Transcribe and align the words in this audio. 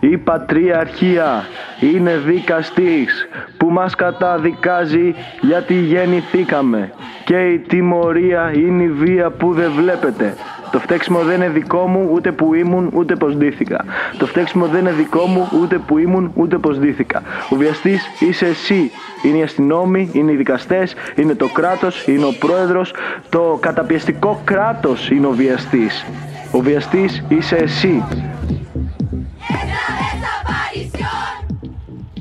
Η 0.00 0.18
πατριαρχία 0.18 1.44
είναι 1.80 2.16
δικαστής 2.16 3.28
που 3.56 3.70
μας 3.70 3.94
καταδικάζει 3.94 5.14
γιατί 5.40 5.74
γεννηθήκαμε 5.74 6.92
και 7.24 7.48
η 7.48 7.58
τιμωρία 7.58 8.52
είναι 8.54 8.82
η 8.82 8.88
βία 8.88 9.30
που 9.30 9.52
δεν 9.52 9.70
βλέπετε. 9.70 10.34
Το 10.72 10.78
φταίξιμο 10.78 11.22
δεν 11.22 11.36
είναι 11.36 11.48
δικό 11.48 11.86
μου 11.86 12.10
ούτε 12.12 12.32
που 12.32 12.54
ήμουν 12.54 12.90
ούτε 12.92 13.16
πως 13.16 13.36
ντύθηκα. 13.36 13.84
Το 14.18 14.26
φταίξιμο 14.26 14.66
δεν 14.66 14.80
είναι 14.80 14.92
δικό 14.92 15.26
μου 15.26 15.48
ούτε 15.60 15.78
που 15.78 15.98
ήμουν 15.98 16.30
ούτε 16.34 16.58
πως 16.58 16.78
ντύθηκα. 16.78 17.22
Ο 17.50 17.56
βιαστής 17.56 18.02
είσαι 18.18 18.46
εσύ. 18.46 18.90
Είναι 19.22 19.38
οι 19.38 19.42
αστυνόμοι, 19.42 20.10
είναι 20.12 20.32
οι 20.32 20.36
δικαστές, 20.36 20.94
είναι 21.16 21.34
το 21.34 21.48
κράτος, 21.48 22.06
είναι 22.06 22.24
ο 22.24 22.34
πρόεδρος. 22.38 22.94
Το 23.28 23.58
καταπιεστικό 23.60 24.40
κράτος 24.44 25.10
είναι 25.10 25.26
ο 25.26 25.30
βιαστής. 25.30 26.06
Ο 26.52 26.60
βιαστής 26.60 27.24
είσαι 27.28 27.56
εσύ. 27.56 28.04
es 29.50 29.68
la 29.74 29.86
desaparición. 30.00 31.30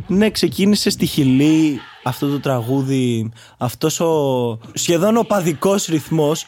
Ναι, 0.08 0.30
ξεκίνησε 0.30 0.90
στη 0.90 1.06
Χιλή 1.06 1.80
αυτό 2.04 2.30
το 2.30 2.40
τραγούδι, 2.40 3.32
αυτός 3.58 4.00
ο 4.00 4.60
σχεδόν 4.74 5.18
οπαδικός 5.18 5.86
ρυθμός 5.86 6.46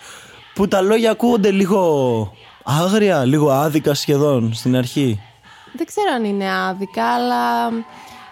που 0.54 0.68
τα 0.68 0.82
λόγια 0.82 1.12
ακούγονται 1.12 1.52
λίγο 1.52 2.34
άγρια, 2.64 3.26
λίγο 3.26 3.50
άδικα 3.50 3.94
σχεδόν 3.94 4.54
στην 4.54 4.76
αρχή. 4.76 5.20
Δεν 5.74 5.86
ξέρω 5.86 6.08
αν 6.16 6.24
είναι 6.24 6.52
άδικα, 6.52 7.14
αλλά 7.14 7.70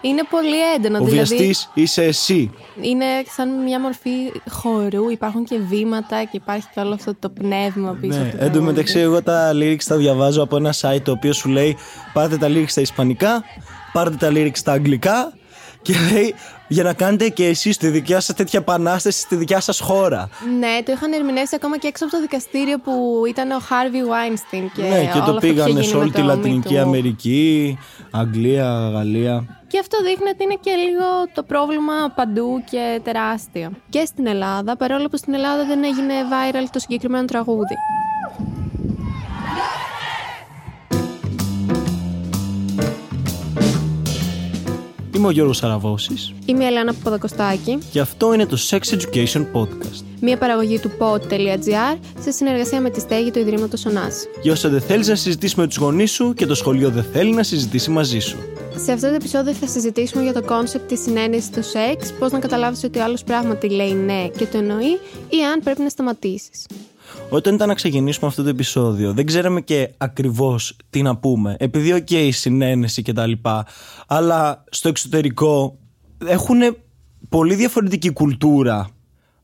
είναι 0.01 0.23
πολύ 0.29 0.73
έντονο. 0.75 0.97
Ο 0.97 1.05
δηλαδή, 1.05 1.35
βιαστής 1.35 1.69
είσαι 1.73 2.03
εσύ. 2.03 2.51
είναι 2.81 3.05
σαν 3.35 3.63
μια 3.63 3.79
μορφή 3.79 4.11
χορού, 4.49 5.09
υπάρχουν 5.09 5.43
και 5.43 5.59
βήματα 5.59 6.23
και 6.23 6.37
υπάρχει 6.37 6.67
και 6.73 6.79
όλο 6.79 6.93
αυτό 6.93 7.15
το 7.19 7.29
πνεύμα 7.29 7.97
πίσω. 8.01 8.19
Ναι, 8.19 8.29
από 8.29 8.37
το 8.37 8.37
εν 8.37 8.45
τω 8.45 8.51
τραγούδι. 8.51 8.65
μεταξύ 8.65 8.99
εγώ 8.99 9.23
τα 9.23 9.51
lyrics 9.53 9.83
τα 9.87 9.95
διαβάζω 9.95 10.43
από 10.43 10.55
ένα 10.55 10.73
site 10.81 11.01
το 11.03 11.11
οποίο 11.11 11.33
σου 11.33 11.49
λέει 11.49 11.77
πάρτε 12.13 12.37
τα 12.37 12.47
lyrics 12.47 12.67
στα 12.67 12.81
ισπανικά, 12.81 13.43
πάρτε 13.93 14.15
τα 14.15 14.29
lyrics 14.31 14.57
στα 14.57 14.71
αγγλικά 14.71 15.33
και 15.81 15.93
λέει 16.11 16.35
για 16.69 16.83
να 16.83 16.93
κάνετε 16.93 17.29
και 17.29 17.45
εσείς 17.45 17.77
τη 17.77 17.87
δικιά 17.87 18.19
σας 18.19 18.35
τέτοια 18.35 18.59
επανάσταση 18.59 19.19
στη 19.19 19.35
δικιά 19.35 19.59
σας 19.59 19.79
χώρα. 19.79 20.29
Ναι, 20.59 20.83
το 20.85 20.91
είχαν 20.91 21.11
ερμηνεύσει 21.13 21.55
ακόμα 21.55 21.77
και 21.77 21.87
έξω 21.87 22.05
από 22.05 22.13
το 22.13 22.21
δικαστήριο 22.21 22.77
που 22.79 23.23
ήταν 23.29 23.51
ο 23.51 23.59
Χάρβι 23.59 23.99
Weinstein 24.11 24.69
και, 24.73 24.81
ναι, 24.81 24.87
και 24.87 24.95
όλο 24.95 25.11
το 25.13 25.19
αυτό 25.19 25.31
που 25.31 25.45
είχε 25.45 25.53
πήγανε 25.53 25.69
γίνει 25.69 25.83
σε 25.83 25.95
με 25.95 26.01
όλη 26.01 26.11
το 26.11 26.17
τη 26.17 26.23
Me 26.23 26.27
Λατινική 26.27 26.75
Too. 26.75 26.77
Αμερική, 26.77 27.77
Αγγλία, 28.11 28.89
Γαλλία. 28.93 29.63
Και 29.67 29.79
αυτό 29.79 29.97
δείχνει 30.03 30.29
ότι 30.29 30.43
είναι 30.43 30.57
και 30.61 30.71
λίγο 30.71 31.05
το 31.33 31.43
πρόβλημα 31.43 31.93
παντού 32.15 32.63
και 32.69 33.01
τεράστιο. 33.03 33.71
Και 33.89 34.05
στην 34.05 34.27
Ελλάδα, 34.27 34.77
παρόλο 34.77 35.07
που 35.07 35.17
στην 35.17 35.33
Ελλάδα 35.33 35.65
δεν 35.65 35.83
έγινε 35.83 36.13
viral 36.31 36.67
το 36.71 36.79
συγκεκριμένο 36.79 37.25
τραγούδι. 37.25 37.75
Είμαι 45.19 45.27
ο 45.27 45.31
Γιώργος 45.31 45.57
Σαραβώσης 45.57 46.33
Είμαι 46.45 46.63
η 46.63 46.67
Ελένα 46.67 46.93
Παπαδοκοστάκη, 46.93 47.77
και 47.91 47.99
αυτό 47.99 48.33
είναι 48.33 48.45
το 48.45 48.57
Sex 48.69 48.79
Education 48.79 49.45
Podcast. 49.53 50.03
μια 50.21 50.37
παραγωγή 50.37 50.79
του 50.79 50.91
pod.gr 50.99 51.97
σε 52.19 52.31
συνεργασία 52.31 52.81
με 52.81 52.89
τη 52.89 52.99
στέγη 52.99 53.31
του 53.31 53.39
Ιδρύματος 53.39 53.85
Ωνάση. 53.85 54.25
Για 54.41 54.51
όσα 54.51 54.69
δεν 54.69 54.81
θέλεις 54.81 55.07
να 55.07 55.15
συζητήσεις 55.15 55.59
με 55.59 55.67
τους 55.67 55.77
γονείς 55.77 56.11
σου 56.11 56.33
και 56.33 56.45
το 56.45 56.55
σχολείο 56.55 56.89
δεν 56.89 57.03
θέλει 57.03 57.33
να 57.33 57.43
συζητήσει 57.43 57.89
μαζί 57.89 58.19
σου. 58.19 58.37
Σε 58.75 58.91
αυτό 58.91 59.07
το 59.07 59.13
επεισόδιο 59.13 59.53
θα 59.53 59.67
συζητήσουμε 59.67 60.23
για 60.23 60.33
το 60.33 60.43
concept 60.43 60.87
της 60.87 61.01
συναίνεσης 61.01 61.45
στο 61.45 61.61
σεξ, 61.61 62.13
πώς 62.19 62.31
να 62.31 62.39
καταλάβεις 62.39 62.83
ότι 62.83 62.99
ο 62.99 63.03
άλλος 63.03 63.23
πράγματι 63.23 63.69
λέει 63.69 63.93
ναι 63.93 64.27
και 64.37 64.45
το 64.45 64.57
εννοεί 64.57 64.99
ή 65.29 65.43
αν 65.53 65.61
πρέπει 65.63 65.81
να 65.81 65.89
σταματήσεις. 65.89 66.65
Όταν 67.31 67.53
ήταν 67.55 67.67
να 67.67 67.73
ξεκινήσουμε 67.73 68.27
αυτό 68.27 68.43
το 68.43 68.49
επεισόδιο, 68.49 69.13
δεν 69.13 69.25
ξέραμε 69.25 69.61
και 69.61 69.89
ακριβώς 69.97 70.77
τι 70.89 71.01
να 71.01 71.17
πούμε. 71.17 71.55
Επειδή, 71.59 71.93
οκ, 71.93 72.09
η 72.11 72.31
συναίνεση 72.31 73.01
και 73.01 73.13
τα 73.13 73.25
λοιπά, 73.27 73.65
αλλά 74.07 74.63
στο 74.69 74.87
εξωτερικό 74.89 75.77
έχουν 76.25 76.59
πολύ 77.29 77.55
διαφορετική 77.55 78.11
κουλτούρα 78.13 78.89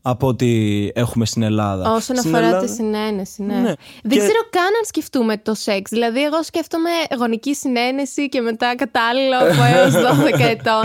από 0.02 0.28
ό,τι 0.28 0.48
έχουμε 0.94 1.26
στην 1.26 1.42
Ελλάδα. 1.44 1.92
Όσον 1.94 2.16
Στην 2.16 2.30
αφορά 2.30 2.46
Ελλάδα- 2.48 2.66
τη 2.66 2.72
συνένεση, 2.72 3.44
ναι. 3.44 3.54
Ναι. 3.56 3.62
Δεν 4.04 4.12
Και- 4.12 4.18
ξέρω 4.18 4.40
καν 4.50 4.64
αν 4.64 4.86
σκεφτούμε 4.86 5.38
το 5.38 5.54
σεξ. 5.54 5.90
Δηλαδή, 5.90 6.24
εγώ 6.24 6.44
σκέφτομαι 6.44 6.90
γονική 7.18 7.56
συνένεση 7.56 8.30
και 8.30 8.42
μετά 8.42 8.76
κατάλληλο 8.76 9.36
από 9.38 9.64
έως 9.76 9.94
12 10.06 10.40
ετών. 10.40 10.84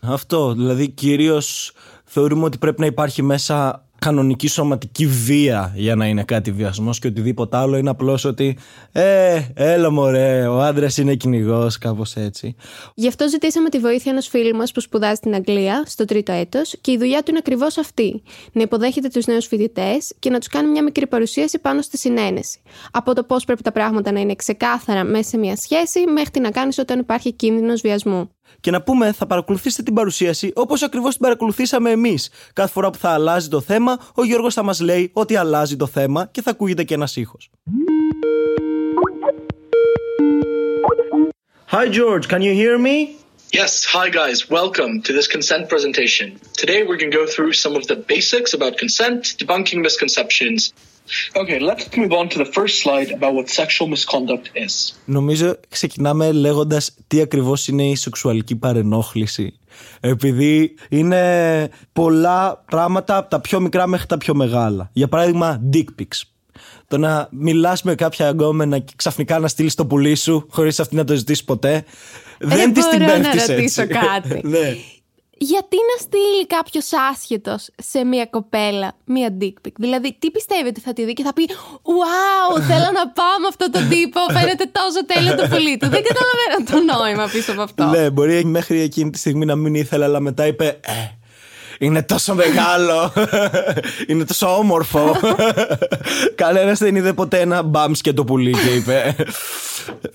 Αυτό, 0.00 0.52
δηλαδή 0.54 0.88
κυρίως 0.88 1.72
θεωρούμε 2.04 2.44
ότι 2.44 2.58
πρέπει 2.58 2.80
να 2.80 2.86
υπάρχει 2.86 3.22
μέσα 3.22 3.85
κανονική 3.98 4.48
σωματική 4.48 5.06
βία 5.06 5.72
για 5.76 5.94
να 5.94 6.06
είναι 6.06 6.24
κάτι 6.24 6.52
βιασμός 6.52 6.98
και 6.98 7.06
οτιδήποτε 7.06 7.56
άλλο 7.56 7.76
είναι 7.76 7.90
απλώς 7.90 8.24
ότι 8.24 8.58
«Ε, 8.92 9.40
έλα 9.54 9.90
μωρέ, 9.90 10.46
ο 10.46 10.60
άντρας 10.62 10.96
είναι 10.96 11.14
κυνηγός, 11.14 11.78
κάπως 11.78 12.16
έτσι». 12.16 12.54
Γι' 12.94 13.08
αυτό 13.08 13.28
ζητήσαμε 13.28 13.68
τη 13.68 13.78
βοήθεια 13.78 14.12
ενός 14.12 14.28
φίλου 14.28 14.56
μας 14.56 14.72
που 14.72 14.80
σπουδάζει 14.80 15.14
στην 15.14 15.34
Αγγλία, 15.34 15.82
στο 15.86 16.04
τρίτο 16.04 16.32
έτος, 16.32 16.74
και 16.80 16.90
η 16.92 16.98
δουλειά 16.98 17.18
του 17.18 17.24
είναι 17.28 17.38
ακριβώς 17.38 17.78
αυτή. 17.78 18.22
Να 18.52 18.62
υποδέχεται 18.62 19.08
τους 19.08 19.26
νέους 19.26 19.46
φοιτητές 19.46 20.12
και 20.18 20.30
να 20.30 20.38
τους 20.38 20.48
κάνει 20.48 20.70
μια 20.70 20.82
μικρή 20.82 21.06
παρουσίαση 21.06 21.58
πάνω 21.58 21.82
στη 21.82 21.98
συνένεση. 21.98 22.60
Από 22.90 23.14
το 23.14 23.24
πώς 23.24 23.44
πρέπει 23.44 23.62
τα 23.62 23.72
πράγματα 23.72 24.12
να 24.12 24.20
είναι 24.20 24.34
ξεκάθαρα 24.34 25.04
μέσα 25.04 25.28
σε 25.28 25.36
μια 25.36 25.56
σχέση, 25.56 26.06
μέχρι 26.14 26.30
τι 26.30 26.40
να 26.40 26.50
κάνεις 26.50 26.78
όταν 26.78 26.98
υπάρχει 26.98 27.32
κίνδυνος 27.32 27.80
βιασμού. 27.80 28.30
Και 28.60 28.70
να 28.70 28.82
πούμε, 28.82 29.12
θα 29.12 29.26
παρακολουθήσετε 29.26 29.82
την 29.82 29.94
παρουσίαση 29.94 30.50
όπως 30.54 30.82
ακριβώς 30.82 31.12
την 31.12 31.20
παρακολουθήσαμε 31.22 31.90
εμείς. 31.90 32.30
Κάθε 32.52 32.72
φορά 32.72 32.90
που 32.90 32.98
θα 32.98 33.10
αλλάζει 33.10 33.48
το 33.48 33.60
θέμα, 33.60 33.98
ο 34.14 34.24
Γιώργος 34.24 34.54
θα 34.54 34.62
μας 34.62 34.80
λέει 34.80 35.10
ότι 35.12 35.36
αλλάζει 35.36 35.76
το 35.76 35.86
θέμα 35.86 36.28
και 36.30 36.42
θα 36.42 36.50
ακούγεται 36.50 36.84
και 36.84 36.94
ένας 36.94 37.16
ήχος. 37.16 37.50
Hi 41.72 41.88
George, 41.88 42.28
can 42.28 42.42
you 42.46 42.54
hear 42.62 42.78
me? 42.78 42.96
Yes, 43.52 43.84
hi 43.84 44.08
guys, 44.20 44.38
welcome 44.50 45.02
to 45.06 45.12
this 45.12 45.28
consent 45.36 45.68
presentation. 45.68 46.26
Today 46.62 46.78
we're 46.86 47.00
going 47.02 47.12
to 47.14 47.18
go 47.22 47.26
through 47.34 47.52
some 47.64 47.74
of 47.80 47.84
the 47.90 47.96
basics 48.12 48.50
about 48.58 48.72
consent, 48.84 49.20
debunking 49.38 49.80
misconceptions. 49.88 50.60
Okay, 51.32 51.58
let's 51.60 51.84
move 51.96 52.12
on 52.20 52.28
to 52.28 52.38
the 52.44 52.50
first 52.58 52.74
slide 52.82 53.10
about 53.18 53.32
what 53.34 53.48
sexual 53.48 53.88
misconduct 53.88 54.46
is. 54.66 54.94
Νομίζω 55.04 55.56
ξεκινάμε 55.68 56.32
λέγοντας 56.32 56.94
τι 57.06 57.20
ακριβώς 57.20 57.68
είναι 57.68 57.88
η 57.88 57.94
σεξουαλική 57.94 58.56
παρενόχληση. 58.56 59.58
Επειδή 60.00 60.74
είναι 60.88 61.68
πολλά 61.92 62.64
πράγματα 62.70 63.16
από 63.16 63.30
τα 63.30 63.40
πιο 63.40 63.60
μικρά 63.60 63.86
μέχρι 63.86 64.06
τα 64.06 64.18
πιο 64.18 64.34
μεγάλα. 64.34 64.90
Για 64.92 65.08
παράδειγμα, 65.08 65.60
dick 65.72 65.84
pics. 66.00 66.20
Το 66.88 66.98
να 66.98 67.28
μιλάς 67.30 67.82
με 67.82 67.94
κάποια 67.94 68.28
αγκόμενα 68.28 68.78
και 68.78 68.92
ξαφνικά 68.96 69.38
να 69.38 69.48
στείλεις 69.48 69.74
το 69.74 69.86
πουλί 69.86 70.14
σου 70.14 70.46
χωρίς 70.50 70.80
αυτή 70.80 70.94
να 70.96 71.04
το 71.04 71.14
ζητήσεις 71.14 71.44
ποτέ. 71.44 71.84
δεν 72.38 72.72
της 72.72 72.88
την 72.88 73.02
Ε, 73.02 73.04
μπορώ 73.04 73.18
να 73.18 73.30
πέφτεις 73.30 73.46
ρωτήσω 73.46 73.82
έτσι. 73.82 73.94
κάτι. 73.94 74.40
ναι. 74.48 74.76
Γιατί 75.38 75.76
να 75.76 76.02
στείλει 76.02 76.46
κάποιος 76.46 76.88
άσχετος 77.10 77.68
σε 77.82 78.04
μια 78.04 78.26
κοπέλα 78.26 78.96
μία 79.04 79.36
dick 79.40 79.52
pic; 79.66 79.72
Δηλαδή, 79.78 80.16
τι 80.18 80.30
πιστεύει 80.30 80.68
ότι 80.68 80.80
θα 80.80 80.92
τη 80.92 81.04
δει 81.04 81.12
και 81.12 81.22
θα 81.22 81.32
πει 81.32 81.48
Wow, 81.82 82.60
θέλω 82.60 82.90
να 82.92 83.08
πάω 83.08 83.36
με 83.40 83.46
αυτόν 83.48 83.70
τον 83.70 83.88
τύπο. 83.88 84.20
Φαίνεται 84.32 84.70
τόσο 84.72 85.06
τέλειο 85.06 85.34
το 85.34 85.46
πουλί 85.48 85.76
του. 85.76 85.88
Δεν 85.88 86.02
καταλαβαίνω 86.08 86.86
το 86.86 86.94
νόημα 86.94 87.28
πίσω 87.32 87.52
από 87.52 87.62
αυτό. 87.62 87.84
Ναι, 87.84 88.10
μπορεί 88.10 88.44
μέχρι 88.44 88.80
εκείνη 88.80 89.10
τη 89.10 89.18
στιγμή 89.18 89.44
να 89.44 89.56
μην 89.56 89.74
ήθελε, 89.74 90.04
αλλά 90.04 90.20
μετά 90.20 90.46
είπε 90.46 90.66
Ε, 90.66 90.92
είναι 91.78 92.02
τόσο 92.02 92.34
μεγάλο. 92.34 93.12
είναι 94.08 94.24
τόσο 94.24 94.56
όμορφο. 94.58 95.16
Κανένας 96.34 96.78
δεν 96.78 96.96
είδε 96.96 97.12
ποτέ 97.12 97.40
ένα 97.40 97.62
μπαμς 97.62 98.00
και 98.00 98.12
το 98.12 98.24
πουλί 98.24 98.52
και 98.52 98.74
είπε. 98.74 99.16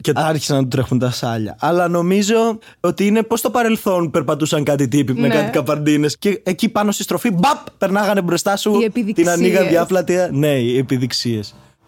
και 0.02 0.12
άρχισαν 0.16 0.56
να 0.56 0.62
του 0.62 0.68
τρέχουν 0.68 1.00
τα 1.00 1.12
σάλια. 1.12 1.56
Αλλά 1.60 1.88
νομίζω 1.88 2.60
ότι 2.80 3.06
είναι 3.06 3.24
πώ 3.24 3.38
στο 3.38 3.50
παρελθόν 3.50 4.12
περπατούσαν 4.12 4.64
κάτι 4.64 4.88
τύποι 4.88 5.14
με 5.14 5.28
Ναι. 5.28 5.36
κάτι 5.36 5.52
καπαρντίνες 5.52 6.18
και 6.18 6.42
εκεί 6.44 6.70
πάνω 6.70 6.92
στη 6.92 7.04
στροφή, 7.04 7.32
μπαπ, 7.32 7.70
περνάγανε 7.78 8.22
μπροστά 8.22 8.58
σου. 8.58 8.80
Οι 8.80 8.84
επιδειξίες. 8.84 9.28
την 9.28 9.30
ανοίγαν 9.30 9.68
διάπλατη. 9.68 10.16
Ναι, 10.32 10.48
οι 10.60 10.78
επιδειξίε. 10.78 11.40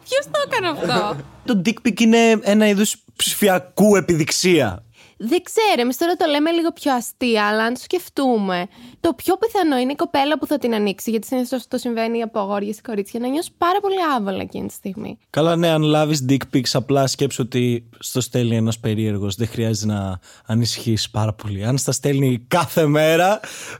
Ποιος 0.10 0.26
το 0.32 0.40
έκανε 0.48 0.68
αυτό; 0.70 1.16
Το 1.54 1.62
dick 1.66 1.88
pic 1.88 2.00
είναι 2.00 2.18
ένα 2.42 2.68
είδους 2.68 2.96
ψηφιακού 3.16 3.96
επιδειξία. 3.96 4.84
Δεν 5.26 5.42
ξέρω, 5.44 5.82
εμείς 5.82 5.98
τώρα 5.98 6.16
το 6.16 6.26
λέμε 6.30 6.52
λίγο 6.52 6.72
πιο 6.72 6.94
αστεία, 6.94 7.48
αλλά 7.48 7.64
αν 7.64 7.74
το 7.74 7.80
σκεφτούμε, 7.80 8.68
το 9.00 9.14
πιο 9.14 9.38
πιθανό 9.38 9.78
είναι 9.78 9.92
η 9.92 9.96
κοπέλα 9.96 10.38
που 10.40 10.46
θα 10.46 10.58
την 10.58 10.74
ανοίξει, 10.74 11.10
γιατί 11.10 11.28
συνήθως 11.28 11.60
αυτό 11.60 11.78
συμβαίνει 11.78 12.22
από 12.22 12.40
αγόρια 12.40 12.70
ή 12.70 12.82
κορίτσια, 12.82 13.20
να 13.20 13.28
νιώσεις 13.28 13.52
πάρα 13.58 13.80
πολύ 13.82 13.96
άβολα 14.18 14.42
εκείνη 14.42 14.68
τη 14.68 14.74
στιγμή. 14.74 15.18
Καλά, 15.30 15.56
ναι, 15.56 15.68
αν 15.68 15.82
λάβεις 15.82 16.26
dick 16.30 16.42
pics, 16.54 16.70
απλά 16.74 17.08
σκέψου 17.08 17.44
ότι 17.46 17.90
στο 18.00 18.22
στέλνει 18.22 18.56
ένας 18.56 18.80
περίεργος. 18.80 19.36
Δεν 19.36 19.48
χρειάζεται 19.48 19.94
να 19.94 20.20
ανησυχήσει 20.46 21.12
πάρα 21.12 21.34
πολύ. 21.34 21.66
Αν 21.66 21.78
στα 21.78 21.92
στέλνει 21.92 22.46
κάθε 22.48 22.86
μέρα, 22.86 23.40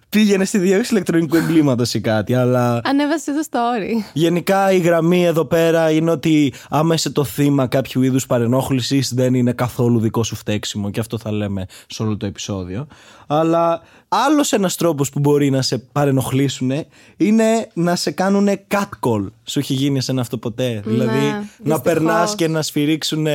πήγαινε 0.10 0.46
στη 0.46 0.58
διεύθυνση 0.58 0.94
ηλεκτρονικού 0.94 1.36
εγκλήματος 1.36 1.94
ή 1.94 2.02
κάτι. 2.02 2.34
Αλλά 2.34 2.82
Ανέβασε 2.84 3.34
το 3.34 3.46
story. 3.52 3.92
γενικά 4.14 4.72
η 4.72 4.78
γραμμή 4.78 5.26
εδώ 5.26 5.46
πέρα 5.46 5.92
είναι 5.92 6.12
ότι 6.12 6.54
άμα 6.70 6.94
είσαι 6.94 7.10
το 7.10 7.24
θύμα 7.24 7.68
κάποιου 7.68 8.02
είδους 8.02 8.26
παρενόχλησης, 8.26 9.14
δεν 9.14 9.34
είναι 9.34 9.52
καθόλου 9.52 10.00
δικό 10.00 10.24
σου 10.24 10.36
φταίξιμο. 10.36 10.90
Και 10.90 11.00
αυτό 11.00 11.18
θα 11.18 11.32
λέμε 11.34 11.66
σε 11.88 12.04
όλο 12.04 12.18
το 12.18 12.26
επεισόδιο. 12.26 12.88
Αλλά 13.28 13.82
άλλος 14.08 14.52
ένας 14.52 14.76
τρόπος 14.76 15.10
που 15.10 15.20
μπορεί 15.20 15.50
να 15.50 15.62
σε 15.62 15.78
παρενοχλήσουν 15.78 16.72
είναι 17.18 17.70
να 17.74 17.96
σε 17.96 18.12
κάνουν 18.12 18.50
catcall. 18.68 19.26
Σου 19.44 19.60
έχει 19.60 19.74
γίνει 19.74 19.98
εσένα 19.98 20.22
αυτό 20.22 20.38
ποτέ; 20.38 20.82
δηλαδή 20.86 21.30
να 21.30 21.40
δυστυχώς. 21.40 21.82
περνάς 21.82 22.36
και 22.36 22.48
να 22.48 22.62
σφυρίξουν. 22.62 23.28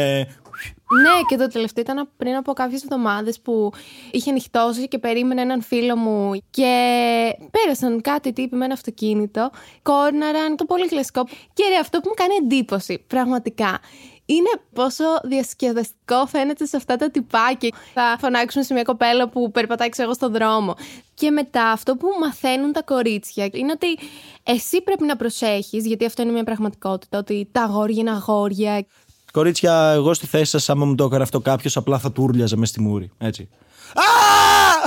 Ναι, 1.03 1.11
και 1.29 1.37
το 1.37 1.47
τελευταίο 1.47 1.83
ήταν 1.83 2.09
πριν 2.17 2.35
από 2.35 2.53
κάποιες 2.53 2.83
εβδομάδες 2.83 3.41
που 3.41 3.73
είχε 4.11 4.33
νυχτώσει 4.33 4.89
και 4.89 4.99
περίμενε 4.99 5.41
έναν 5.41 5.63
φίλο 5.63 5.97
μου 5.97 6.33
και 6.51 6.73
πέρασαν 7.51 8.01
κάτι 8.01 8.33
τύποι 8.33 8.57
με 8.57 8.65
ένα 8.65 8.75
αυτοκίνητο, 8.75 9.51
κόρναραν 9.83 10.57
το 10.57 10.65
πολύ 10.65 10.89
κλασικό. 10.89 11.25
Και 11.53 11.63
ρε, 11.69 11.79
αυτό 11.81 12.01
που 12.01 12.09
μου 12.09 12.15
κάνει 12.15 12.35
εντύπωση, 12.43 13.05
πραγματικά, 13.07 13.81
είναι 14.31 14.51
πόσο 14.73 15.05
διασκεδαστικό 15.25 16.27
φαίνεται 16.27 16.65
σε 16.65 16.77
αυτά 16.77 16.97
τα 16.97 17.11
τυπάκια. 17.11 17.71
Θα 17.95 18.17
φωνάξουν 18.21 18.63
σε 18.63 18.75
μια 18.75 18.83
κοπέλα 18.83 19.29
που 19.29 19.51
περπατάει 19.51 19.89
ξέρω, 19.89 20.13
στον 20.13 20.33
δρόμο. 20.33 20.75
Και 21.15 21.31
μετά 21.31 21.71
αυτό 21.71 21.97
που 21.97 22.07
μαθαίνουν 22.21 22.73
τα 22.73 22.83
κορίτσια 22.83 23.49
είναι 23.53 23.73
ότι 23.73 23.99
εσύ 24.43 24.83
πρέπει 24.83 25.05
να 25.05 25.17
προσέχεις, 25.17 25.87
γιατί 25.87 26.05
αυτό 26.05 26.23
είναι 26.23 26.33
μια 26.33 26.45
πραγματικότητα, 26.45 27.19
ότι 27.19 27.49
τα 27.53 27.63
αγόρια 27.63 28.01
είναι 28.01 28.11
αγόρια 28.11 28.87
Κορίτσια, 29.33 29.91
εγώ 29.91 30.15
στη 30.15 30.27
θέση 30.27 30.51
σας, 30.51 30.69
άμα 30.69 30.85
μου 30.85 30.95
το 30.95 31.05
έκανε 31.05 31.23
αυτό 31.23 31.41
κάποιος, 31.41 31.77
απλά 31.77 31.99
θα 31.99 32.13
του 32.13 32.23
ούρλιαζε 32.23 32.57
μες 32.57 32.69
στη 32.69 32.81
μούρη. 32.81 33.11
Έτσι. 33.19 33.49
Α! 33.95 34.03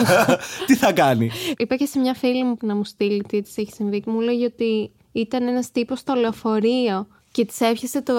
Τι 0.67 0.75
θα 0.75 0.91
κάνει; 0.91 1.31
Είπα 1.57 1.75
και 1.75 1.85
σε 1.85 1.99
μια 1.99 2.13
φίλη 2.13 2.43
μου 2.43 2.55
που 2.55 2.65
να 2.65 2.75
μου 2.75 2.83
στείλει 2.83 3.23
τι 3.23 3.41
της 3.41 3.57
έχει 3.57 3.71
συμβεί 3.73 3.99
και 4.01 4.09
μου 4.09 4.19
λέγει 4.19 4.45
ότι 4.45 4.91
ήταν 5.11 5.47
ένας 5.47 5.71
τύπος 5.71 5.99
στο 5.99 6.13
λεωφορείο 6.13 7.07
και 7.31 7.45
της 7.45 7.61
έπιασε 7.61 8.01
το, 8.01 8.13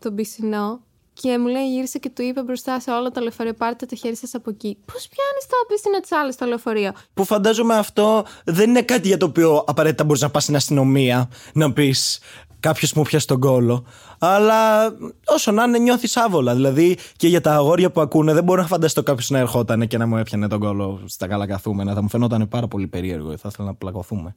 το 0.00 0.12
πισινό 0.12 0.80
και 1.12 1.38
μου 1.38 1.46
λέει 1.46 1.72
γύρισε 1.72 1.98
και 1.98 2.10
του 2.10 2.22
είπε 2.22 2.42
μπροστά 2.42 2.80
σε 2.80 2.90
όλο 2.90 3.10
το 3.10 3.20
λεωφορείο 3.20 3.52
πάρτε 3.52 3.86
το 3.86 3.96
χέρι 3.96 4.16
σας 4.16 4.34
από 4.34 4.50
εκεί. 4.50 4.76
Πώς 4.92 5.08
πιάνεις 5.08 5.46
το 5.48 5.56
πισινό 5.68 6.00
της 6.00 6.12
άλλης 6.12 6.34
στο 6.34 6.46
λεωφορείο; 6.46 6.92
Που 7.14 7.24
φαντάζομαι 7.24 7.74
αυτό 7.74 8.24
δεν 8.44 8.68
είναι 8.68 8.82
κάτι 8.82 9.08
για 9.08 9.16
το 9.16 9.26
οποίο 9.26 9.64
απαραίτητα 9.66 10.04
μπορείς 10.04 10.22
να 10.22 10.30
πας 10.30 10.42
στην 10.42 10.56
αστυνομία 10.56 11.30
να 11.52 11.72
πεις 11.72 12.20
κάποιος 12.60 12.92
μου 12.92 13.02
πιάσει 13.02 13.26
τον 13.26 13.40
κόλο. 13.40 13.84
Αλλά 14.18 14.92
όσο 15.26 15.52
να 15.52 15.62
είναι, 15.62 15.78
νιώθεις 15.78 16.16
άβολα. 16.16 16.54
Δηλαδή 16.54 16.98
και 17.16 17.28
για 17.28 17.40
τα 17.40 17.54
αγόρια 17.54 17.90
που 17.90 18.00
ακούνε, 18.00 18.32
δεν 18.32 18.44
μπορώ 18.44 18.62
να 18.62 18.66
φανταστώ 18.68 19.02
κάποιος 19.02 19.30
να 19.30 19.38
ερχόταν 19.38 19.86
και 19.86 19.98
να 19.98 20.06
μου 20.06 20.16
έπιανε 20.16 20.48
τον 20.48 20.60
κόλο 20.60 21.00
στα 21.06 21.26
καλά 21.26 21.46
καθούμενα. 21.46 21.94
Θα 21.94 22.02
μου 22.02 22.08
φαινόταν 22.08 22.48
πάρα 22.48 22.68
πολύ 22.68 22.86
περίεργο. 22.86 23.36
Θα 23.36 23.48
ήθελα 23.52 23.68
να 23.68 23.74
πλακωθούμε. 23.74 24.36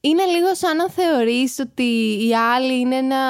Είναι 0.00 0.24
λίγο 0.24 0.54
σαν 0.54 0.76
να 0.76 0.90
θεωρείς 0.90 1.58
ότι 1.58 1.82
η 2.28 2.36
άλλη 2.36 2.80
είναι 2.80 2.96
ένα 2.96 3.22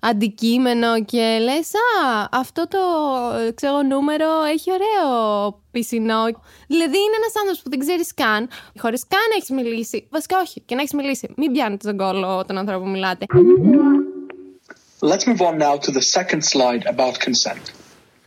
αντικείμενο 0.00 1.04
και 1.04 1.38
λες 1.40 1.70
«Α, 1.74 2.28
αυτό 2.30 2.68
το 2.68 2.78
ε, 3.46 3.50
ξέρω, 3.50 3.82
νούμερο 3.82 4.26
έχει 4.52 4.70
ωραίο 4.72 5.08
πισινό». 5.70 6.22
Δηλαδή 6.66 6.96
είναι 7.04 7.16
ένας 7.20 7.34
άνθρωπος 7.36 7.62
που 7.62 7.70
δεν 7.70 7.78
ξέρεις 7.78 8.14
καν, 8.14 8.48
χωρίς 8.78 9.06
καν 9.08 9.20
να 9.30 9.36
έχεις 9.36 9.50
μιλήσει. 9.50 10.08
Βασικά 10.10 10.40
όχι, 10.40 10.60
και 10.60 10.74
να 10.74 10.80
έχεις 10.80 10.92
μιλήσει. 10.92 11.32
Μην 11.36 11.52
πιάνετε 11.52 11.88
τον 11.88 11.96
κόλλο 11.96 12.44
τον 12.46 12.58
άνθρωπο 12.58 12.84
που 12.84 12.90
μιλάτε. 12.90 13.26
Let's 15.00 15.24
move 15.30 15.42
on 15.48 15.58
now 15.58 15.74
to 15.86 15.90
the 15.98 16.04
second 16.16 16.42
slide 16.52 16.84
about 16.94 17.14
consent. 17.26 17.74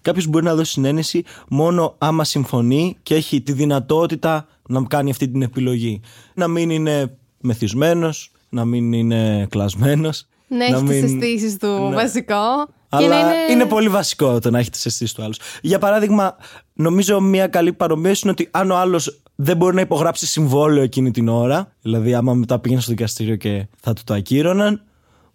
Κάποιος 0.01 0.27
μπορεί 0.27 0.45
να 0.45 0.55
δώσει 0.55 0.71
συνένεση 0.71 1.23
μόνο 1.49 1.95
άμα 1.97 2.23
συμφωνεί 2.23 2.97
και 3.03 3.15
έχει 3.15 3.41
τη 3.41 3.51
δυνατότητα 3.51 4.47
να 4.67 4.83
κάνει 4.83 5.09
αυτή 5.09 5.29
την 5.29 5.41
επιλογή. 5.41 6.01
Να 6.33 6.47
μην 6.47 6.69
είναι 6.69 7.17
μεθυσμένος, 7.43 8.31
να 8.49 8.65
μην 8.65 8.93
είναι 8.93 9.47
κλασμένος. 9.49 10.27
Να 10.47 10.65
έχεις 10.65 10.81
τις 10.81 11.03
αισθήσεις 11.03 11.57
του 11.57 11.91
βασικό. 11.93 12.67
Αλλά 12.89 13.01
και 13.01 13.07
να 13.07 13.19
είναι... 13.19 13.33
είναι... 13.51 13.65
πολύ 13.65 13.89
βασικό 13.89 14.39
το 14.39 14.49
να 14.49 14.57
έχεις 14.57 14.69
τις 14.69 14.85
αισθήσεις 14.85 15.13
του 15.13 15.23
άλλου. 15.23 15.33
Για 15.61 15.79
παράδειγμα, 15.79 16.35
νομίζω 16.73 17.19
μια 17.19 17.47
καλή 17.47 17.73
παρομοίωση 17.73 18.21
είναι 18.23 18.31
ότι 18.31 18.47
αν 18.51 18.71
ο 18.71 18.75
άλλος 18.75 19.21
δεν 19.35 19.57
μπορεί 19.57 19.75
να 19.75 19.81
υπογράψει 19.81 20.27
συμβόλαιο 20.27 20.83
εκείνη 20.83 21.11
την 21.11 21.27
ώρα, 21.27 21.71
δηλαδή 21.81 22.13
άμα 22.13 22.33
μετά 22.33 22.59
πήγαινε 22.59 22.81
στο 22.81 22.91
δικαστήριο 22.91 23.35
και 23.35 23.67
θα 23.81 23.93
του 23.93 24.01
το 24.05 24.13
ακύρωναν, 24.13 24.81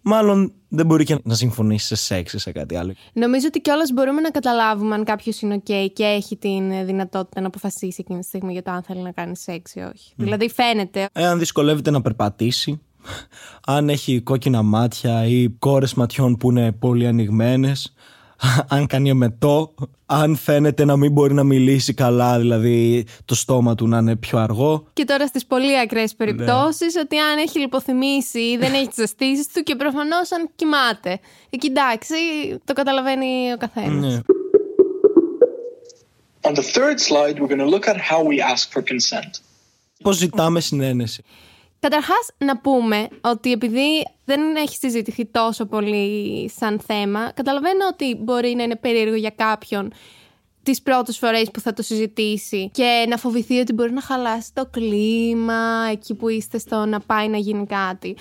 μάλλον 0.01 0.53
δεν 0.69 0.85
μπορεί 0.85 1.03
και 1.03 1.17
να 1.23 1.33
συμφωνήσει 1.33 1.85
σε 1.87 1.95
σεξ 1.95 2.33
ή 2.33 2.39
σε 2.39 2.51
κάτι 2.51 2.75
άλλο. 2.75 2.93
Νομίζω 3.13 3.47
ότι 3.47 3.61
κιόλας 3.61 3.91
μπορούμε 3.91 4.21
να 4.21 4.29
καταλάβουμε 4.29 4.95
αν 4.95 5.03
κάποιος 5.03 5.41
είναι 5.41 5.61
OK 5.63 5.87
και 5.93 6.03
έχει 6.03 6.37
την 6.37 6.85
δυνατότητα 6.85 7.41
να 7.41 7.47
αποφασίσει 7.47 7.97
εκείνη 7.99 8.19
τη 8.19 8.25
στιγμή 8.25 8.51
για 8.51 8.63
το 8.63 8.71
αν 8.71 8.83
θέλει 8.83 9.01
να 9.01 9.11
κάνει 9.11 9.37
σεξ 9.37 9.75
ή 9.75 9.79
όχι. 9.79 10.13
Δηλαδή 10.15 10.49
φαίνεται. 10.49 11.09
Εάν 11.13 11.39
δυσκολεύεται 11.39 11.91
να 11.91 12.01
περπατήσει, 12.01 12.81
αν 13.65 13.89
έχει 13.89 14.21
κόκκινα 14.21 14.61
μάτια 14.61 15.25
ή 15.25 15.49
κόρες 15.49 15.93
ματιών 15.93 16.37
που 16.37 16.49
είναι 16.49 16.71
πολύ 16.71 17.07
ανοιγμένε, 17.07 17.71
αν 18.75 18.87
κάνει 18.87 19.09
εμετό, 19.09 19.73
αν 20.05 20.35
φαίνεται 20.35 20.85
να 20.85 20.97
μην 20.97 21.11
μπορεί 21.11 21.33
να 21.33 21.43
μιλήσει 21.43 21.93
καλά, 21.93 22.39
δηλαδή 22.39 23.05
το 23.25 23.35
στόμα 23.35 23.75
του 23.75 23.87
να 23.87 23.97
είναι 23.97 24.15
πιο 24.15 24.37
αργό. 24.37 24.85
Και 24.93 25.05
τώρα 25.05 25.27
στις 25.27 25.45
πολύ 25.45 25.79
ακραίες 25.79 26.15
περιπτώσεις 26.15 26.95
ότι 26.95 27.17
αν 27.17 27.37
έχει 27.37 27.59
λιποθυμήσει 27.59 28.39
ή 28.39 28.57
δεν 28.57 28.73
έχει 28.73 28.87
τις 28.87 28.97
αισθήσεις 28.97 29.47
του 29.47 29.63
και 29.63 29.75
προφανώς 29.75 30.31
αν 30.31 30.49
κοιμάται. 30.55 31.19
Εκεί 31.49 31.67
εντάξει, 31.67 32.15
το 32.65 32.73
καταλαβαίνει 32.73 33.51
ο 33.53 33.57
καθένας. 33.57 34.13
Ναι. 34.13 34.19
On 36.41 36.53
the 36.53 36.63
third 36.63 36.99
slide, 36.99 37.35
we're 37.39 37.51
going 37.55 37.65
to 37.67 37.73
look 37.75 37.87
at 37.87 37.97
how 37.97 38.21
we 38.23 38.39
ask 38.53 38.71
for 38.71 38.81
consent. 38.81 39.41
Πώς 40.03 40.17
ζητάμε 40.17 40.59
συνένεση. 40.59 41.23
Καταρχάς, 41.79 42.27
να 42.37 42.57
πούμε 42.57 43.07
ότι 43.21 43.51
επειδή 43.51 44.07
δεν 44.25 44.55
έχει 44.55 44.75
συζητηθεί 44.75 45.25
τόσο 45.25 45.65
πολύ 45.65 46.51
σαν 46.55 46.79
θέμα, 46.79 47.31
καταλαβαίνω 47.31 47.87
ότι 47.91 48.15
μπορεί 48.15 48.53
να 48.55 48.63
είναι 48.63 48.75
περίεργο 48.75 49.15
για 49.15 49.29
κάποιον 49.29 49.91
τις 50.63 50.81
πρώτες 50.81 51.17
φορές 51.17 51.51
που 51.53 51.59
θα 51.59 51.73
το 51.73 51.81
συζητήσει 51.81 52.69
και 52.73 53.05
να 53.09 53.17
φοβηθεί 53.17 53.59
ότι 53.59 53.73
μπορεί 53.73 53.91
να 53.91 54.01
χαλάσει 54.01 54.53
το 54.53 54.65
κλίμα 54.65 55.87
εκεί 55.91 56.15
που 56.15 56.29
είστε 56.29 56.57
στο 56.57 56.85
να 56.85 56.99
πάει 56.99 57.27
να 57.27 57.37
γίνει 57.37 57.65
κάτι. 57.65 58.15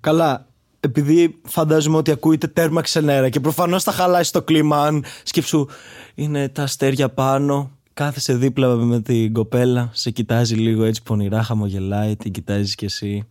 Καλά, 0.00 0.46
επειδή 0.80 1.40
φαντάζομαι 1.44 1.96
ότι 1.96 2.10
ακούγεται 2.10 2.46
τέρμα 2.46 2.80
ξενέρα 2.80 3.28
και 3.28 3.40
προφανώς 3.40 3.82
θα 3.82 3.92
χαλάσει 3.92 4.32
το 4.32 4.42
κλίμα 4.42 4.82
αν 4.82 5.04
σκέψου 5.22 5.66
είναι 6.14 6.48
τα 6.48 6.62
αστέρια 6.62 7.08
πάνω 7.08 7.70
κάθεσαι 8.00 8.34
δίπλα 8.36 8.76
με 8.76 9.00
την 9.00 9.32
κοπέλα 9.32 9.90
σε 9.92 10.10
κοιτάζει 10.10 10.54
λίγο 10.54 10.84
έτσι 10.84 11.02
πονηρά 11.02 11.42
χαμογελάει 11.42 12.16
την 12.16 12.32
κοιτάζεις 12.32 12.74
κι 12.74 12.84
εσύ 12.84 13.24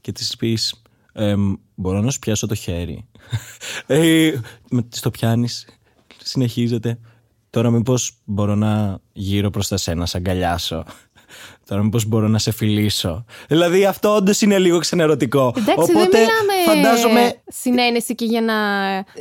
και 0.00 0.12
της 0.12 0.36
πεις 0.36 0.82
«Εμ, 1.12 1.54
μπορώ 1.74 2.00
να 2.00 2.10
σου 2.10 2.18
πιάσω 2.18 2.46
το 2.46 2.54
χέρι 2.54 3.08
ε, 3.86 4.32
με, 4.70 4.82
της 4.82 5.00
το 5.00 5.10
πιάνεις 5.10 5.66
συνεχίζεται. 6.22 6.98
Τώρα 7.50 7.70
μήπως 7.70 8.16
μπορώ 8.24 8.54
να 8.54 8.98
γύρω 9.12 9.50
προς 9.50 9.68
τα 9.68 9.76
σένα 9.76 10.06
σε 10.06 10.16
αγκαλιάσω 10.16 10.84
Τώρα 11.66 11.82
μήπως 11.82 12.04
μπορώ 12.04 12.28
να 12.28 12.38
σε 12.38 12.50
φιλήσω. 12.52 13.24
Δηλαδή 13.48 13.84
αυτό 13.84 14.14
όντως 14.14 14.40
είναι 14.40 14.58
λίγο 14.58 14.78
ξενερωτικό. 14.78 15.52
Εντάξει, 15.56 15.72
Οπότε 15.76 16.08
δεν 16.10 16.20
μιλάμε 16.20 16.82
φαντάζομαι. 16.82 17.34
συνένεση 17.46 18.14
και 18.14 18.24
για 18.24 18.40
να 18.40 18.54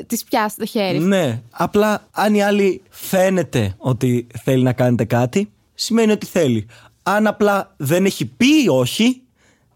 τη 0.07 0.17
πιάσει 0.29 0.55
το 0.57 0.65
χέρι. 0.65 0.99
Ναι, 0.99 1.41
απλά 1.49 2.07
αν 2.11 2.33
η 2.33 2.43
άλλη 2.43 2.81
φαίνεται 2.89 3.75
ότι 3.77 4.27
θέλει 4.43 4.63
να 4.63 4.73
κάνετε 4.73 5.03
κάτι, 5.03 5.51
σημαίνει 5.73 6.11
ότι 6.11 6.25
θέλει. 6.25 6.67
Αν 7.03 7.27
απλά 7.27 7.73
δεν 7.77 8.05
έχει 8.05 8.25
πει 8.25 8.67
όχι, 8.69 9.21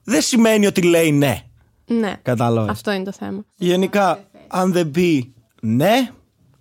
δεν 0.03 0.21
σημαίνει 0.21 0.65
ότι 0.65 0.81
λέει 0.81 1.11
ναι. 1.11 1.43
Ναι. 1.85 2.13
Κατάλαβες. 2.21 2.71
Αυτό 2.71 2.91
είναι 2.91 3.03
το 3.03 3.11
θέμα. 3.11 3.45
Γενικά, 3.55 4.23
αν 4.47 4.71
δεν 4.71 4.91
πει 4.91 5.33
ναι, 5.61 6.09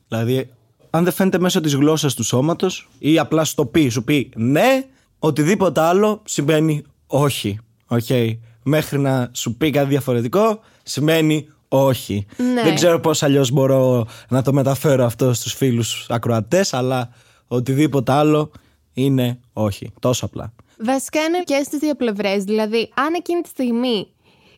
δηλαδή 0.09 0.49
αν 0.91 1.05
δεν 1.05 1.13
φαίνεται 1.13 1.39
μέσω 1.39 1.61
της 1.61 1.75
γλώσσας 1.75 2.15
του 2.15 2.23
σώματος 2.23 2.89
ή 2.99 3.19
απλά 3.19 3.45
στο 3.45 3.67
πει, 3.67 3.89
σου 3.89 4.05
πει 4.05 4.31
ναι, 4.37 4.85
οτιδήποτε 5.19 5.81
άλλο 5.81 6.23
σημαίνει 6.25 6.83
όχι. 7.07 7.59
Okay. 7.89 8.39
Μέχρι 8.63 8.99
να 8.99 9.31
σου 9.33 9.57
πει 9.57 9.71
κάτι 9.71 9.89
διαφορετικό 9.89 10.61
σημαίνει 10.83 11.49
όχι. 11.69 12.27
Ναι. 12.37 12.63
Δεν 12.63 12.75
ξέρω 12.75 13.01
πώς 13.01 13.23
αλλιώς 13.23 13.51
μπορώ 13.51 14.07
να 14.29 14.43
το 14.43 14.53
μεταφέρω 14.53 15.05
αυτό 15.05 15.33
στους 15.33 15.53
φίλους 15.53 16.07
ακροατές, 16.09 16.75
αλλά 16.75 17.11
οτιδήποτε 17.49 18.13
άλλο 18.13 18.51
είναι 18.93 19.41
όχι. 19.53 19.91
Τόσο 20.01 20.25
απλά. 20.25 20.53
Βασικά 20.79 21.21
είναι 21.21 21.43
και 21.45 21.63
στις 21.65 21.79
δύο 21.79 21.95
πλευρές. 21.95 22.45
Δηλαδή, 22.45 22.91
αν 22.95 23.15
εκείνη 23.15 23.41
τη 23.41 23.49
στιγμή 23.49 24.07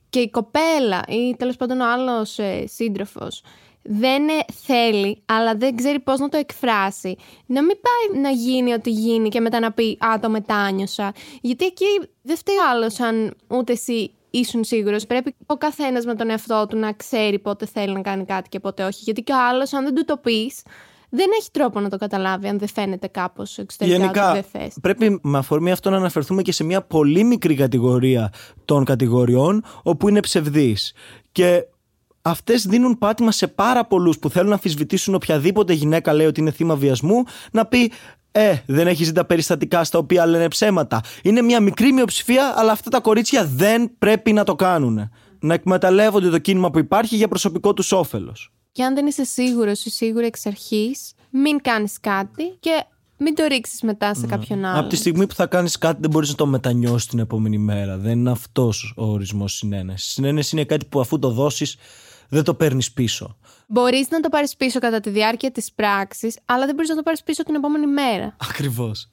και 0.09 0.21
η 0.21 0.31
κοπέλα 0.31 1.03
ή 1.09 1.37
τέλος 1.37 1.57
πάντων 1.57 1.81
ο 1.81 1.93
άλλος 1.93 2.39
ε, 2.39 2.65
σύντροφος 2.67 3.43
δεν 3.83 4.29
ε, 4.29 4.45
θέλει, 4.65 5.23
αλλά 5.27 5.55
δεν 5.55 5.77
ξέρει 5.77 6.01
πώς 6.01 6.19
να 6.19 6.29
το 6.29 6.37
εκφράσει, 6.37 7.17
να 7.47 7.63
μην 7.63 7.77
πάει 7.81 8.21
να 8.23 8.31
γίνει 8.31 8.73
ό,τι 8.73 8.91
γίνει 8.91 9.29
και 9.29 9.41
μετά 9.41 9.61
να 9.61 9.73
πει 9.73 9.99
«Α, 10.01 10.19
το 10.21 10.31
μετάνιωσα». 10.31 11.13
Γιατί 11.41 11.65
εκεί 11.65 11.87
δεν 12.23 12.37
φταίει 12.37 12.57
ο 12.57 12.71
άλλος 12.71 13.01
αν 13.01 13.37
ούτε 13.49 13.73
εσύ 13.73 14.11
ήσουν 14.31 14.65
σίγουρος. 14.65 15.07
Πρέπει 15.07 15.35
ο 15.47 15.57
καθένας 15.57 16.05
με 16.05 16.15
τον 16.15 16.31
εαυτό 16.31 16.67
του 16.69 16.77
να 16.77 16.93
ξέρει 16.93 17.39
πότε 17.39 17.67
θέλει 17.67 17.93
να 17.93 18.01
κάνει 18.01 18.25
κάτι 18.25 18.49
και 18.49 18.61
πότε 18.61 18.85
όχι. 18.85 19.01
Γιατί 19.03 19.23
και 19.23 19.33
ο 19.33 19.47
άλλος 19.51 19.73
αν 19.73 19.85
δεν 19.85 19.95
του 19.95 20.05
το 20.05 20.17
πεις, 20.17 20.63
δεν 21.11 21.27
έχει 21.41 21.51
τρόπο 21.51 21.81
να 21.81 21.89
το 21.89 21.97
καταλάβει 21.97 22.49
αν 22.49 22.59
δεν 22.59 22.69
φαίνεται 22.69 23.07
κάπως 23.07 23.59
εξωτερικά 23.59 23.97
ότι 23.97 24.05
Γενικά, 24.07 24.33
δεν 24.33 24.43
θες. 24.43 24.77
πρέπει 24.81 25.21
με 25.23 25.39
αφορμή 25.39 25.71
αυτό 25.71 25.91
να 25.91 25.97
αναφερθούμε 25.97 26.43
και 26.43 26.53
σε 26.53 26.65
μια 26.65 26.83
πολύ 26.83 27.25
μικρή 27.25 27.55
κατηγορία 27.55 28.33
των 28.65 28.85
κατηγοριών 28.85 29.65
όπου 29.83 30.09
είναι 30.09 30.21
ψευδείς. 30.21 30.93
Και 31.33 31.65
αυτές 32.23 32.67
δίνουν 32.67 32.99
πάτημα 32.99 33.33
σε 33.33 33.47
πάρα 33.47 33.87
πολλούς 33.87 34.19
που 34.19 34.31
θέλουν 34.31 34.49
να 34.49 34.55
αμφισβητήσουν 34.55 35.15
οποιαδήποτε 35.15 35.73
γυναίκα 35.73 36.13
λέει 36.13 36.27
ότι 36.27 36.41
είναι 36.41 36.51
θύμα 36.51 36.77
βιασμού 36.77 37.25
να 37.53 37.67
πει 37.67 37.93
Ε, 38.33 38.55
δεν 38.67 38.87
έχεις 38.87 39.07
δει 39.07 39.15
τα 39.15 39.25
περιστατικά 39.25 39.85
στα 39.85 39.99
οποία 39.99 40.27
λένε 40.27 40.49
ψέματα. 40.49 41.01
Είναι 41.23 41.43
μια 41.43 41.61
μικρή 41.61 41.93
μειοψηφία, 41.93 42.55
αλλά 42.57 42.73
αυτά 42.73 42.91
τα 42.91 43.01
κορίτσια 43.01 43.45
δεν 43.47 43.91
πρέπει 43.99 44.33
να 44.33 44.45
το 44.45 44.55
κάνουν. 44.55 45.11
Να 45.41 45.55
εκμεταλλεύονται 45.55 46.31
το 46.31 46.39
κίνημα 46.39 46.71
που 46.71 46.79
υπάρχει 46.79 47.17
για 47.17 47.29
προσωπικό 47.29 47.75
τους 47.75 47.93
όφελος. 47.93 48.53
Και 48.73 48.85
αν 48.85 48.95
δεν 48.95 49.07
είσαι 49.07 49.25
σίγουρος 49.25 49.85
ή 49.85 49.91
σίγουρη 49.91 50.27
εξ 50.27 50.47
αρχής, 50.47 51.13
μην 51.31 51.61
κάνεις 51.63 52.01
κάτι 52.01 52.57
και 52.61 52.85
μην 53.17 53.35
το 53.35 53.45
ρίξεις 53.49 53.83
μετά 53.83 54.15
σε 54.15 54.27
κάποιον 54.27 54.65
άλλον. 54.65 54.79
Από 54.79 54.89
τη 54.89 54.97
στιγμή 54.97 55.27
που 55.27 55.35
θα 55.35 55.47
κάνεις 55.47 55.79
κάτι, 55.79 55.99
δεν 56.01 56.11
μπορείς 56.11 56.29
να 56.29 56.35
το 56.35 56.47
μετανιώσεις 56.47 57.09
την 57.09 57.19
επόμενη 57.19 57.59
μέρα. 57.59 57.97
Δεν 57.97 58.19
είναι 58.19 58.31
αυτός 58.31 58.95
ο 58.97 59.05
ορισμός 59.05 59.53
συνένεσης. 59.53 60.13
Συνένεση 60.13 60.57
είναι 60.57 60.65
κάτι 60.65 60.87
που 60.87 61.01
αφού 61.01 61.19
το 61.19 61.31
δώσεις, 61.31 61.77
δεν 62.31 62.45
το 62.45 62.55
παίρνεις 62.55 62.93
πίσω. 62.93 63.37
Μπορείς 63.67 64.09
να 64.11 64.21
το 64.21 64.29
πάρεις 64.29 64.57
πίσω 64.57 64.79
κατά 64.79 65.01
τη 65.01 65.11
διάρκεια 65.11 65.51
της 65.51 65.73
πράξης, 65.73 66.39
αλλά 66.45 66.67
δεν 66.67 66.75
μπορείς 66.75 66.91
να 66.91 66.97
το 66.97 67.03
πάρεις 67.03 67.23
πίσω 67.23 67.43
την 67.43 67.55
επόμενη 67.55 67.87
μέρα. 67.87 68.37
Ακριβώς. 68.51 69.11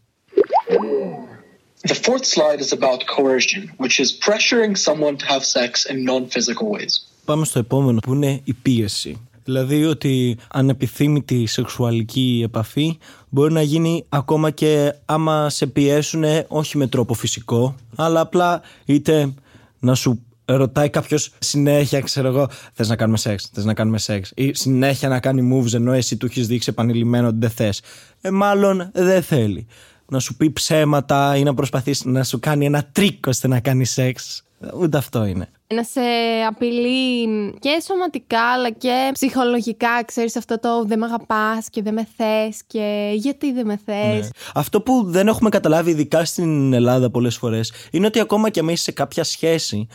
The 1.88 1.94
fourth 1.94 2.26
slide 2.36 2.60
is 2.66 2.72
about 2.80 3.00
coercion, 3.18 3.64
which 3.84 4.00
is 4.04 4.10
pressuring 4.28 4.74
someone 4.88 5.16
to 5.22 5.26
have 5.34 5.44
sex 5.58 5.72
in 5.92 5.98
non 6.04 6.24
physical 6.28 6.68
ways. 6.76 6.94
Πάμε 7.26 7.46
στο 7.46 7.60
επόμενο 7.60 8.00
που 8.00 8.14
είναι 8.14 8.42
η 8.44 8.54
πίεση. 8.54 9.28
Δηλαδή 9.44 9.86
ότι 9.86 10.38
ανεπιθύμητη 10.52 11.46
σεξουαλική 11.46 12.42
επαφή 12.46 12.98
μπορεί 13.30 13.54
να 13.54 13.62
γίνει 13.62 14.06
ακόμα 14.10 14.52
και 14.52 14.94
άμα 15.06 15.50
σε 15.50 15.68
πιέσουν 15.68 16.24
όχι 16.48 16.78
με 16.78 16.88
τρόπο 16.88 17.14
φυσικό, 17.14 17.76
αλλά 17.96 18.20
απλά 18.20 18.62
είτε 18.86 19.34
να 19.80 19.96
σου 19.96 20.26
ρωτάει 20.56 20.90
κάποιος 20.90 21.32
συνέχεια, 21.40 22.00
ξέρω 22.00 22.28
εγώ, 22.28 22.50
θες 22.74 22.90
να 22.90 22.96
κάνουμε 22.96 23.18
σεξ, 23.18 23.50
θες 23.54 23.66
να 23.66 23.74
κάνουμε 23.74 23.98
σεξ. 23.98 24.32
Ή 24.36 24.54
συνέχεια 24.54 25.10
να 25.10 25.20
κάνει 25.20 25.54
moves 25.54 25.74
ενώ 25.74 25.92
εσύ 25.92 26.18
του 26.18 26.26
έχεις 26.26 26.48
δείξει 26.48 26.70
επανειλημμένα 26.70 27.28
ότι 27.28 27.38
δεν 27.40 27.50
θες. 27.50 27.82
Ε, 28.22 28.30
μάλλον 28.30 28.90
δεν 28.94 29.24
θέλει. 29.24 29.68
Να 30.10 30.20
σου 30.20 30.36
πει 30.36 30.52
ψέματα 30.52 31.36
ή 31.36 31.44
να 31.44 31.54
προσπαθήσει 31.54 32.10
να 32.10 32.24
σου 32.24 32.40
κάνει 32.40 32.66
ένα 32.66 32.90
τρικ 32.92 33.28
ώστε 33.28 33.48
να 33.48 33.60
κάνει 33.60 33.86
σεξ. 33.86 34.42
Ούτε 34.80 34.98
αυτό 34.98 35.26
είναι. 35.26 35.50
Να 35.74 35.84
σε 35.84 36.02
απειλεί 36.48 37.28
και 37.60 37.82
σωματικά 37.86 38.42
αλλά 38.42 38.70
και 38.70 39.10
ψυχολογικά, 39.14 40.04
ξέρεις 40.06 40.36
αυτό 40.36 40.60
το 40.60 40.84
δεν 40.86 41.00
με 41.00 41.06
αγαπάς 41.06 41.70
και 41.70 41.82
δεν 41.82 41.94
με 41.94 42.08
θες 42.18 42.62
και 42.68 43.12
γιατί 43.16 43.54
δεν 43.54 43.66
με 43.66 43.80
θες; 43.86 44.24
Ναι. 44.24 44.28
Αυτό 44.54 44.82
που 44.82 45.04
δεν 45.08 45.28
έχουμε 45.28 45.50
καταλάβει 45.50 45.92
ειδικά 45.92 46.26
στην 46.26 46.74
Ελλάδα 46.74 47.10
πολλές 47.10 47.38
φορές 47.38 47.74
είναι 47.92 48.06
ότι 48.06 48.20
ακόμα 48.20 48.50
και 48.50 48.62
μέσα 48.62 48.84
σε 48.84 48.92
κάποια 48.92 49.24
σχέση 49.24 49.88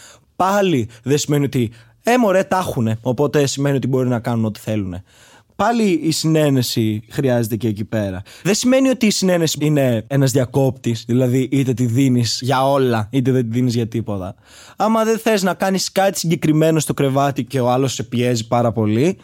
πάλι 0.43 0.89
δεν 1.03 1.19
σημαίνει 1.19 1.45
ότι 1.45 1.71
ε 2.03 2.19
μωρέ 2.19 2.43
τα 2.43 2.59
έχουνε, 2.59 2.99
οπότε 3.03 3.47
σημαίνει 3.47 3.77
ότι 3.77 3.87
μπορεί 3.87 4.09
να 4.09 4.21
κάνουν 4.21 4.45
ό,τι 4.45 4.61
θέλουν. 4.61 5.03
Πάλι 5.57 6.01
η 6.03 6.11
συνένεση 6.11 7.03
χρειάζεται 7.11 7.57
και 7.57 7.69
εκεί 7.69 7.85
πέρα. 7.85 8.23
Δεν 8.43 8.55
σημαίνει 8.55 8.89
ότι 8.89 9.07
η 9.07 9.11
συνένεση 9.11 9.59
είναι 9.61 10.05
ένας 10.07 10.31
διακόπτης, 10.31 11.05
δηλαδή 11.07 11.49
είτε 11.53 11.73
τη 11.73 11.87
δίνεις 11.87 12.39
για 12.43 12.71
όλα, 12.71 13.09
είτε 13.11 13.31
δεν 13.31 13.43
τη 13.43 13.49
δίνεις 13.49 13.75
για 13.75 13.87
τίποτα. 13.87 14.35
Άμα 14.77 15.05
δεν 15.05 15.19
θες 15.19 15.43
να 15.43 15.55
κάνεις 15.55 15.93
κάτι 15.93 16.19
συγκεκριμένο 16.19 16.81
στο 16.81 16.95
κρεβάτι 16.95 17.45
και 17.45 17.61
ο 17.61 17.71
άλλος 17.71 17.93
σε 17.93 18.03
πιέζει 18.03 18.47
πάρα 18.47 18.73
πολύ, 18.73 19.19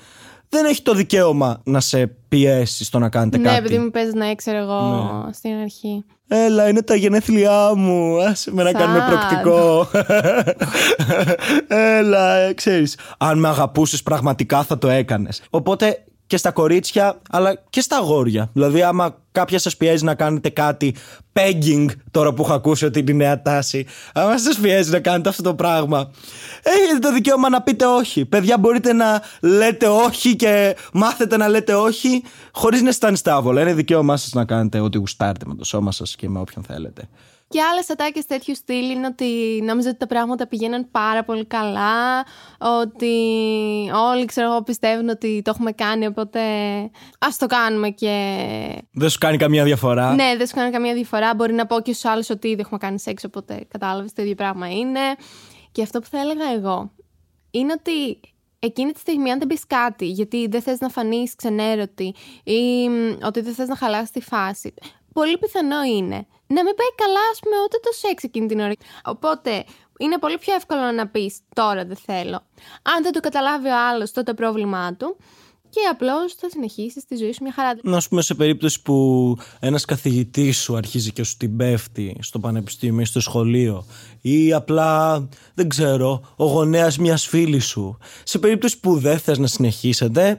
δεν 0.48 0.64
έχει 0.64 0.82
το 0.82 0.94
δικαίωμα 0.94 1.60
να 1.64 1.80
σε 1.80 2.06
πιέσει 2.28 2.84
στο 2.84 2.98
να 2.98 3.08
κάνετε 3.08 3.36
Ναι, 3.38 3.44
κάτι. 3.44 3.56
επειδή 3.56 3.78
μου 3.78 3.90
παίζεις 3.90 4.14
να 4.14 4.30
ήξερα 4.30 4.58
εγώ 4.58 5.28
στην 5.32 5.54
αρχή. 5.62 6.04
Έλα, 6.28 6.68
είναι 6.68 6.82
τα 6.82 6.94
γενέθλιά 6.94 7.72
μου. 7.76 8.22
Άσε 8.22 8.52
με 8.52 8.62
να 8.62 8.70
Sad. 8.70 8.72
κάνουμε 8.72 9.04
προκτικό. 9.08 9.88
Έλα, 11.98 12.34
ε, 12.36 12.52
ξέρεις. 12.52 12.98
Αν 13.18 13.38
με 13.38 13.48
αγαπούσες 13.48 14.02
πραγματικά 14.02 14.62
θα 14.62 14.78
το 14.78 14.88
έκανες. 14.88 15.42
Οπότε 15.50 16.04
και 16.28 16.36
στα 16.36 16.50
κορίτσια, 16.50 17.20
αλλά 17.30 17.62
και 17.70 17.80
στα 17.80 17.96
αγόρια. 17.96 18.50
Δηλαδή, 18.52 18.82
άμα 18.82 19.16
κάποια 19.32 19.58
σας 19.58 19.76
πιέζει 19.76 20.04
να 20.04 20.14
κάνετε 20.14 20.48
κάτι 20.48 20.94
pegging, 21.32 21.86
τώρα 22.10 22.32
που 22.32 22.42
έχω 22.42 22.52
ακούσει 22.52 22.84
ότι 22.84 22.98
είναι 22.98 23.10
η 23.10 23.14
νέα 23.14 23.42
τάση, 23.42 23.86
άμα 24.14 24.38
σας 24.38 24.58
πιέζει 24.58 24.90
να 24.90 25.00
κάνετε 25.00 25.28
αυτό 25.28 25.42
το 25.42 25.54
πράγμα, 25.54 26.10
έχετε 26.62 26.98
το 26.98 27.12
δικαίωμα 27.12 27.48
να 27.48 27.62
πείτε 27.62 27.86
όχι. 27.86 28.24
Παιδιά, 28.24 28.58
μπορείτε 28.58 28.92
να 28.92 29.22
λέτε 29.40 29.86
όχι 29.86 30.36
και 30.36 30.76
μάθετε 30.92 31.36
να 31.36 31.48
λέτε 31.48 31.74
όχι 31.74 32.22
χωρίς 32.52 32.82
να 32.82 32.88
αισθάνεστε 32.88 33.30
άβολα. 33.30 33.60
Είναι 33.60 33.74
δικαίωμά 33.74 34.16
σας 34.16 34.32
να 34.32 34.44
κάνετε 34.44 34.80
ό,τι 34.80 34.98
γουστάρετε 34.98 35.44
με 35.48 35.54
το 35.54 35.64
σώμα 35.64 35.92
σας 35.92 36.16
και 36.16 36.28
με 36.28 36.38
όποιον 36.38 36.64
θέλετε. 36.64 37.08
Και 37.48 37.60
άλλες 37.62 37.90
ατάκες 37.90 38.26
τέτοιου 38.26 38.54
στυλ 38.54 38.90
είναι 38.90 39.06
ότι 39.06 39.60
νόμιζα 39.64 39.88
ότι 39.88 39.98
τα 39.98 40.06
πράγματα 40.06 40.46
πηγαίναν 40.46 40.90
πάρα 40.90 41.24
πολύ 41.24 41.46
καλά. 41.46 42.24
Ότι 42.58 43.14
όλοι 44.10 44.24
ξέρω 44.24 44.50
εγώ 44.50 44.62
πιστεύουν 44.62 45.08
ότι 45.08 45.42
το 45.44 45.50
έχουμε 45.54 45.72
κάνει, 45.72 46.06
οπότε 46.06 46.40
ας 47.18 47.36
το 47.36 47.46
κάνουμε 47.46 47.90
και. 47.90 48.82
Δεν 48.92 49.08
σου 49.08 49.18
κάνει 49.18 49.36
καμία 49.36 49.64
διαφορά. 49.64 50.14
Ναι, 50.14 50.34
δεν 50.36 50.46
σου 50.46 50.54
κάνει 50.54 50.70
καμία 50.70 50.94
διαφορά. 50.94 51.34
Μπορεί 51.34 51.52
να 51.52 51.66
πω 51.66 51.80
και 51.80 51.92
στους 51.92 52.10
άλλους 52.10 52.30
ότι 52.30 52.48
ήδη 52.48 52.60
έχουμε 52.60 52.78
κάνει 52.78 53.00
σεξ, 53.00 53.24
οπότε 53.24 53.66
κατάλαβες 53.68 54.12
το 54.12 54.22
ίδιο 54.22 54.34
πράγμα 54.34 54.70
είναι. 54.70 55.00
Και 55.72 55.82
αυτό 55.82 56.00
που 56.00 56.06
θα 56.06 56.20
έλεγα 56.20 56.52
εγώ 56.54 56.90
είναι 57.50 57.72
ότι 57.78 58.20
εκείνη 58.58 58.92
τη 58.92 58.98
στιγμή, 58.98 59.30
αν 59.30 59.38
δεν 59.38 59.48
πεις 59.48 59.66
κάτι, 59.66 60.06
γιατί 60.06 60.46
δεν 60.46 60.62
θες 60.62 60.80
να 60.80 60.88
φανείς 60.88 61.34
ξενέρωτη 61.34 62.14
ή 62.44 62.88
μ, 62.88 63.16
ότι 63.24 63.40
δεν 63.40 63.54
θες 63.54 63.68
να 63.68 63.76
χαλάσει 63.76 64.12
τη 64.12 64.20
φάση, 64.20 64.74
πολύ 65.12 65.38
πιθανό 65.38 65.82
είναι 65.82 66.26
να 66.54 66.62
μην 66.64 66.74
πάει 66.74 66.92
καλά, 67.02 67.24
ας 67.32 67.38
πούμε, 67.42 67.56
ούτε 67.64 67.76
το 67.82 67.90
σεξ 67.92 68.22
εκείνη 68.22 68.46
την 68.46 68.60
ώρα. 68.60 68.72
Οπότε 69.04 69.64
είναι 69.98 70.18
πολύ 70.18 70.38
πιο 70.38 70.54
εύκολο 70.54 70.92
να 70.92 71.08
πεις 71.08 71.38
τώρα 71.54 71.84
δεν 71.84 71.96
θέλω. 71.96 72.42
Αν 72.82 73.02
δεν 73.02 73.12
το 73.12 73.20
καταλάβει 73.20 73.68
ο 73.68 73.88
άλλος, 73.88 74.12
τότε 74.12 74.34
πρόβλημά 74.34 74.94
του. 74.94 75.16
Και 75.70 75.80
απλώς 75.90 76.34
θα 76.34 76.48
συνεχίσεις 76.50 77.04
τη 77.04 77.16
ζωή 77.16 77.32
σου 77.32 77.42
μια 77.42 77.52
χαρά. 77.52 77.78
Να 77.82 78.02
πούμε 78.08 78.22
σε 78.22 78.34
περίπτωση 78.34 78.82
που 78.82 79.36
ένας 79.60 79.84
καθηγητής 79.84 80.58
σου 80.58 80.76
αρχίζει 80.76 81.12
και 81.12 81.22
σου 81.22 81.36
την 81.36 81.56
πέφτει 81.56 82.16
στο 82.20 82.38
πανεπιστήμιο 82.38 83.00
ή 83.00 83.04
στο 83.04 83.20
σχολείο 83.20 83.86
ή 84.20 84.52
απλά, 84.52 85.28
δεν 85.54 85.68
ξέρω, 85.68 86.34
ο 86.36 86.44
γονέας 86.44 86.98
μιας 86.98 87.26
φίλης 87.26 87.66
σου. 87.66 87.98
Σε 88.22 88.38
περίπτωση 88.38 88.80
που 88.80 88.98
δεν 88.98 89.18
θες 89.18 89.38
να 89.38 89.46
συνεχίσετε, 89.46 90.38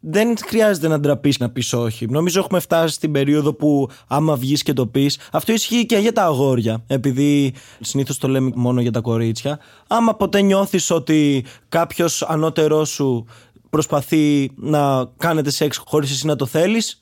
δεν 0.00 0.34
χρειάζεται 0.46 0.88
να 0.88 1.00
ντραπείς 1.00 1.38
να 1.38 1.50
πεις 1.50 1.72
όχι. 1.72 2.06
Νομίζω 2.06 2.40
έχουμε 2.40 2.60
φτάσει 2.60 2.94
στην 2.94 3.12
περίοδο 3.12 3.52
που 3.52 3.88
άμα 4.06 4.36
βγεις 4.36 4.62
και 4.62 4.72
το 4.72 4.86
πεις. 4.86 5.18
Αυτό 5.32 5.52
ισχύει 5.52 5.86
και 5.86 5.96
για 5.96 6.12
τα 6.12 6.22
αγόρια. 6.22 6.84
Επειδή 6.86 7.54
συνήθως 7.80 8.18
το 8.18 8.28
λέμε 8.28 8.50
μόνο 8.54 8.80
για 8.80 8.92
τα 8.92 9.00
κορίτσια. 9.00 9.58
Άμα 9.86 10.14
ποτέ 10.14 10.40
νιώθεις 10.40 10.90
ότι 10.90 11.44
κάποιος 11.68 12.22
ανώτερός 12.22 12.88
σου 12.88 13.26
προσπαθεί 13.70 14.50
να 14.56 15.10
κάνετε 15.16 15.50
σεξ 15.50 15.82
χωρίς 15.86 16.10
εσύ 16.10 16.26
να 16.26 16.36
το 16.36 16.46
θέλεις, 16.46 17.00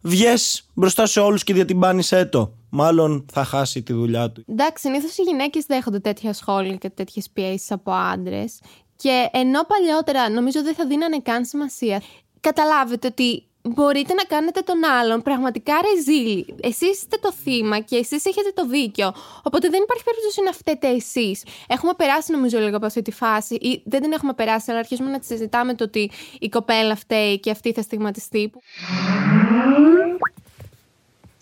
βγες 0.00 0.68
μπροστά 0.74 1.06
σε 1.06 1.20
όλους 1.20 1.44
και 1.44 1.54
διατυμπάνισέ 1.54 2.24
το. 2.24 2.52
Μάλλον 2.70 3.26
θα 3.32 3.44
χάσει 3.44 3.82
τη 3.82 3.92
δουλειά 3.92 4.30
του. 4.30 4.44
Εντάξει, 4.48 4.86
συνήθως 4.86 5.18
οι 5.18 5.22
γυναίκες 5.22 5.64
δέχονται 5.64 5.98
τέτοια 5.98 6.32
σχόλια 6.32 6.76
και 6.76 6.90
τέτοιες 6.90 7.30
πιέσεις 7.32 7.70
από 7.70 7.90
άντρες. 7.90 8.60
Και 8.96 9.28
ενώ 9.32 9.60
παλιότερα 9.64 10.30
νομίζω 10.30 10.62
δεν 10.62 10.74
θα 10.74 10.86
δίνανε 10.86 11.20
καν 11.20 11.44
σημασία, 11.44 12.02
καταλάβετε 12.40 13.06
ότι 13.06 13.42
μπορείτε 13.62 14.14
να 14.14 14.22
κάνετε 14.22 14.60
τον 14.60 14.84
άλλον 14.84 15.22
πραγματικά 15.22 15.74
ρεζίλη. 15.90 16.54
Εσείς 16.60 16.88
είστε 16.88 17.16
το 17.20 17.32
θύμα 17.32 17.80
και 17.80 17.96
εσείς 17.96 18.24
έχετε 18.24 18.52
το 18.54 18.66
δίκιο. 18.66 19.14
Οπότε 19.42 19.68
δεν 19.68 19.82
υπάρχει 19.82 20.04
περίπτωση 20.04 20.42
να 20.42 20.52
φταίτε 20.52 20.88
εσείς. 20.88 21.44
Έχουμε 21.66 21.92
περάσει 21.96 22.32
νομίζω 22.32 22.58
λίγο 22.58 22.76
από 22.76 22.86
αυτή 22.86 23.02
τη 23.02 23.10
φάση, 23.10 23.54
ή 23.54 23.82
δεν 23.84 24.02
την 24.02 24.12
έχουμε 24.12 24.32
περάσει, 24.32 24.70
αλλά 24.70 24.78
αρχίζουμε 24.78 25.10
να 25.10 25.18
τη 25.18 25.26
συζητάμε 25.26 25.74
το 25.74 25.84
ότι 25.84 26.10
η 26.38 26.48
κοπέλα 26.48 26.96
φταίει 26.96 27.40
και 27.40 27.50
αυτή 27.50 27.72
θα 27.72 27.82
στιγματιστεί. 27.82 28.52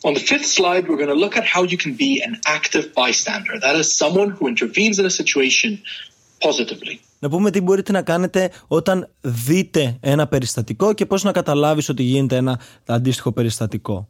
On 0.02 0.14
the 0.14 0.20
fifth 0.20 0.50
slide, 0.58 0.86
we're 0.88 1.00
going 1.04 1.14
to 1.16 1.22
look 1.24 1.36
at 1.36 1.46
how 1.54 1.62
you 1.72 1.78
can 1.84 1.94
be 2.04 2.12
an 2.28 2.34
active 2.56 2.84
bystander. 2.94 3.54
That 3.66 3.76
is 3.82 3.86
someone 4.02 4.30
who 4.36 4.46
intervenes 4.46 4.96
in 5.00 5.06
a 5.12 5.14
situation 5.22 5.70
positively. 6.46 7.00
Να 7.18 7.28
πούμε 7.28 7.50
τι 7.50 7.60
μπορείτε 7.60 7.92
να 7.92 8.02
κάνετε 8.02 8.50
όταν 8.66 9.08
δείτε 9.20 9.96
ένα 10.00 10.26
περιστατικό 10.26 10.92
και 10.92 11.06
πώς 11.06 11.22
να 11.22 11.32
καταλάβεις 11.32 11.88
ότι 11.88 12.02
γίνεται 12.02 12.36
ένα 12.36 12.60
αντίστοιχο 12.86 13.32
περιστατικό. 13.32 14.08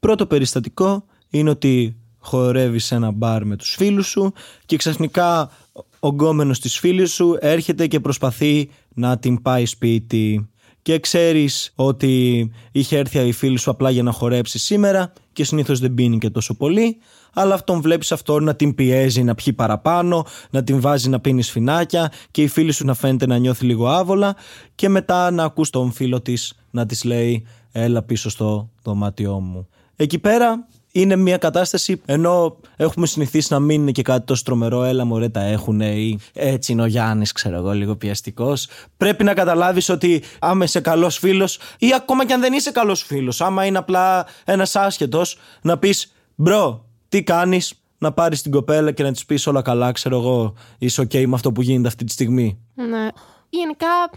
Πρώτο 0.00 0.26
περιστατικό 0.26 1.04
είναι 1.30 1.50
ότι 1.50 1.96
χορεύεις 2.18 2.84
σε 2.84 2.94
ένα 2.94 3.10
μπαρ 3.10 3.44
με 3.44 3.56
τους 3.56 3.74
φίλους 3.74 4.06
σου 4.06 4.32
και 4.66 4.76
ξαφνικά 4.76 5.50
ο 5.98 6.08
γκόμενος 6.08 6.60
της 6.60 6.78
φίλης 6.78 7.12
σου 7.12 7.36
έρχεται 7.40 7.86
και 7.86 8.00
προσπαθεί 8.00 8.70
να 8.94 9.18
την 9.18 9.42
πάει 9.42 9.66
σπίτι 9.66 10.48
και 10.84 10.98
ξέρεις 10.98 11.72
ότι 11.74 12.50
είχε 12.72 12.98
έρθει 12.98 13.18
η 13.18 13.32
φίλη 13.32 13.58
σου 13.58 13.70
απλά 13.70 13.90
για 13.90 14.02
να 14.02 14.12
χορέψει 14.12 14.58
σήμερα 14.58 15.12
και 15.32 15.44
συνήθως 15.44 15.78
δεν 15.80 15.94
πίνει 15.94 16.18
και 16.18 16.30
τόσο 16.30 16.54
πολύ 16.54 16.96
αλλά 17.34 17.54
αυτόν 17.54 17.80
βλέπεις 17.80 18.12
αυτό 18.12 18.40
να 18.40 18.54
την 18.56 18.74
πιέζει 18.74 19.22
να 19.22 19.34
πιει 19.34 19.52
παραπάνω, 19.52 20.26
να 20.50 20.64
την 20.64 20.80
βάζει 20.80 21.08
να 21.08 21.20
πίνει 21.20 21.42
σφινάκια 21.42 22.12
και 22.30 22.42
η 22.42 22.48
φίλη 22.48 22.72
σου 22.72 22.84
να 22.84 22.94
φαίνεται 22.94 23.26
να 23.26 23.36
νιώθει 23.36 23.64
λίγο 23.64 23.88
άβολα 23.88 24.36
και 24.74 24.88
μετά 24.88 25.30
να 25.30 25.44
ακούς 25.44 25.70
τον 25.70 25.92
φίλο 25.92 26.20
της 26.20 26.54
να 26.70 26.86
της 26.86 27.04
λέει 27.04 27.46
έλα 27.72 28.02
πίσω 28.02 28.30
στο 28.30 28.70
δωμάτιό 28.82 29.40
μου. 29.40 29.68
Εκεί 29.96 30.18
πέρα 30.18 30.66
είναι 30.96 31.16
μια 31.16 31.36
κατάσταση 31.36 32.00
ενώ 32.04 32.56
έχουμε 32.76 33.06
συνηθίσει 33.06 33.52
να 33.52 33.58
μην 33.58 33.80
είναι 33.80 33.90
και 33.90 34.02
κάτι 34.02 34.26
τόσο 34.26 34.42
τρομερό. 34.44 34.82
Έλα, 34.82 35.04
μωρέ, 35.04 35.28
τα 35.28 35.40
έχουν 35.40 35.80
ή 35.80 36.18
έτσι 36.32 36.72
είναι 36.72 36.82
ο 36.82 36.86
Γιάννης, 36.86 37.32
ξέρω 37.32 37.56
εγώ, 37.56 37.72
λίγο 37.72 37.96
πιαστικός. 37.96 38.68
Πρέπει 38.96 39.24
να 39.24 39.34
καταλάβεις 39.34 39.88
ότι 39.88 40.22
άμα 40.38 40.64
είσαι 40.64 40.80
καλός 40.80 41.18
φίλος 41.18 41.58
ή 41.78 41.94
ακόμα 41.94 42.26
και 42.26 42.32
αν 42.32 42.40
δεν 42.40 42.52
είσαι 42.52 42.70
καλός 42.70 43.02
φίλος, 43.02 43.40
άμα 43.40 43.64
είναι 43.64 43.78
απλά 43.78 44.26
ένας 44.44 44.76
άσχετος, 44.76 45.38
να 45.62 45.78
πεις 45.78 46.12
bro, 46.34 46.84
τι 47.08 47.22
κάνεις, 47.22 47.74
να 47.98 48.12
πάρεις 48.12 48.42
την 48.42 48.52
κοπέλα 48.52 48.92
και 48.92 49.02
να 49.02 49.12
της 49.12 49.26
πεις 49.26 49.46
όλα 49.46 49.62
καλά, 49.62 49.92
ξέρω 49.92 50.18
εγώ, 50.18 50.54
είσαι 50.78 51.02
OK 51.02 51.26
με 51.26 51.34
αυτό 51.34 51.52
που 51.52 51.62
γίνεται 51.62 51.88
αυτή 51.88 52.04
τη 52.04 52.12
στιγμή. 52.12 52.58
Ναι. 52.74 53.08
Γενικά, 53.48 54.10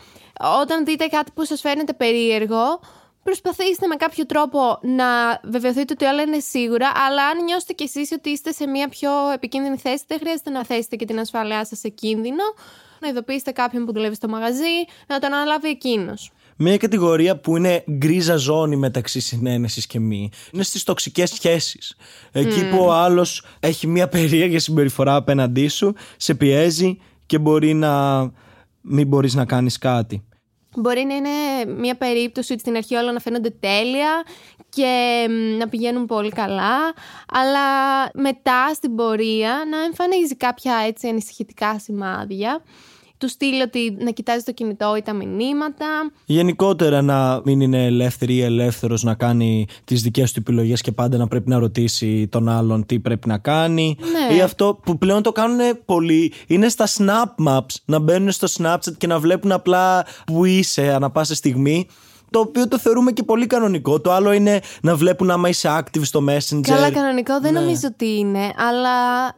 όταν 0.62 0.86
δείτε 0.86 1.06
κάτι 1.06 1.32
που 1.34 1.46
σας 1.46 1.62
φαίνεται 1.62 1.94
περίεργο, 1.94 2.80
προσπαθήστε 3.30 3.88
με 3.88 3.96
κάποιο 3.96 4.26
τρόπο 4.26 4.60
να 4.82 5.06
βεβαιωθείτε 5.44 5.94
ότι 5.94 6.06
όλα 6.06 6.22
είναι 6.22 6.40
σίγουρα, 6.40 6.92
αλλά 7.06 7.24
αν 7.26 7.44
νιώσετε 7.44 7.74
κι 7.74 7.84
εσείς 7.84 8.12
ότι 8.12 8.30
είστε 8.30 8.52
σε 8.52 8.68
μια 8.68 8.88
πιο 8.90 9.10
επικίνδυνη 9.34 9.78
θέση, 9.78 10.04
δεν 10.08 10.20
χρειάζεται 10.20 10.50
να 10.50 10.66
θέσετε 10.66 10.96
και 10.96 11.06
την 11.06 11.20
ασφαλειά 11.20 11.66
σας 11.66 11.80
σε 11.80 11.90
κίνδυνο, 11.90 12.44
να 13.00 13.08
ειδοποιήσετε 13.08 13.52
κάποιον 13.52 13.86
που 13.86 13.94
δουλεύει 13.94 14.16
στο 14.16 14.28
μαγαζί, 14.28 14.76
να 15.08 15.20
τον 15.20 15.34
αναλάβει 15.34 15.70
εκείνος. 15.70 16.32
Μια 16.58 16.78
κατηγορία 16.78 17.38
που 17.38 17.58
είναι 17.58 17.84
γκρίζα 17.92 18.36
ζώνη 18.36 18.76
μεταξύ 18.76 19.20
συνένεσης 19.20 19.88
και 19.88 20.00
μη 20.00 20.30
είναι 20.52 20.64
στις 20.64 20.84
τοξικές 20.84 21.30
σχέσεις. 21.30 21.96
Εκεί 22.32 22.70
που 22.70 22.78
ο 22.80 22.92
άλλος 22.92 23.46
έχει 23.60 23.88
μια 23.88 24.08
περίεργη 24.08 24.60
συμπεριφορά 24.60 25.16
απέναντί 25.16 25.68
σου, 25.68 25.94
σε 26.18 26.34
πιέζει 26.34 27.00
και 27.26 27.38
μπορεί 27.38 27.74
να 27.74 28.22
μην 28.82 29.08
μπορείς 29.08 29.34
να 29.34 29.46
κάνεις 29.46 29.78
κάτι. 29.78 30.27
Μπορεί 30.80 31.04
να 31.04 31.16
είναι 31.16 31.66
μια 31.78 31.96
περίπτωση 31.96 32.52
ότι 32.54 32.62
στην 32.62 32.76
αρχή 32.76 32.96
όλα 32.96 33.12
να 33.12 33.20
φαίνονται 33.20 33.50
τέλεια 33.50 34.24
και 34.70 35.26
μ, 35.30 35.58
να 35.58 35.68
πηγαίνουν 35.68 36.06
πολύ 36.06 36.30
καλά, 36.30 36.94
αλλά 37.34 37.60
μετά 38.14 38.74
στην 38.74 38.96
πορεία 38.96 39.64
να 39.70 39.84
εμφανίζει 39.84 40.36
κάποια 40.36 40.76
έτσι 40.88 41.08
ανησυχητικά 41.08 41.80
σημάδια. 41.80 42.62
Του 43.18 43.30
στείλει 43.30 43.62
ότι 43.62 43.98
να 44.00 44.12
κοιτάζει 44.12 44.44
το 44.44 44.52
κινητό 44.52 44.96
ή 44.98 45.02
τα 45.02 45.14
μηνύματα. 45.14 45.86
Γενικότερα 46.26 47.02
να 47.02 47.42
μην 47.44 47.62
είναι 47.62 47.86
ελεύθερη 47.86 48.34
ή 48.34 48.42
ελεύθερος 48.42 49.04
να 49.04 49.14
κάνει 49.14 49.68
τις 49.86 50.02
δικές 50.02 50.32
του 50.32 50.40
επιλογές 50.40 50.82
και 50.82 50.92
πάντα 50.92 51.18
να 51.18 51.28
πρέπει 51.28 51.50
να 51.50 51.60
ρωτήσει 51.60 52.28
τον 52.28 52.50
άλλον 52.50 52.86
τι 52.86 53.00
πρέπει 53.00 53.28
να 53.28 53.38
κάνει. 53.38 53.98
Ναι. 54.30 54.36
Ή 54.36 54.42
αυτό 54.42 54.80
που 54.84 54.98
πλέον 54.98 55.22
το 55.24 55.32
κάνουν 55.32 55.60
πολύ 55.86 56.34
είναι 56.48 56.70
στα 56.70 56.88
snap 56.88 57.46
maps, 57.48 57.76
να 57.86 58.00
μπαίνουν 58.00 58.32
στο 58.32 58.48
Snapchat 58.58 58.98
και 58.98 59.08
να 59.08 59.20
βλέπουν 59.20 59.52
απλά 59.52 60.06
που 60.26 60.46
είσαι 60.46 60.94
ανα 60.94 61.10
πάσα 61.10 61.36
στιγμή. 61.36 61.88
Το 62.30 62.40
οποίο 62.40 62.68
το 62.68 62.78
θεωρούμε 62.80 63.12
και 63.12 63.24
πολύ 63.24 63.46
κανονικό. 63.48 64.00
Το 64.02 64.12
άλλο 64.12 64.32
είναι 64.32 64.60
να 64.82 64.96
βλέπουν 64.96 65.32
άμα 65.32 65.50
είσαι 65.50 65.70
active 65.80 66.02
στο 66.04 66.24
Messenger. 66.30 66.62
Καλά, 66.62 66.92
κανονικό 66.92 67.40
δεν 67.40 67.54
Ναι. 67.54 67.60
νομίζω 67.60 67.82
ότι 67.92 68.18
είναι, 68.18 68.40
αλλά 68.40 68.90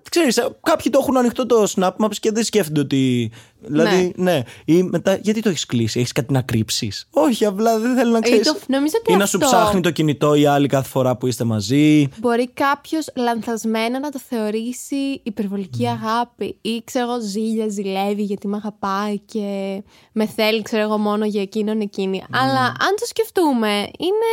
Ξέρεις, 0.10 0.38
ε, 0.38 0.48
κάποιοι 0.64 0.92
το 0.92 1.00
έχουν 1.02 1.18
ανοιχτό 1.18 1.46
το 1.46 1.72
Snap 1.76 1.92
Maps 2.06 2.16
και 2.20 2.32
δεν 2.32 2.44
σκέφτονται 2.44 2.80
ότι. 2.80 3.32
Δηλαδή, 3.62 4.14
ναι. 4.16 4.42
Ή 4.66 4.84
μετά, 4.84 5.16
γιατί 5.16 5.42
το 5.42 5.50
έχεις 5.50 5.66
κλείσει, 5.66 6.00
έχεις 6.00 6.12
κάτι 6.12 6.34
να 6.34 6.42
κρύψεις; 6.42 7.08
Όχι, 7.12 7.46
απλά 7.46 7.80
δεν 7.80 7.96
θέλω 7.96 8.12
να 8.12 8.20
ξέρεις. 8.20 8.48
το- 8.48 8.58
νομίζω 8.68 8.94
ότι 9.00 9.14
Ή 9.14 9.16
να 9.16 9.26
σου 9.26 9.38
αυτό- 9.38 9.58
ψάχνει 9.58 9.82
το 9.82 9.92
κινητό 9.92 10.34
η 10.36 10.46
άλλη 10.46 10.68
κάθε 10.68 10.90
φορά 10.90 11.18
που 11.18 11.28
είστε 11.28 11.44
μαζί. 11.44 12.08
μπορεί 12.20 12.50
κάποιος 12.54 13.08
λανθασμένα 13.16 14.00
να 14.00 14.10
το 14.10 14.20
θεωρήσει 14.30 15.20
υπερβολική 15.24 15.88
αγάπη 15.88 16.58
ή 16.62 16.82
ξέρω 16.84 17.12
εγώ 17.12 17.22
ζήλια, 17.22 17.68
ζηλεύει 17.68 18.24
γιατί 18.24 18.48
με 18.48 18.56
αγαπάει 18.56 19.20
και 19.20 19.82
με 20.12 20.26
θέλει 20.26 20.62
ξέρω 20.62 20.82
εγώ 20.84 20.98
μόνο 20.98 21.26
για 21.26 21.42
εκείνον 21.42 21.80
εκείνη. 21.82 22.24
Αλλά 22.32 22.62
αν 22.66 22.96
το 23.00 23.06
σκεφτούμε 23.06 23.70
είναι 24.00 24.32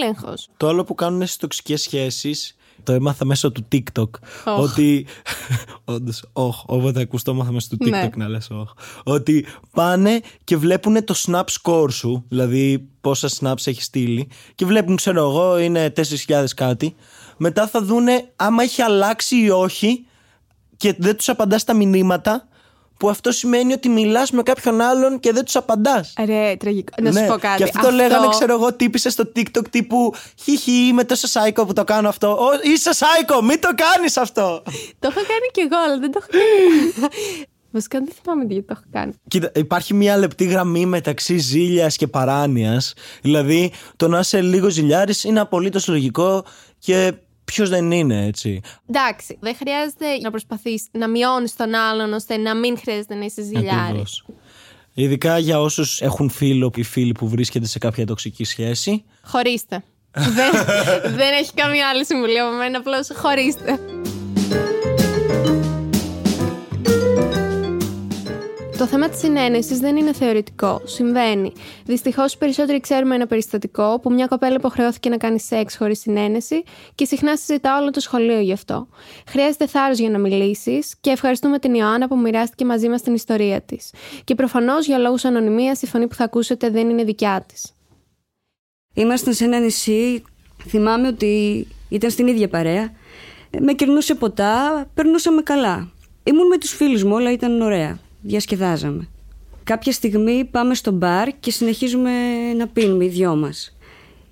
έλεγχος. 0.00 0.48
Το 0.56 0.68
άλλο 0.68 0.84
που 0.84 0.94
κάνουν 0.94 1.20
στις 1.22 1.36
τοξικές 1.36 1.80
σχέσεις. 1.82 2.54
Το 2.82 2.92
έμαθα 2.92 3.24
μέσω 3.24 3.52
του 3.52 3.68
TikTok. 3.72 4.08
Οχ. 4.44 4.58
Ότι. 4.70 5.06
Όντως, 5.84 6.24
όχι. 6.32 6.62
Όποτε 6.66 7.00
ακούς 7.00 7.22
το 7.22 7.30
έμαθα 7.30 7.52
μέσω 7.52 7.68
του 7.68 7.76
TikTok 7.80 7.90
Ναι. 7.90 8.10
να 8.16 8.28
λες, 8.28 8.50
όχι. 8.50 8.72
Ότι 9.04 9.46
πάνε 9.72 10.20
και 10.44 10.56
βλέπουν 10.56 11.04
το 11.04 11.14
snap 11.26 11.44
score 11.62 11.90
σου, 11.92 12.24
δηλαδή 12.28 12.88
πόσα 13.00 13.28
snaps 13.40 13.66
έχεις 13.66 13.84
στείλει, 13.84 14.28
και 14.54 14.66
βλέπουν, 14.66 14.96
ξέρω 14.96 15.20
εγώ, 15.20 15.58
είναι 15.58 15.92
4.000 15.96 16.44
κάτι. 16.56 16.94
Μετά 17.36 17.66
θα 17.66 17.82
δούνε 17.82 18.32
άμα 18.36 18.62
έχει 18.62 18.82
αλλάξει 18.82 19.36
ή 19.36 19.50
όχι 19.50 20.06
και 20.76 20.94
δεν 20.98 21.16
τους 21.16 21.28
απαντάς 21.28 21.60
στα 21.60 21.74
μηνύματα, 21.74 22.48
που 23.00 23.08
αυτό 23.10 23.32
σημαίνει 23.32 23.72
ότι 23.72 23.88
μιλάς 23.88 24.30
με 24.30 24.42
κάποιον 24.42 24.80
άλλον 24.80 25.20
και 25.20 25.32
δεν 25.32 25.44
τους 25.44 25.56
απαντάς. 25.56 26.12
Ρε, 26.24 26.56
τραγικό. 26.56 26.92
Να 27.02 27.12
σου 27.12 27.26
πω 27.26 27.32
κάτι. 27.32 27.46
Ναι, 27.46 27.56
Και 27.56 27.64
αυτό, 27.64 27.80
το 27.80 27.90
λέγανε, 27.90 28.26
ξέρω 28.28 28.52
εγώ, 28.52 28.72
τύπησε 28.74 29.10
στο 29.10 29.32
TikTok 29.36 29.68
τύπου 29.70 30.14
Χιχι, 30.42 30.86
είμαι 30.86 31.04
τόσο 31.04 31.26
σάικο 31.26 31.66
που 31.66 31.72
το 31.72 31.84
κάνω 31.84 32.08
αυτό. 32.08 32.28
Ω, 32.30 32.48
είσαι 32.62 32.92
σάικο, 32.92 33.42
μην 33.42 33.60
το 33.60 33.68
κάνεις 33.74 34.16
αυτό. 34.16 34.62
Το 34.98 35.08
έχω 35.10 35.20
κάνει 35.20 35.48
κι 35.52 35.60
εγώ, 35.60 35.82
αλλά 35.86 35.98
δεν 35.98 36.12
το 36.12 36.20
έχω 36.22 36.28
κάνει. 36.30 37.10
Βασικά 37.72 37.98
δεν 37.98 38.08
θυμάμαι 38.22 38.44
γιατί 38.44 38.62
το 38.66 38.74
έχω 38.76 38.84
κάνει. 38.92 39.12
Κοίτα, 39.28 39.50
υπάρχει 39.54 39.94
μια 39.94 40.16
λεπτή 40.16 40.44
γραμμή 40.44 40.86
μεταξύ 40.86 41.38
ζήλιας 41.38 41.96
και 41.96 42.06
παράνοιας. 42.06 42.94
Δηλαδή, 43.22 43.72
το 43.96 44.08
να 44.08 44.18
είσαι 44.18 44.40
λίγο 44.40 44.68
ζηλιάρης 44.68 45.24
είναι 45.24 45.40
απολύτως 45.40 45.88
λογικό 45.88 46.44
και 46.78 47.12
ποιος 47.50 47.68
δεν 47.68 47.90
είναι, 47.90 48.26
έτσι; 48.26 48.60
Εντάξει, 48.88 49.38
δεν 49.40 49.56
χρειάζεται 49.56 50.06
να 50.22 50.30
προσπαθείς 50.30 50.86
να 50.90 51.08
μειώνεις 51.08 51.56
τον 51.56 51.74
άλλον 51.74 52.12
ώστε 52.12 52.36
να 52.36 52.54
μην 52.56 52.78
χρειάζεται 52.78 53.14
να 53.14 53.24
είσαι 53.24 53.42
ζηλιάρης. 53.42 53.80
Ακριβώς. 53.80 54.24
Ειδικά 54.94 55.38
για 55.38 55.60
όσους 55.60 56.00
έχουν 56.00 56.30
φίλο 56.30 56.70
ή 56.74 56.82
φίλοι 56.82 57.12
που 57.12 57.28
βρίσκεται 57.28 57.66
σε 57.66 57.78
κάποια 57.78 58.06
τοξική 58.06 58.44
σχέση. 58.44 59.04
Χωρίστε. 59.22 59.82
δεν, 60.36 60.52
δεν 61.02 61.32
έχει 61.40 61.52
καμία 61.54 61.88
άλλη 61.88 62.04
συμβουλή 62.04 62.38
από 62.38 62.56
μένα, 62.56 62.78
απλώς 62.78 63.08
χωρίστε. 63.14 63.78
Το 68.80 68.86
θέμα 68.86 69.08
της 69.08 69.18
συνένεσης 69.18 69.78
δεν 69.78 69.96
είναι 69.96 70.12
θεωρητικό. 70.12 70.80
Συμβαίνει. 70.84 71.52
Δυστυχώς, 71.84 72.32
οι 72.32 72.38
περισσότεροι 72.38 72.80
ξέρουμε 72.80 73.14
ένα 73.14 73.26
περιστατικό 73.26 74.00
που 74.02 74.12
μια 74.12 74.26
κοπέλα 74.26 74.54
υποχρεώθηκε 74.54 75.08
να 75.08 75.16
κάνει 75.16 75.40
σεξ 75.40 75.76
χωρίς 75.76 76.00
συνένεση 76.00 76.62
και 76.94 77.04
συχνά 77.04 77.36
συζητά 77.36 77.78
όλο 77.80 77.90
το 77.90 78.00
σχολείο 78.00 78.40
γι' 78.40 78.52
αυτό. 78.52 78.88
Χρειάζεται 79.26 79.66
θάρρος 79.66 79.98
για 79.98 80.10
να 80.10 80.18
μιλήσεις 80.18 80.96
και 81.00 81.10
ευχαριστούμε 81.10 81.58
την 81.58 81.74
Ιωάννα 81.74 82.08
που 82.08 82.18
μοιράστηκε 82.18 82.64
μαζί 82.64 82.88
μας 82.88 83.02
την 83.02 83.14
ιστορία 83.14 83.60
της. 83.60 83.92
Και 84.24 84.34
προφανώς 84.34 84.86
για 84.86 84.98
λόγους 84.98 85.24
ανωνυμίας 85.24 85.82
η 85.82 85.86
φωνή 85.86 86.06
που 86.06 86.14
θα 86.14 86.24
ακούσετε 86.24 86.70
δεν 86.70 86.88
είναι 86.88 87.04
δικιά 87.04 87.44
της. 87.48 87.72
Ήμασταν 88.94 89.34
σε 89.34 89.44
ένα 89.44 89.58
νησί, 89.58 90.22
θυμάμαι 90.66 91.08
ότι 91.08 91.66
ήταν 91.88 92.10
στην 92.10 92.26
ίδια 92.26 92.48
παρέα. 92.48 92.92
Με 93.58 93.72
κερνούσε 93.72 94.14
ποτά, 94.14 94.86
περνούσαμε 94.94 95.42
καλά. 95.42 95.92
Ήμουν 96.24 96.46
με 96.46 96.58
τους 96.58 96.70
φίλους 96.72 97.04
μου, 97.04 97.14
όλα 97.14 97.32
ήταν 97.32 97.60
ωραία. 97.60 97.98
Διασκεδάζαμε. 98.22 99.08
Κάποια 99.64 99.92
στιγμή 99.92 100.44
πάμε 100.44 100.74
στο 100.74 100.90
μπαρ 100.90 101.38
και 101.40 101.50
συνεχίζουμε 101.50 102.10
να 102.56 102.66
πίνουμε 102.66 103.04
οι 103.04 103.08
δυο 103.08 103.36
μας. 103.36 103.76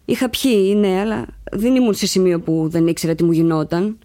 Είχα 0.05 0.29
πιει, 0.29 0.74
ναι, 0.77 1.01
αλλά 1.01 1.27
δεν 1.53 1.74
ήμουν 1.74 1.94
σε 1.94 2.07
σημείο 2.07 2.40
που 2.40 2.68
δεν 2.68 2.87
ήξερα 2.87 3.14
τι 3.14 3.24
μου 3.24 3.33
γινόταν. 3.33 3.98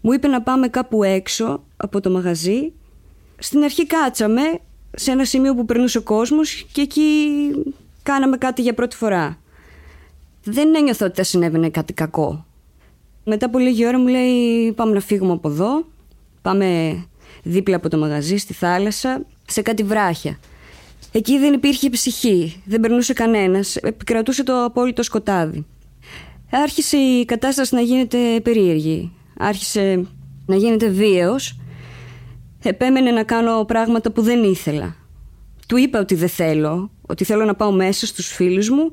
Μου 0.00 0.12
είπε 0.12 0.28
να 0.28 0.42
πάμε 0.42 0.68
κάπου 0.68 1.02
έξω 1.02 1.62
από 1.76 2.00
το 2.00 2.10
μαγαζί. 2.10 2.72
Στην 3.38 3.62
αρχή 3.62 3.86
κάτσαμε 3.86 4.42
σε 4.96 5.10
ένα 5.10 5.24
σημείο 5.24 5.54
που 5.54 5.64
περνούσε 5.64 5.98
ο 5.98 6.02
κόσμος 6.02 6.66
και 6.72 6.80
εκεί 6.80 7.02
κάναμε 8.02 8.36
κάτι 8.36 8.62
για 8.62 8.74
πρώτη 8.74 8.96
φορά. 8.96 9.38
Δεν 10.44 10.74
ένιωθα 10.74 11.06
ότι 11.06 11.14
θα 11.14 11.22
συνέβαινε 11.22 11.70
κάτι 11.70 11.92
κακό. 11.92 12.46
Μετά 13.24 13.46
από 13.46 13.58
λίγη 13.58 13.86
ώρα 13.86 13.98
μου 13.98 14.06
λέει 14.06 14.72
πάμε 14.72 14.92
να 14.92 15.00
φύγουμε 15.00 15.32
από 15.32 15.48
εδώ. 15.48 15.84
Πάμε 16.42 16.96
δίπλα 17.44 17.76
από 17.76 17.88
το 17.88 17.98
μαγαζί 17.98 18.36
στη 18.36 18.52
θάλασσα 18.52 19.26
σε 19.46 19.62
κάτι 19.62 19.82
βράχια. 19.82 20.38
Εκεί 21.12 21.38
δεν 21.38 21.52
υπήρχε 21.52 21.90
ψυχή, 21.90 22.62
δεν 22.64 22.80
περνούσε 22.80 23.12
κανένας, 23.12 23.76
επικρατούσε 23.76 24.42
το 24.42 24.64
απόλυτο 24.64 25.02
σκοτάδι. 25.02 25.66
Άρχισε 26.50 26.96
η 26.96 27.24
κατάσταση 27.24 27.74
να 27.74 27.80
γίνεται 27.80 28.40
περίεργη. 28.42 29.12
Άρχισε 29.38 30.06
να 30.46 30.56
γίνεται 30.56 30.88
βίαιος. 30.88 31.58
Επέμενε 32.62 33.10
να 33.10 33.22
κάνω 33.22 33.64
πράγματα 33.64 34.10
που 34.12 34.22
δεν 34.22 34.42
ήθελα. 34.42 34.96
Του 35.68 35.76
είπα 35.76 35.98
ότι 35.98 36.14
δεν 36.14 36.28
θέλω, 36.28 36.90
ότι 37.06 37.24
θέλω 37.24 37.44
να 37.44 37.54
πάω 37.54 37.72
μέσα 37.72 38.06
στους 38.06 38.26
φίλους 38.26 38.68
μου 38.68 38.90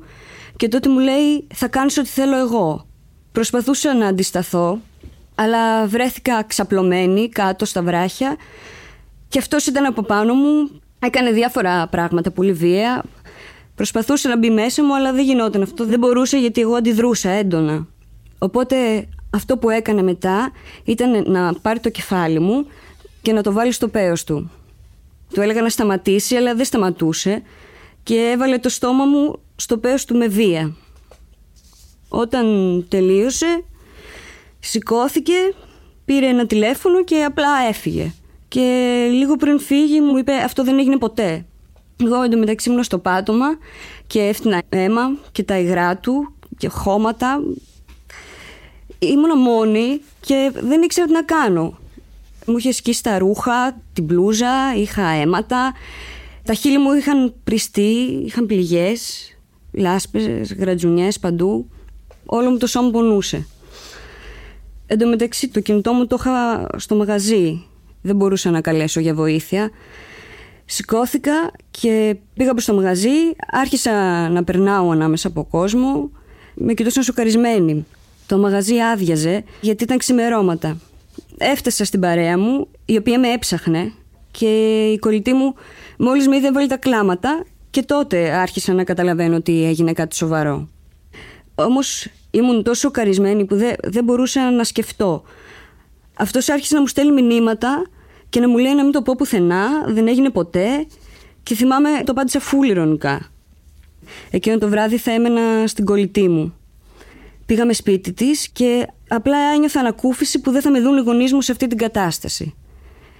και 0.56 0.68
τότε 0.68 0.88
μου 0.88 0.98
λέει 0.98 1.46
θα 1.54 1.68
κάνεις 1.68 1.98
ό,τι 1.98 2.08
θέλω 2.08 2.36
εγώ. 2.36 2.86
Προσπαθούσα 3.32 3.94
να 3.94 4.06
αντισταθώ, 4.06 4.80
αλλά 5.42 5.86
βρέθηκα 5.86 6.42
ξαπλωμένη 6.42 7.28
κάτω 7.28 7.64
στα 7.64 7.82
βράχια 7.82 8.36
και 9.28 9.38
αυτός 9.38 9.66
ήταν 9.66 9.84
από 9.84 10.02
πάνω 10.02 10.34
μου, 10.34 10.70
έκανε 10.98 11.30
διάφορα 11.30 11.86
πράγματα 11.88 12.30
πολύ 12.30 12.52
βία. 12.52 13.02
Προσπαθούσε 13.74 14.28
να 14.28 14.38
μπει 14.38 14.50
μέσα 14.50 14.84
μου, 14.84 14.94
αλλά 14.94 15.12
δεν 15.12 15.24
γινόταν 15.24 15.62
αυτό. 15.62 15.86
Δεν 15.86 15.98
μπορούσε 15.98 16.38
γιατί 16.38 16.60
εγώ 16.60 16.74
αντιδρούσα 16.74 17.30
έντονα. 17.30 17.86
Οπότε 18.38 19.08
αυτό 19.30 19.56
που 19.58 19.70
έκανε 19.70 20.02
μετά 20.02 20.52
ήταν 20.84 21.30
να 21.30 21.54
πάρει 21.54 21.80
το 21.80 21.90
κεφάλι 21.90 22.38
μου 22.38 22.66
και 23.22 23.32
να 23.32 23.42
το 23.42 23.52
βάλει 23.52 23.72
στο 23.72 23.88
πέος 23.88 24.24
του. 24.24 24.50
Του 25.34 25.40
έλεγα 25.40 25.62
να 25.62 25.68
σταματήσει, 25.68 26.36
αλλά 26.36 26.54
δεν 26.54 26.64
σταματούσε 26.64 27.42
και 28.02 28.30
έβαλε 28.34 28.58
το 28.58 28.68
στόμα 28.68 29.04
μου 29.04 29.40
στο 29.56 29.78
πέος 29.78 30.04
του 30.04 30.16
με 30.16 30.26
βία. 30.26 30.74
Όταν 32.08 32.46
τελείωσε, 32.88 33.64
Σηκώθηκε, 34.64 35.54
πήρε 36.04 36.26
ένα 36.26 36.46
τηλέφωνο 36.46 37.04
και 37.04 37.24
απλά 37.24 37.48
έφυγε. 37.68 38.12
Και 38.48 38.60
λίγο 39.12 39.36
πριν 39.36 39.60
φύγει 39.60 40.00
μου 40.00 40.16
είπε 40.16 40.32
αυτό 40.32 40.64
δεν 40.64 40.78
έγινε 40.78 40.98
ποτέ. 40.98 41.44
Εγώ 42.04 42.22
εντωμεταξύ 42.22 42.70
ήμουν 42.70 42.82
στο 42.82 42.98
πάτωμα 42.98 43.46
και 44.06 44.20
έφτιανα 44.20 44.62
αίμα 44.68 45.16
και 45.32 45.42
τα 45.42 45.58
υγρά 45.58 45.96
του 45.96 46.34
και 46.56 46.68
χώματα. 46.68 47.40
Ήμουνα 48.98 49.36
μόνη 49.36 50.00
και 50.20 50.52
δεν 50.54 50.82
ήξερα 50.82 51.06
τι 51.06 51.12
να 51.12 51.22
κάνω. 51.22 51.78
Μου 52.46 52.56
είχε 52.56 52.72
σκίσει 52.72 53.02
τα 53.02 53.18
ρούχα, 53.18 53.82
την 53.92 54.04
μπλούζα, 54.04 54.74
είχα 54.76 55.08
αίματα. 55.08 55.72
Τα 56.44 56.54
χείλη 56.54 56.78
μου 56.78 56.92
είχαν 56.92 57.34
πριστεί, 57.44 58.22
είχαν 58.26 58.46
πληγές, 58.46 59.30
λάσπες, 59.72 60.52
γρατζουνιές 60.54 61.18
παντού. 61.18 61.68
Όλο 62.26 62.50
μου 62.50 62.56
το 62.56 62.66
σώμα 62.66 62.90
πονούσε. 62.90 63.46
Εν 64.92 64.98
τω 64.98 65.06
μεταξύ 65.06 65.48
το 65.48 65.60
κινητό 65.60 65.92
μου 65.92 66.06
το 66.06 66.16
είχα 66.20 66.66
στο 66.76 66.94
μαγαζί. 66.94 67.64
Δεν 68.02 68.16
μπορούσα 68.16 68.50
να 68.50 68.60
καλέσω 68.60 69.00
για 69.00 69.14
βοήθεια. 69.14 69.70
Σηκώθηκα 70.64 71.32
και 71.70 72.16
πήγα 72.34 72.52
προς 72.52 72.64
το 72.64 72.74
μαγαζί, 72.74 73.08
άρχισα 73.50 73.92
να 74.28 74.44
περνάω 74.44 74.90
ανάμεσα 74.90 75.28
από 75.28 75.44
κόσμο. 75.44 76.10
Με 76.54 76.74
κοιτούσαν 76.74 77.02
σοκαρισμένοι. 77.02 77.86
Το 78.26 78.38
μαγαζί 78.38 78.78
άδειαζε 78.80 79.44
γιατί 79.60 79.84
ήταν 79.84 79.98
ξημερώματα. 79.98 80.78
Έφτασα 81.38 81.84
στην 81.84 82.00
παρέα 82.00 82.38
μου, 82.38 82.68
η 82.84 82.96
οποία 82.96 83.18
με 83.18 83.28
έψαχνε 83.28 83.92
και 84.30 84.84
η 84.92 84.98
κολλητή 84.98 85.32
μου 85.32 85.54
μόλις 85.98 86.28
με 86.28 86.36
είδε 86.36 86.52
βάλει 86.52 86.68
τα 86.68 86.76
κλάματα 86.76 87.44
και 87.70 87.82
τότε 87.82 88.30
άρχισα 88.30 88.72
να 88.72 88.84
καταλαβαίνω 88.84 89.36
ότι 89.36 89.64
έγινε 89.64 89.92
κάτι 89.92 90.16
σοβαρό. 90.16 90.68
Όμως 91.54 92.08
ήμουν 92.30 92.62
τόσο 92.62 92.80
σοκαρισμένη 92.80 93.44
που 93.44 93.56
δεν, 93.56 93.74
δεν 93.82 94.04
μπορούσα 94.04 94.50
να 94.50 94.64
σκεφτώ. 94.64 95.22
Αυτός 96.16 96.48
άρχισε 96.48 96.74
να 96.74 96.80
μου 96.80 96.86
στέλνει 96.86 97.22
μηνύματα 97.22 97.86
και 98.28 98.40
να 98.40 98.48
μου 98.48 98.58
λέει 98.58 98.74
να 98.74 98.82
μην 98.82 98.92
το 98.92 99.02
πω 99.02 99.14
πουθενά, 99.16 99.68
δεν 99.86 100.08
έγινε 100.08 100.30
ποτέ 100.30 100.86
και 101.42 101.54
θυμάμαι 101.54 101.88
το 102.04 102.12
απάντησα 102.12 102.40
φούλη 102.40 102.70
ηρωνικά. 102.70 103.30
Εκείνο 104.30 104.58
το 104.58 104.68
βράδυ 104.68 104.96
θα 104.98 105.12
έμενα 105.12 105.66
στην 105.66 105.84
κολλητή 105.84 106.28
μου. 106.28 106.54
Πήγαμε 107.46 107.72
σπίτι 107.72 108.12
της 108.12 108.48
και 108.48 108.86
απλά 109.08 109.38
ένιωθα 109.54 109.80
ανακούφιση 109.80 110.40
που 110.40 110.50
δεν 110.50 110.62
θα 110.62 110.70
με 110.70 110.80
δουν 110.80 110.96
οι 110.96 111.00
γονείς 111.00 111.32
μου 111.32 111.40
σε 111.40 111.52
αυτή 111.52 111.66
την 111.66 111.78
κατάσταση. 111.78 112.54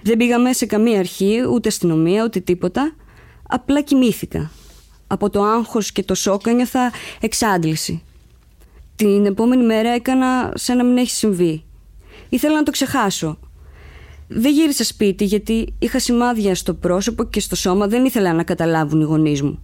Δεν 0.01 0.17
πήγαμε 0.17 0.53
σε 0.53 0.65
καμία 0.65 0.99
αρχή, 0.99 1.45
ούτε 1.51 1.67
αστυνομία, 1.67 2.23
ούτε 2.23 2.39
τίποτα. 2.39 2.95
Απλά 3.47 3.81
κοιμήθηκα. 3.81 4.51
Από 5.07 5.29
το 5.29 5.43
άγχος 5.43 5.91
και 5.91 6.03
το 6.03 6.15
σοκ 6.15 6.47
ένιωθα 6.47 6.91
εξάντληση. 7.21 8.03
Την 9.03 9.25
επόμενη 9.25 9.63
μέρα 9.63 9.89
έκανα 9.89 10.51
σαν 10.55 10.77
να 10.77 10.83
μην 10.83 10.97
έχει 10.97 11.09
συμβεί. 11.09 11.63
Ήθελα 12.29 12.55
να 12.55 12.63
το 12.63 12.71
ξεχάσω. 12.71 13.39
Δεν 14.27 14.51
γύρισα 14.51 14.83
σπίτι 14.83 15.25
γιατί 15.25 15.73
είχα 15.79 15.99
σημάδια 15.99 16.55
στο 16.55 16.73
πρόσωπο 16.73 17.23
και 17.23 17.39
στο 17.39 17.55
σώμα, 17.55 17.87
δεν 17.87 18.05
ήθελα 18.05 18.33
να 18.33 18.43
καταλάβουν 18.43 19.01
οι 19.01 19.03
γονείς 19.03 19.41
μου. 19.41 19.63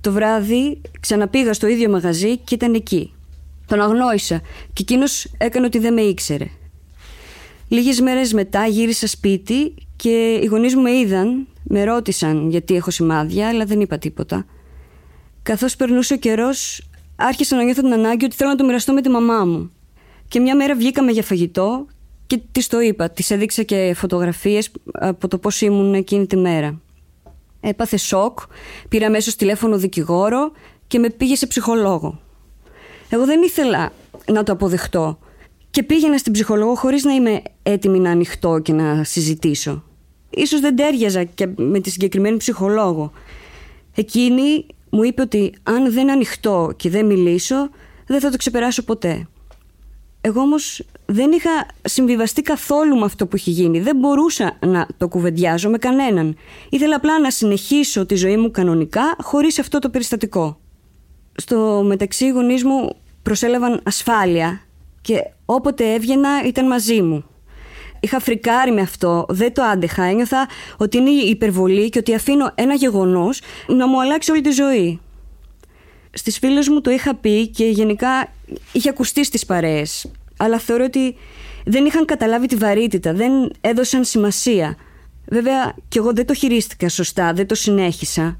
Το 0.00 0.12
βράδυ 0.12 0.80
ξαναπήγα 1.00 1.52
στο 1.52 1.66
ίδιο 1.66 1.90
μαγαζί 1.90 2.36
και 2.36 2.54
ήταν 2.54 2.74
εκεί. 2.74 3.12
Τον 3.66 3.80
αγνόησα 3.80 4.40
και 4.72 4.82
εκείνος 4.82 5.24
έκανε 5.38 5.66
ότι 5.66 5.78
δεν 5.78 5.92
με 5.92 6.00
ήξερε. 6.00 6.46
Λίγες 7.68 8.00
μέρες 8.00 8.32
μετά 8.32 8.66
γύρισα 8.66 9.06
σπίτι 9.06 9.74
και 9.96 10.40
οι 10.42 10.46
γονείς 10.46 10.74
μου 10.74 10.82
με 10.82 10.90
είδαν, 10.90 11.46
με 11.62 11.84
ρώτησαν 11.84 12.50
γιατί 12.50 12.74
έχω 12.74 12.90
σημάδια, 12.90 13.48
αλλά 13.48 13.64
δεν 13.64 13.80
είπα 13.80 13.98
τίποτα. 13.98 14.46
Καθώς 15.42 15.76
περνούσε 15.76 16.14
ο 16.14 16.16
καιρός, 16.16 16.87
άρχισα 17.18 17.56
να 17.56 17.62
νιώθω 17.62 17.82
την 17.82 17.92
ανάγκη 17.92 18.24
ότι 18.24 18.36
θέλω 18.36 18.50
να 18.50 18.56
το 18.56 18.64
μοιραστώ 18.64 18.92
με 18.92 19.00
τη 19.00 19.08
μαμά 19.08 19.44
μου. 19.44 19.72
Και 20.28 20.40
μια 20.40 20.56
μέρα 20.56 20.74
βγήκαμε 20.74 21.10
για 21.10 21.22
φαγητό 21.22 21.86
και 22.26 22.40
της 22.52 22.66
το 22.66 22.80
είπα. 22.80 23.10
Της 23.10 23.30
έδειξα 23.30 23.62
και 23.62 23.92
φωτογραφίες 23.96 24.70
από 24.92 25.28
το 25.28 25.38
πώς 25.38 25.60
ήμουν 25.60 25.94
εκείνη 25.94 26.26
τη 26.26 26.36
μέρα. 26.36 26.80
Έπαθε 27.60 27.96
σοκ, 27.96 28.38
πήρα 28.88 29.06
αμέσως 29.06 29.36
τηλέφωνο 29.36 29.78
δικηγόρο 29.78 30.52
και 30.86 30.98
με 30.98 31.10
πήγε 31.10 31.34
σε 31.36 31.46
ψυχολόγο. 31.46 32.20
Εγώ 33.08 33.24
δεν 33.24 33.42
ήθελα 33.42 33.92
να 34.32 34.42
το 34.42 34.52
αποδεχτώ 34.52 35.18
και 35.70 35.82
πήγαινα 35.82 36.18
στην 36.18 36.32
ψυχολόγο 36.32 36.74
χωρίς 36.74 37.04
να 37.04 37.12
είμαι 37.12 37.42
έτοιμη 37.62 37.98
να 37.98 38.10
ανοιχτώ 38.10 38.58
και 38.58 38.72
να 38.72 39.04
συζητήσω. 39.04 39.84
Ίσως 40.30 40.60
δεν 40.60 40.76
τέριαζα 40.76 41.24
και 41.24 41.48
με 41.56 41.80
τη 41.80 41.90
συγκεκριμένη 41.90 42.36
ψυχολόγο. 42.36 43.12
Εκείνη 43.94 44.66
μου 44.90 45.02
είπε 45.02 45.22
ότι 45.22 45.54
αν 45.62 45.92
δεν 45.92 46.10
ανοιχτώ 46.10 46.72
και 46.76 46.90
δεν 46.90 47.06
μιλήσω, 47.06 47.68
δεν 48.06 48.20
θα 48.20 48.30
το 48.30 48.36
ξεπεράσω 48.36 48.84
ποτέ. 48.84 49.26
Εγώ 50.20 50.40
όμως 50.40 50.84
δεν 51.06 51.32
είχα 51.32 51.50
συμβιβαστεί 51.82 52.42
καθόλου 52.42 52.96
με 52.96 53.04
αυτό 53.04 53.26
που 53.26 53.36
έχει 53.36 53.50
γίνει. 53.50 53.80
Δεν 53.80 53.96
μπορούσα 53.96 54.58
να 54.66 54.86
το 54.96 55.08
κουβεντιάζω 55.08 55.70
με 55.70 55.78
κανέναν. 55.78 56.36
Ήθελα 56.68 56.96
απλά 56.96 57.20
να 57.20 57.30
συνεχίσω 57.30 58.06
τη 58.06 58.14
ζωή 58.14 58.36
μου 58.36 58.50
κανονικά 58.50 59.16
χωρίς 59.22 59.58
αυτό 59.58 59.78
το 59.78 59.90
περιστατικό. 59.90 60.58
Στο 61.34 61.82
μεταξύ 61.86 62.24
οι 62.24 62.28
γονείς 62.28 62.64
μου 62.64 62.96
προσέλαβαν 63.22 63.80
ασφάλεια 63.84 64.60
και 65.00 65.18
όποτε 65.44 65.92
έβγαινα 65.92 66.42
ήταν 66.46 66.66
μαζί 66.66 67.02
μου. 67.02 67.24
Είχα 68.00 68.20
φρικάρει 68.20 68.72
με 68.72 68.80
αυτό, 68.80 69.26
δεν 69.28 69.54
το 69.54 69.62
άντεχα. 69.62 70.02
Ένιωθα 70.02 70.48
ότι 70.76 70.96
είναι 70.96 71.10
υπερβολή 71.10 71.88
και 71.88 71.98
ότι 71.98 72.14
αφήνω 72.14 72.52
ένα 72.54 72.74
γεγονός 72.74 73.40
να 73.66 73.88
μου 73.88 74.00
αλλάξει 74.00 74.30
όλη 74.30 74.40
τη 74.40 74.50
ζωή. 74.50 75.00
Στις 76.12 76.38
φίλες 76.38 76.68
μου 76.68 76.80
το 76.80 76.90
είχα 76.90 77.14
πει 77.14 77.48
και 77.48 77.64
γενικά 77.64 78.32
είχε 78.72 78.88
ακουστεί 78.88 79.24
στις 79.24 79.46
παρέες. 79.46 80.10
Αλλά 80.36 80.58
θεωρώ 80.58 80.84
ότι 80.84 81.16
δεν 81.64 81.84
είχαν 81.84 82.04
καταλάβει 82.04 82.46
τη 82.46 82.56
βαρύτητα, 82.56 83.12
δεν 83.12 83.32
έδωσαν 83.60 84.04
σημασία. 84.04 84.76
Βέβαια, 85.26 85.74
κι 85.88 85.98
εγώ 85.98 86.12
δεν 86.12 86.26
το 86.26 86.34
χειρίστηκα 86.34 86.88
σωστά, 86.88 87.32
δεν 87.32 87.46
το 87.46 87.54
συνέχισα. 87.54 88.38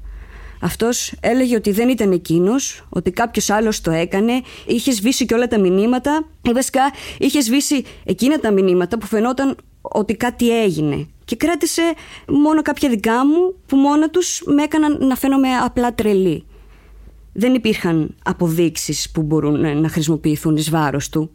Αυτός 0.61 1.13
έλεγε 1.19 1.55
ότι 1.55 1.71
δεν 1.71 1.89
ήταν 1.89 2.11
εκείνος, 2.11 2.85
ότι 2.89 3.11
κάποιος 3.11 3.49
άλλος 3.49 3.81
το 3.81 3.91
έκανε, 3.91 4.41
είχες 4.65 4.95
σβήσει 4.95 5.25
και 5.25 5.33
όλα 5.33 5.47
τα 5.47 5.59
μηνύματα, 5.59 6.27
ή 6.41 6.51
βασικά 6.51 6.81
είχες 7.19 7.45
σβήσει 7.45 7.83
εκείνα 8.03 8.39
τα 8.39 8.51
μηνύματα 8.51 8.97
που 8.97 9.05
φαινόταν 9.05 9.55
ότι 9.81 10.15
κάτι 10.15 10.61
έγινε. 10.61 11.07
Και 11.25 11.35
κράτησε 11.35 11.93
μόνο 12.27 12.61
κάποια 12.61 12.89
δικά 12.89 13.25
μου 13.25 13.55
που 13.65 13.75
μόνα 13.75 14.09
τους 14.09 14.41
με 14.45 14.63
έκαναν 14.63 14.97
να 15.07 15.15
φαίνομαι 15.15 15.47
απλά 15.63 15.93
τρελή. 15.93 16.43
Δεν 17.33 17.53
υπήρχαν 17.53 18.15
αποδείξεις 18.23 19.11
που 19.11 19.21
μπορούν 19.21 19.79
να 19.81 19.89
χρησιμοποιηθούν 19.89 20.55
εις 20.55 20.69
βάρος 20.69 21.09
του. 21.09 21.31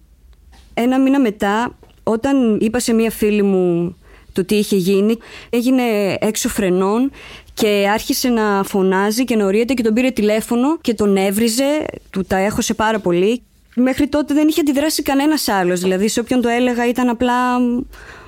Ένα 0.75 1.01
μήνα 1.01 1.21
μετά, 1.21 1.79
όταν 2.03 2.59
είπα 2.61 2.79
σε 2.79 2.93
μία 2.93 3.11
φίλη 3.11 3.43
μου 3.43 3.97
το 4.33 4.45
τι 4.45 4.57
είχε 4.57 4.77
γίνει, 4.77 5.17
έγινε 5.51 5.83
έξω 6.21 6.49
φρενών 6.49 7.11
και 7.55 7.89
άρχισε 7.93 8.29
να 8.29 8.63
φωνάζει 8.65 9.25
και 9.25 9.37
να 9.37 9.45
ορίεται 9.45 9.75
και 9.75 9.83
τον 9.83 9.95
πήρε 9.95 10.11
τηλέφωνο 10.11 10.79
και 10.81 10.95
τον 10.95 11.17
έβριζε, 11.17 11.85
του 12.11 12.25
τα 12.25 12.37
έχωσε 12.37 12.75
πάρα 12.75 12.99
πολύ. 12.99 13.43
Μέχρι 13.75 14.09
τότε 14.09 14.35
δεν 14.35 14.49
είχε 14.49 14.61
αντιδράσει 14.61 15.03
κανένας 15.03 15.49
άλλος. 15.49 15.81
Δηλαδή, 15.81 16.09
σε 16.09 16.21
όποιον 16.21 16.41
το 16.41 16.49
έλεγα 16.49 16.89
ήταν 16.89 17.09
απλά. 17.09 17.59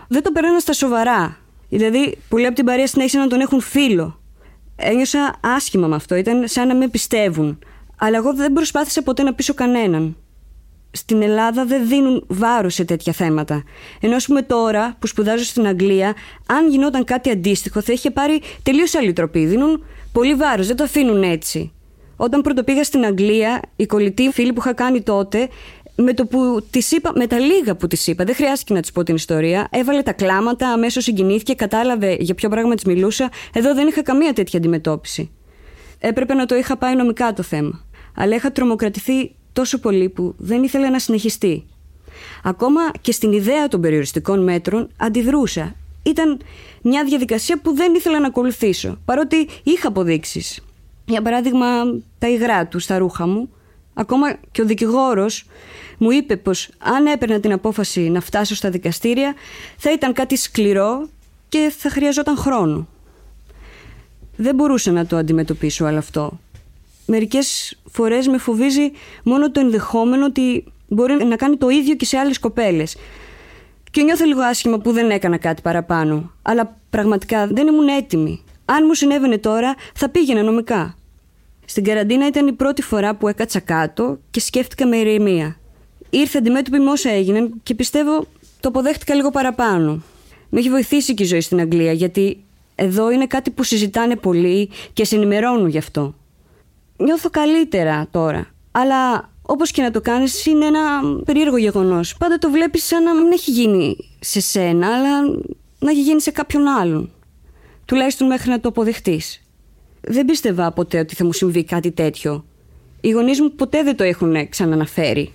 Δεν 0.09 0.23
το 0.23 0.31
περνάνα 0.33 0.59
στα 0.59 0.73
σοβαρά. 0.73 1.39
Δηλαδή, 1.69 2.19
πολλοί 2.29 2.47
από 2.47 2.55
την 2.55 2.65
παρέα 2.65 2.87
συνέχισαν 2.87 3.21
να 3.21 3.27
τον 3.27 3.41
έχουν 3.41 3.61
φίλο. 3.61 4.21
Ένιωσα 4.77 5.35
άσχημα 5.41 5.87
με 5.87 5.95
αυτό. 5.95 6.15
Ήταν 6.15 6.49
σαν 6.49 6.69
να 6.69 6.75
με 6.75 6.89
πιστεύουν. 6.89 7.59
Αλλά 7.99 8.17
εγώ 8.17 8.35
δεν 8.35 8.53
προσπάθησα 8.53 9.03
ποτέ 9.03 9.23
να 9.23 9.35
πείσω 9.35 9.55
κανέναν 9.55 10.17
στην 10.97 11.23
Ελλάδα 11.23 11.65
δεν 11.65 11.89
δίνουν 11.89 12.25
βάρος 12.29 12.75
σε 12.75 12.85
τέτοια 12.85 13.13
θέματα. 13.13 13.63
Ενώ, 14.01 14.17
ας 14.17 14.27
πούμε, 14.27 14.43
τώρα 14.43 14.97
που 14.99 15.07
σπουδάζω 15.07 15.45
στην 15.45 15.67
Αγγλία, 15.67 16.15
αν 16.47 16.69
γινόταν 16.69 17.05
κάτι 17.05 17.31
αντίστοιχο, 17.31 17.81
θα 17.81 17.93
είχε 17.93 18.11
πάρει 18.11 18.41
τελείως 18.63 18.95
άλλη 18.95 19.13
τροπή. 19.13 19.47
Δίνουν 19.47 19.85
πολύ 20.13 20.35
βάρος, 20.35 20.67
δεν 20.67 20.77
το 20.77 20.85
αφήνουν 20.85 21.23
έτσι. 21.23 21.73
Όταν 22.17 22.41
πρώτο 22.41 22.65
πήγα 22.65 22.85
στην 22.85 23.05
Αγγλία, 23.05 23.61
η 23.77 23.87
κολλητή 23.87 24.31
φίλη 24.33 24.53
που 24.53 24.61
είχα 24.61 24.73
κάνει 24.73 25.03
τότε, 25.03 25.49
με 25.97 26.15
το 26.15 26.27
που 26.27 26.67
τη 26.71 26.89
είπα, 26.91 27.13
με 27.15 27.27
τα 27.27 27.39
λίγα 27.39 27.77
που 27.77 27.87
τη 27.87 28.03
είπα, 28.07 28.25
δεν 28.25 28.35
χρειάστηκε 28.35 28.75
να 28.75 28.81
τη 28.81 28.93
πω 28.93 29.03
την 29.03 29.15
ιστορία, 29.15 29.69
έβαλε 29.71 30.03
τα 30.03 30.13
κλάματα, 30.13 30.69
αμέσως 30.69 31.05
συγκινήθηκε, 31.05 31.55
κατάλαβε 31.55 32.17
για 32.21 32.35
ποιο 32.35 32.49
πράγμα 32.49 32.75
της 32.75 32.85
μιλούσα. 32.85 33.31
Εδώ 33.53 33.75
δεν 33.75 33.87
είχα 33.87 34.03
καμία 34.03 34.33
τέτοια 34.33 34.59
αντιμετώπιση. 34.59 35.31
Έπρεπε 35.99 36.35
να 36.35 36.47
το 36.47 36.55
είχα 36.55 36.77
πάει 36.77 36.95
νομικά 36.97 37.33
το 37.33 37.43
θέμα. 37.43 37.85
Αλλά 38.15 38.35
είχα 38.35 38.53
τρομοκρατηθεί 38.53 39.36
τόσο 39.57 39.79
πολύ 39.79 40.09
που 40.09 40.35
δεν 40.39 40.63
ήθελε 40.63 40.89
να 40.89 40.99
συνεχιστεί. 40.99 41.65
Ακόμα 42.43 42.81
και 43.01 43.13
στην 43.13 43.33
ιδέα 43.33 43.69
των 43.69 43.81
περιοριστικών 43.81 44.43
μέτρων 44.43 44.89
αντιδρούσα. 44.97 45.75
Ήταν 46.03 46.41
μια 46.83 47.05
διαδικασία 47.05 47.61
που 47.61 47.75
δεν 47.75 47.95
ήθελα 47.95 48.21
να 48.21 48.27
ακολουθήσω, 48.27 48.99
παρότι 49.05 49.49
είχα 49.63 49.89
αποδείξεις. 49.89 50.61
Για 51.05 51.23
παράδειγμα, 51.23 51.67
τα 52.19 52.29
υγρά 52.29 52.67
του 52.67 52.79
στα 52.79 52.99
ρούχα 52.99 53.27
μου. 53.27 53.51
Ακόμα 53.95 54.37
και 54.53 54.63
ο 54.63 54.65
δικηγόρος 54.65 55.47
μου 55.99 56.11
είπε 56.11 56.37
πως 56.37 56.69
αν 56.79 57.07
έπαιρνα 57.07 57.41
την 57.41 57.53
απόφαση 57.53 58.01
να 58.01 58.21
φτάσω 58.21 58.55
στα 58.55 58.71
δικαστήρια 58.71 59.35
θα 59.77 59.93
ήταν 59.93 60.13
κάτι 60.13 60.37
σκληρό 60.37 61.09
και 61.49 61.73
θα 61.79 61.91
χρειαζόταν 61.91 62.37
χρόνο. 62.37 62.87
Δεν 64.37 64.55
μπορούσα 64.55 64.93
να 64.93 65.07
το 65.07 65.17
αντιμετωπίσω 65.17 65.87
όλο 65.87 65.99
αυτό. 65.99 66.39
Μερικές 67.07 67.79
φορές 67.91 68.29
με 68.29 68.39
φοβίζει 68.39 68.91
μόνο 69.23 69.51
το 69.51 69.61
ενδεχόμενο 69.61 70.25
ότι 70.25 70.65
Μπορεί 70.89 71.25
να 71.25 71.37
κάνει 71.37 71.57
το 71.57 71.69
ίδιο 71.69 71.95
και 71.95 72.05
σε 72.05 72.17
άλλες 72.17 72.39
κοπέλες. 72.39 72.97
Και 73.91 74.03
νιώθω 74.03 74.25
λίγο 74.25 74.41
άσχημα 74.41 74.79
που 74.79 74.93
δεν 74.93 75.11
έκανα 75.11 75.37
κάτι 75.37 75.63
παραπάνω. 75.63 76.33
Αλλά 76.43 76.77
πραγματικά 76.91 77.47
δεν 77.47 77.67
ήμουν 77.67 77.89
έτοιμη. 77.89 78.45
Αν 78.65 78.85
μου 78.87 78.95
συνέβαινε 78.95 79.39
τώρα, 79.39 79.75
θα 79.95 80.09
πήγαινα 80.09 80.43
νομικά. 80.43 80.97
Στην 81.65 81.85
καραντίνα 81.85 82.27
ήταν 82.27 82.47
η 82.47 82.53
πρώτη 82.53 82.83
φορά 82.83 83.15
που 83.15 83.29
έκατσα 83.29 83.61
κάτω 83.61 84.19
και 84.31 84.41
σκέφτηκα 84.41 84.87
με 84.87 84.97
ηρεμία. 84.97 85.57
Ήρθε 86.11 86.39
αντιμέτωπη 86.39 86.79
με 86.79 86.91
όσα 86.91 87.11
έγιναν 87.11 87.61
και 87.63 87.75
πιστεύω 87.75 88.27
το 88.61 88.69
αποδέχτηκα 88.69 89.15
λίγο 89.15 89.31
παραπάνω. 89.31 90.03
Με 90.49 90.59
έχει 90.59 90.71
βοηθήσει 90.71 91.15
και 91.15 91.23
η 91.23 91.27
ζωή 91.27 91.41
στην 91.41 91.61
Αγγλία, 91.61 91.93
γιατί 91.93 92.45
εδώ 92.75 93.11
είναι 93.11 93.27
κάτι 93.27 93.51
που 93.51 93.63
συζητάνε 93.63 94.17
πολύ 94.17 94.71
και 94.93 95.05
σε 95.05 95.17
ενημερώνουν 95.17 95.69
γι' 95.69 95.79
αυτό. 95.79 96.15
Νιώθω 96.97 97.31
καλύτερα 97.31 98.09
τώρα. 98.11 98.47
Αλλά 98.71 99.31
όπως 99.43 99.71
και 99.71 99.83
να 99.83 99.91
το 99.91 100.01
κάνεις, 100.01 100.47
είναι 100.47 100.67
ένα 100.67 100.81
περίεργο 101.25 101.57
γεγονός. 101.57 102.17
Πάντα 102.17 102.39
το 102.39 102.51
βλέπεις 102.51 102.85
σαν 102.85 103.03
να 103.03 103.15
μην 103.15 103.33
έχει 103.33 103.51
γίνει 103.51 103.97
σε 104.21 104.41
σένα, 104.41 104.87
αλλά 104.87 105.21
να 105.79 105.91
έχει 105.91 106.03
γίνει 106.03 106.21
σε 106.21 106.31
κάποιον 106.31 106.67
άλλον. 106.67 107.11
Τουλάχιστον 107.85 108.27
μέχρι 108.27 108.51
να 108.51 108.61
το 108.61 108.69
αποδεχτείς. 108.69 109.41
Δεν 110.01 110.25
πίστευα 110.25 110.73
ποτέ 110.73 110.99
ότι 110.99 111.15
θα 111.15 111.25
μου 111.25 111.33
συμβεί 111.33 111.65
κάτι 111.65 111.91
τέτοιο. 111.91 112.45
Οι 113.01 113.11
γονείς 113.11 113.41
μου 113.41 113.51
ποτέ 113.55 113.83
δεν 113.83 113.97
το 113.97 114.05
έχουν 114.05 114.49
ξαναναφέρει. 114.49 115.33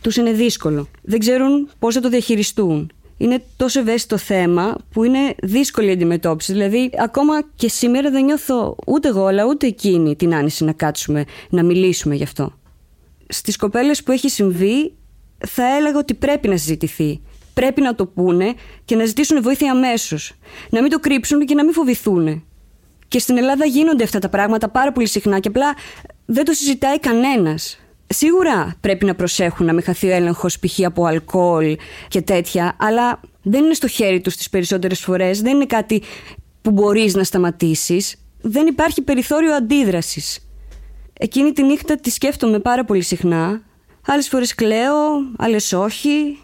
Τους 0.00 0.16
είναι 0.16 0.32
δύσκολο. 0.32 0.88
Δεν 1.02 1.18
ξέρουν 1.18 1.68
πώς 1.78 1.94
θα 1.94 2.00
το 2.00 2.08
διαχειριστούν. 2.08 2.92
Είναι 3.24 3.42
τόσο 3.56 3.80
ευαίσθητο 3.80 4.18
θέμα 4.18 4.76
που 4.92 5.04
είναι 5.04 5.34
δύσκολη 5.42 5.88
η 5.88 5.90
αντιμετώπιση. 5.90 6.52
Δηλαδή, 6.52 6.90
ακόμα 6.98 7.42
και 7.54 7.68
σήμερα 7.68 8.10
δεν 8.10 8.24
νιώθω 8.24 8.76
ούτε 8.86 9.08
εγώ, 9.08 9.26
αλλά 9.26 9.44
ούτε 9.44 9.66
εκείνη 9.66 10.16
την 10.16 10.34
άνεση 10.34 10.64
να 10.64 10.72
κάτσουμε 10.72 11.24
να 11.50 11.62
μιλήσουμε 11.62 12.14
γι' 12.14 12.22
αυτό. 12.22 12.52
Στις 13.28 13.56
κοπέλες 13.56 14.02
που 14.02 14.12
έχει 14.12 14.28
συμβεί, 14.28 14.94
θα 15.46 15.76
έλεγα 15.76 15.98
ότι 15.98 16.14
πρέπει 16.14 16.48
να 16.48 16.56
συζητηθεί. 16.56 17.20
Πρέπει 17.54 17.80
να 17.80 17.94
το 17.94 18.06
πούνε 18.06 18.54
και 18.84 18.96
να 18.96 19.04
ζητήσουν 19.04 19.42
βοήθεια 19.42 19.70
αμέσως. 19.70 20.32
Να 20.70 20.82
μην 20.82 20.90
το 20.90 20.98
κρύψουν 20.98 21.44
και 21.44 21.54
να 21.54 21.64
μην 21.64 21.72
φοβηθούν. 21.72 22.44
Και 23.08 23.18
στην 23.18 23.36
Ελλάδα 23.36 23.64
γίνονται 23.64 24.04
αυτά 24.04 24.18
τα 24.18 24.28
πράγματα 24.28 24.68
πάρα 24.68 24.92
πολύ 24.92 25.06
συχνά 25.08 25.38
και 25.38 25.48
απλά 25.48 25.74
δεν 26.26 26.44
το 26.44 26.52
συζητάει 26.52 26.98
κανένας. 26.98 27.78
Σίγουρα 28.06 28.74
πρέπει 28.80 29.04
να 29.04 29.14
προσέχουν 29.14 29.66
να 29.66 29.72
μην 29.72 29.82
χαθεί 29.82 30.06
ο 30.06 30.14
έλεγχος 30.14 30.58
π.χ. 30.58 30.84
από 30.84 31.04
αλκοόλ 31.04 31.76
και 32.08 32.22
τέτοια, 32.22 32.76
αλλά 32.78 33.20
δεν 33.42 33.64
είναι 33.64 33.74
στο 33.74 33.88
χέρι 33.88 34.20
τους 34.20 34.36
τις 34.36 34.50
περισσότερες 34.50 35.00
φορές. 35.00 35.40
Δεν 35.40 35.54
είναι 35.54 35.66
κάτι 35.66 36.02
που 36.62 36.70
μπορείς 36.70 37.14
να 37.14 37.24
σταματήσεις. 37.24 38.16
Δεν 38.40 38.66
υπάρχει 38.66 39.02
περιθώριο 39.02 39.54
αντίδρασης. 39.54 40.48
Εκείνη 41.18 41.52
τη 41.52 41.62
νύχτα 41.62 41.96
τη 41.96 42.10
σκέφτομαι 42.10 42.58
πάρα 42.58 42.84
πολύ 42.84 43.02
συχνά. 43.02 43.62
Άλλες 44.06 44.28
φορές 44.28 44.54
κλαίω, 44.54 45.32
άλλες 45.36 45.72
όχι. 45.72 46.38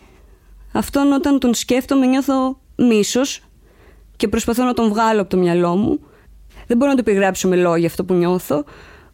Αυτόν 0.73 1.13
όταν 1.13 1.39
τον 1.39 1.55
σκέφτομαι 1.55 2.07
νιώθω 2.07 2.61
μίσος 2.77 3.41
και 4.17 4.29
προσπαθώ 4.29 4.65
να 4.65 4.73
τον 4.73 4.89
βγάλω 4.89 5.21
από 5.21 5.31
το 5.31 5.37
μυαλό 5.37 5.77
μου. 5.77 6.01
Δεν 6.67 6.77
μπορώ 6.77 6.91
να 6.91 6.97
το 6.97 7.11
επιγράψω 7.11 7.49
με 7.49 7.57
λόγια 7.57 7.87
αυτό 7.87 8.05
που 8.05 8.15
νιώθω. 8.15 8.65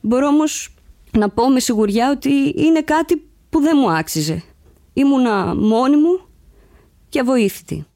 Μπορώ 0.01 0.27
όμως 0.27 0.76
να 1.17 1.29
πω 1.31 1.49
με 1.49 1.61
σιγουριά 1.61 2.11
ότι 2.11 2.55
είναι 2.57 2.83
κάτι 2.83 3.31
που 3.49 3.61
δεν 3.61 3.77
μου 3.81 3.91
άξιζε. 3.91 4.43
Ήμουνα 4.93 5.55
μόνη 5.55 5.97
μου 5.97 6.21
και 7.09 7.21
αβοήθητη. 7.21 7.87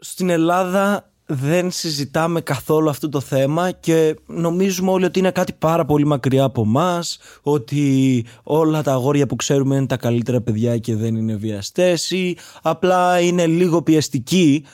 Στην 0.00 0.28
Ελλάδα 0.28 1.12
δεν 1.30 1.70
συζητάμε 1.70 2.40
καθόλου 2.40 2.88
αυτό 2.88 3.08
το 3.08 3.20
θέμα 3.20 3.70
και 3.70 4.16
νομίζουμε 4.26 4.90
όλοι 4.90 5.04
ότι 5.04 5.18
είναι 5.18 5.30
κάτι 5.30 5.52
πάρα 5.52 5.84
πολύ 5.84 6.06
μακριά 6.06 6.44
από 6.44 6.62
εμά, 6.62 7.02
ότι 7.42 8.24
όλα 8.42 8.82
τα 8.82 8.92
αγόρια 8.92 9.26
που 9.26 9.36
ξέρουμε 9.36 9.76
είναι 9.76 9.86
τα 9.86 9.96
καλύτερα 9.96 10.40
παιδιά 10.40 10.78
και 10.78 10.96
δεν 10.96 11.16
είναι 11.16 11.34
βιαστές 11.34 12.10
ή 12.10 12.36
απλά 12.62 13.20
είναι 13.20 13.46
λίγο 13.46 13.82
πιεστικοί. 13.82 14.64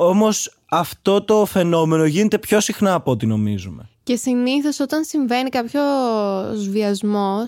Όμως 0.00 0.58
αυτό 0.70 1.22
το 1.22 1.44
φαινόμενο 1.44 2.04
γίνεται 2.04 2.38
πιο 2.38 2.60
συχνά 2.60 2.94
από 2.94 3.10
ό,τι 3.10 3.26
νομίζουμε. 3.26 3.88
Και 4.02 4.16
συνήθως 4.16 4.80
όταν 4.80 5.04
συμβαίνει 5.04 5.48
κάποιο 5.48 5.80
βιασμό, 6.70 7.44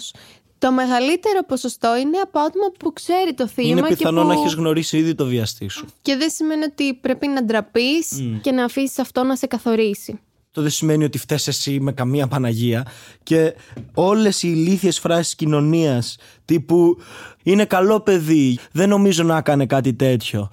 το 0.59 0.73
μεγαλύτερο 0.73 1.45
ποσοστό 1.47 1.97
είναι 1.97 2.19
από 2.19 2.39
άτομα 2.39 2.67
που 2.79 2.93
ξέρει 2.93 3.35
το 3.35 3.47
θύμα. 3.47 3.69
Είναι 3.69 3.83
πιθανό 3.89 4.21
και 4.21 4.27
που... 4.27 4.33
να 4.33 4.41
έχεις 4.41 4.55
γνωρίσει 4.55 4.99
ήδη 4.99 5.15
το 5.15 5.27
βιαστή 5.27 5.69
σου. 5.69 5.87
Και 6.03 6.17
δεν 6.17 6.31
σημαίνει 6.31 6.65
ότι 6.65 6.95
πρέπει 6.95 7.29
να 7.29 7.45
ντραπείς 7.45 8.09
και 8.43 8.53
να 8.53 8.65
αφήσεις 8.65 8.99
αυτό 8.99 9.23
να 9.23 9.37
σε 9.37 9.47
καθορίσει. 9.47 10.21
Το 10.53 10.63
δεν 10.63 10.71
σημαίνει 10.71 11.05
ότι 11.05 11.19
φταίς 11.19 11.49
εσύ 11.49 11.81
με 11.81 11.93
καμία 11.93 12.27
Παναγία 12.27 12.87
και 13.23 13.55
όλες 13.95 14.43
οι 14.43 14.49
ηλίθιες 14.53 14.99
φράσεις 14.99 15.35
κοινωνίας 15.35 16.17
τύπου 16.45 16.99
είναι 17.43 17.65
καλό 17.65 18.01
παιδί, 18.01 18.59
δεν 18.73 18.89
νομίζω 18.89 19.23
να 19.23 19.37
έκανε 19.37 19.67
κάτι 19.67 19.95
τέτοιο 19.95 20.51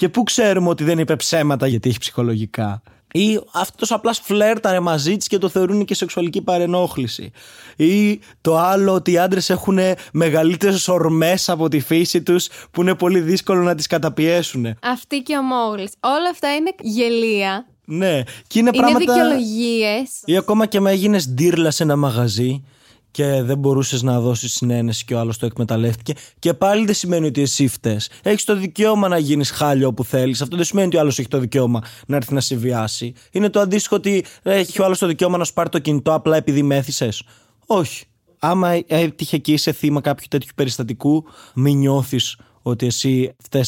και 0.00 0.08
πού 0.08 0.22
ξέρουμε 0.22 0.68
ότι 0.68 0.84
δεν 0.84 0.98
είπε 0.98 1.16
ψέματα 1.16 1.66
γιατί 1.66 1.88
έχει 1.88 1.98
ψυχολογικά 1.98 2.82
ή 3.12 3.40
αυτός 3.52 3.90
απλά 3.92 4.12
φλέρταρε 4.12 4.80
μαζί 4.80 5.16
της 5.16 5.26
και 5.26 5.38
το 5.38 5.48
θεωρούν 5.48 5.84
και 5.84 5.94
σεξουαλική 5.94 6.42
παρενόχληση. 6.42 7.30
Ή 7.76 8.20
το 8.40 8.58
άλλο 8.58 8.92
ότι 8.92 9.12
οι 9.12 9.18
άντρες 9.18 9.50
έχουν 9.50 9.78
μεγαλύτερες 10.12 10.88
ορμές 10.88 11.48
από 11.48 11.68
τη 11.68 11.80
φύση 11.80 12.22
τους 12.22 12.48
που 12.70 12.80
είναι 12.80 12.94
πολύ 12.94 13.20
δύσκολο 13.20 13.62
να 13.62 13.74
τις 13.74 13.86
καταπιέσουν. 13.86 14.66
Αυτή 14.82 15.18
και 15.18 15.36
ο 15.36 15.42
Μόγλης. 15.42 15.92
Όλα 16.00 16.30
αυτά 16.30 16.54
είναι 16.54 16.70
γελία. 16.80 17.66
Ναι, 17.84 18.22
και 18.46 18.58
είναι, 18.58 18.70
Είναι 18.74 18.82
πράγματα. 18.86 18.98
δικαιολογίες. 18.98 20.10
Ή 20.24 20.36
ακόμα 20.36 20.66
και 20.66 20.80
με 20.80 20.90
έγινες 20.90 21.28
ντύρλα 21.28 21.70
σε 21.70 21.82
ένα 21.82 21.96
μαγαζί 21.96 22.64
και 23.10 23.42
δεν 23.42 23.58
μπορούσες 23.58 24.02
να 24.02 24.20
δώσεις 24.20 24.52
συνένεση 24.52 25.04
και 25.04 25.14
ο 25.14 25.18
άλλος 25.18 25.38
το 25.38 25.46
εκμεταλλεύτηκε. 25.46 26.12
Και 26.38 26.54
πάλι 26.54 26.84
δεν 26.84 26.94
σημαίνει 26.94 27.26
ότι 27.26 27.40
εσύ 27.40 27.68
φταίει. 27.68 28.00
Έχεις 28.22 28.44
το 28.44 28.56
δικαίωμα 28.56 29.08
να 29.08 29.18
γίνεις 29.18 29.50
χάλιο 29.50 29.88
όπου 29.88 30.04
θέλεις. 30.04 30.40
Αυτό 30.42 30.56
δεν 30.56 30.64
σημαίνει 30.64 30.86
ότι 30.86 30.96
ο 30.96 31.00
άλλος 31.00 31.18
έχει 31.18 31.28
το 31.28 31.38
δικαίωμα 31.38 31.82
να 32.06 32.16
έρθει 32.16 32.34
να 32.34 32.40
σε 32.40 32.56
βιάσει. 32.56 33.12
Είναι 33.30 33.48
το 33.48 33.60
αντίστοιχο 33.60 33.96
ότι 33.96 34.24
έχει 34.42 34.80
ο 34.80 34.84
άλλος 34.84 34.98
το 34.98 35.06
δικαίωμα 35.06 35.38
να 35.38 35.44
σου 35.44 35.52
πάρει 35.52 35.68
το 35.68 35.78
κινητό 35.78 36.14
απλά 36.14 36.36
επειδή 36.36 36.62
μέθησες. 36.62 37.22
Όχι. 37.66 38.04
Άμα 38.38 38.80
έτυχε 38.86 39.38
και 39.38 39.52
είσαι 39.52 39.72
θύμα 39.72 40.00
κάποιου 40.00 40.26
τέτοιου 40.30 40.50
περιστατικού, 40.54 41.24
μην 41.54 41.78
νιώθεις 41.78 42.36
ότι 42.62 42.86
εσύ 42.86 43.34
φταίει. 43.42 43.64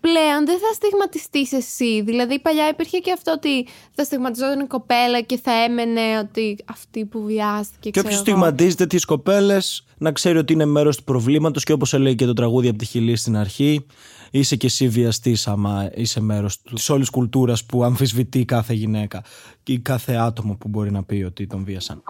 Πλέον 0.00 0.46
δεν 0.46 0.58
θα 0.58 0.72
στιγματιστείς 0.74 1.52
εσύ. 1.52 2.02
Δηλαδή, 2.02 2.40
παλιά 2.40 2.68
υπήρχε 2.68 2.98
και 2.98 3.12
αυτό 3.12 3.32
ότι 3.32 3.66
θα 3.94 4.04
στιγματιζόταν 4.04 4.60
η 4.60 4.66
κοπέλα 4.66 5.20
και 5.20 5.38
θα 5.42 5.52
έμενε 5.52 6.00
ότι 6.18 6.56
αυτή 6.64 7.04
που 7.04 7.22
βιάστηκε. 7.24 7.90
Και 7.90 7.90
ξέρω 7.90 8.06
όποιος 8.06 8.26
εγώ. 8.26 8.36
στιγματίζεται 8.38 8.86
τι 8.86 8.98
κοπέλες, 8.98 9.84
να 9.98 10.12
ξέρει 10.12 10.38
ότι 10.38 10.52
είναι 10.52 10.64
μέρος 10.64 10.96
του 10.96 11.04
προβλήματος 11.04 11.64
και 11.64 11.72
όπως 11.72 11.92
λέει 11.92 12.14
και 12.14 12.26
το 12.26 12.32
τραγούδι 12.32 12.68
από 12.68 12.78
τη 12.78 12.84
Χιλή 12.84 13.16
στην 13.16 13.36
αρχή, 13.36 13.86
είσαι 14.30 14.56
και 14.56 14.66
εσύ 14.66 14.88
βιαστής 14.88 15.48
άμα 15.48 15.90
είσαι 15.94 16.20
μέρος 16.20 16.62
της 16.62 16.88
όλης 16.90 17.10
κουλτούρας 17.10 17.64
που 17.64 17.84
αμφισβητεί 17.84 18.44
κάθε 18.44 18.74
γυναίκα 18.74 19.22
ή 19.64 19.78
κάθε 19.78 20.14
άτομο 20.14 20.56
που 20.60 20.68
μπορεί 20.68 20.90
να 20.90 21.02
πει 21.02 21.22
ότι 21.26 21.46
τον 21.46 21.64
βίασαν. 21.64 22.02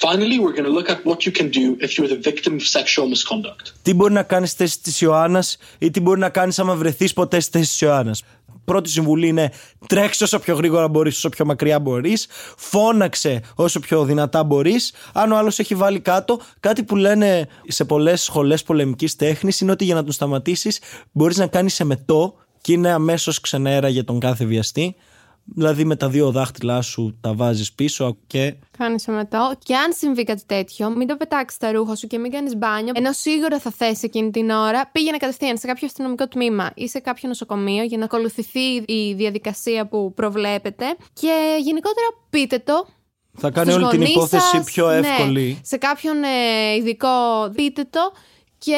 Finally, 0.00 0.38
we're 0.38 0.56
going 0.58 0.70
to 0.72 0.76
look 0.78 0.88
at 0.94 1.00
what 1.04 1.18
you 1.26 1.32
can 1.32 1.48
do 1.60 1.76
if 1.86 1.90
you're 1.96 2.12
the 2.16 2.22
victim 2.30 2.52
of 2.54 2.62
sexual 2.62 3.08
misconduct. 3.08 3.72
Τι 3.82 3.94
μπορεί 3.94 4.12
να 4.12 4.22
κάνεις 4.22 4.50
στη 4.50 4.62
θέση 4.62 4.80
της 4.80 5.00
Ιωάννας 5.00 5.56
ή 5.78 5.90
τι 5.90 6.00
μπορεί 6.00 6.20
να 6.20 6.28
κάνεις 6.28 6.58
άμα 6.58 6.74
βρεθείς 6.74 7.12
ποτέ 7.12 7.40
στη 7.40 7.58
θέση 7.58 7.70
της 7.70 7.80
Ιωάννας. 7.80 8.22
Πρώτη 8.64 8.90
συμβουλή 8.90 9.28
είναι 9.28 9.52
τρέξε 9.86 10.24
όσο 10.24 10.38
πιο 10.38 10.54
γρήγορα 10.54 10.88
μπορείς, 10.88 11.16
όσο 11.16 11.28
πιο 11.28 11.44
μακριά 11.44 11.78
μπορείς. 11.78 12.26
Φώναξε 12.56 13.42
όσο 13.54 13.80
πιο 13.80 14.04
δυνατά 14.04 14.44
μπορείς. 14.44 14.92
Αν 15.12 15.32
ο 15.32 15.36
άλλος 15.36 15.58
έχει 15.58 15.74
βάλει 15.74 16.00
κάτω, 16.00 16.40
κάτι 16.60 16.82
που 16.82 16.96
λένε 16.96 17.48
σε 17.66 17.84
πολλές 17.84 18.22
σχολές 18.22 18.62
πολεμικής 18.62 19.16
τέχνης 19.16 19.60
είναι 19.60 19.70
ότι 19.70 19.84
για 19.84 19.94
να 19.94 20.04
τον 20.04 20.12
σταματήσεις 20.12 20.80
μπορείς 21.12 21.36
να 21.36 21.46
κάνεις 21.46 21.80
εμετό 21.80 22.34
και 22.60 22.72
είναι 22.72 22.90
αμέσως 22.90 23.40
ξενέρα 23.40 23.88
για 23.88 24.04
τον 24.04 24.20
κάθε 24.20 24.44
βιαστή. 24.44 24.96
Δηλαδή 25.54 25.84
με 25.84 25.96
τα 25.96 26.08
δύο 26.08 26.30
δάχτυλά 26.30 26.82
σου 26.82 27.18
τα 27.20 27.34
βάζεις 27.34 27.72
πίσω 27.72 28.16
και 28.26 28.54
Κάνεις 28.78 29.06
μετά. 29.06 29.56
Και 29.64 29.74
αν 29.74 29.92
συμβεί 29.92 30.24
κάτι 30.24 30.42
τέτοιο, 30.46 30.90
μην 30.90 31.06
το 31.06 31.16
πετάξεις 31.16 31.58
τα 31.58 31.72
ρούχα 31.72 31.94
σου 31.94 32.06
και 32.06 32.18
μην 32.18 32.30
κάνεις 32.30 32.56
μπάνιο. 32.56 32.92
Ενώ 32.96 33.12
σίγουρα 33.12 33.58
θα 33.58 33.70
θέσει 33.70 34.00
εκείνη 34.04 34.30
την 34.30 34.50
ώρα, 34.50 34.88
πήγαινε 34.92 35.16
κατευθείαν 35.16 35.58
σε 35.58 35.66
κάποιο 35.66 35.86
αστυνομικό 35.86 36.28
τμήμα 36.28 36.70
ή 36.74 36.88
σε 36.88 36.98
κάποιο 36.98 37.28
νοσοκομείο 37.28 37.82
για 37.82 37.98
να 37.98 38.04
ακολουθηθεί 38.04 38.74
η 38.86 39.14
διαδικασία 39.14 39.86
που 39.86 40.12
προβλέπετε. 40.14 40.84
Και 41.12 41.56
γενικότερα 41.60 42.06
πείτε 42.30 42.58
το. 42.58 42.86
θα 43.32 43.50
κάνει 43.50 43.70
στους 43.70 43.82
όλη 43.82 43.90
την 43.90 44.00
γονείς 44.00 44.14
υπόθεση 44.14 44.56
σας, 44.56 44.64
πιο 44.64 44.88
ναι, 44.88 44.96
εύκολη. 44.96 45.60
σε 45.64 45.76
κάποιον 45.76 46.16
ε, 46.22 46.74
ειδικό 46.76 47.08
πείτε 47.54 47.84
το 47.90 48.12
και 48.58 48.76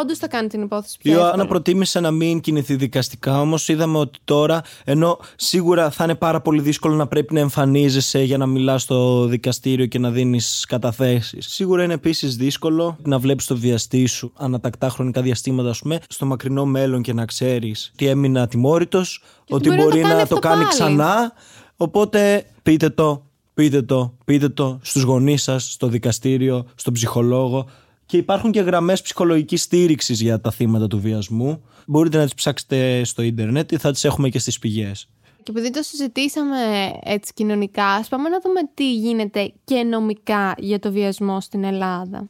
όντως 0.00 0.18
θα 0.18 0.28
κάνει 0.28 0.48
την 0.48 0.62
υπόθεση 0.62 0.96
Η 0.98 1.02
πιο 1.02 1.12
Ιωάννα 1.12 1.28
εύκολη. 1.30 1.48
προτίμησε 1.48 2.00
να 2.00 2.10
μην 2.10 2.40
κινηθεί 2.40 2.74
δικαστικά, 2.76 3.40
όμως 3.40 3.68
είδαμε 3.68 3.98
ότι 3.98 4.18
τώρα, 4.24 4.62
ενώ 4.84 5.18
σίγουρα 5.36 5.90
θα 5.90 6.04
είναι 6.04 6.14
πάρα 6.14 6.40
πολύ 6.40 6.60
δύσκολο 6.60 6.94
να 6.94 7.06
πρέπει 7.06 7.34
να 7.34 7.40
εμφανίζεσαι 7.40 8.22
για 8.22 8.38
να 8.38 8.46
μιλάς 8.46 8.82
στο 8.82 9.24
δικαστήριο 9.26 9.86
και 9.86 9.98
να 9.98 10.10
δίνεις 10.10 10.64
καταθέσεις. 10.68 11.46
Σίγουρα 11.48 11.82
είναι 11.82 11.94
επίσης 11.94 12.36
δύσκολο 12.36 12.96
να 13.02 13.18
βλέπεις 13.18 13.46
το 13.46 13.56
βιαστή 13.56 14.06
σου 14.06 14.32
ανατακτά 14.36 14.88
χρονικά 14.88 15.22
διαστήματα, 15.22 15.68
ας 15.68 15.78
πούμε, 15.78 15.98
στο 16.08 16.26
μακρινό 16.26 16.64
μέλλον 16.64 17.02
και 17.02 17.12
να 17.12 17.24
ξέρεις 17.24 17.90
ότι 17.92 18.06
έμεινε 18.06 18.40
ατιμόρυτος, 18.40 19.22
ότι 19.50 19.68
μπορεί 19.68 19.78
να 19.78 19.84
το 19.84 19.90
μπορεί 19.90 20.00
κάνει 20.00 20.14
να 20.14 20.22
αυτό 20.22 20.34
το 20.34 20.40
κάνει 20.40 20.62
πάλι. 20.62 20.68
ξανά. 20.68 21.32
Οπότε 21.76 22.46
πείτε 22.62 22.88
το, 22.90 23.26
πείτε 23.54 23.82
το, 23.82 24.14
πείτε 24.24 24.48
το 24.48 24.78
στους 24.82 25.02
γονείς 25.02 25.42
σας, 25.42 25.72
στο 25.72 25.86
δικαστήριο, 25.86 26.66
στον 26.74 26.92
ψυχολόγο 26.92 27.66
και 28.14 28.20
υπάρχουν 28.20 28.50
και 28.50 28.60
γραμμές 28.60 29.02
ψυχολογικής 29.02 29.62
στήριξης 29.62 30.20
για 30.20 30.40
τα 30.40 30.50
θύματα 30.50 30.86
του 30.86 31.00
βιασμού. 31.00 31.64
Μπορείτε 31.86 32.18
να 32.18 32.24
τις 32.24 32.34
ψάξετε 32.34 33.04
στο 33.04 33.22
ίντερνετ 33.22 33.72
ή 33.72 33.76
θα 33.76 33.92
τις 33.92 34.04
έχουμε 34.04 34.28
και 34.28 34.38
στις 34.38 34.58
πηγές. 34.58 35.08
Και 35.42 35.50
επειδή 35.50 35.70
το 35.70 35.82
συζητήσαμε 35.82 36.56
έτσι 37.02 37.32
κοινωνικά, 37.32 37.86
ας 37.86 38.08
πάμε 38.08 38.28
να 38.28 38.40
δούμε 38.40 38.60
τι 38.74 38.94
γίνεται 38.94 39.52
και 39.64 39.82
νομικά 39.82 40.54
για 40.58 40.78
το 40.78 40.92
βιασμό 40.92 41.40
στην 41.40 41.64
Ελλάδα. 41.64 42.28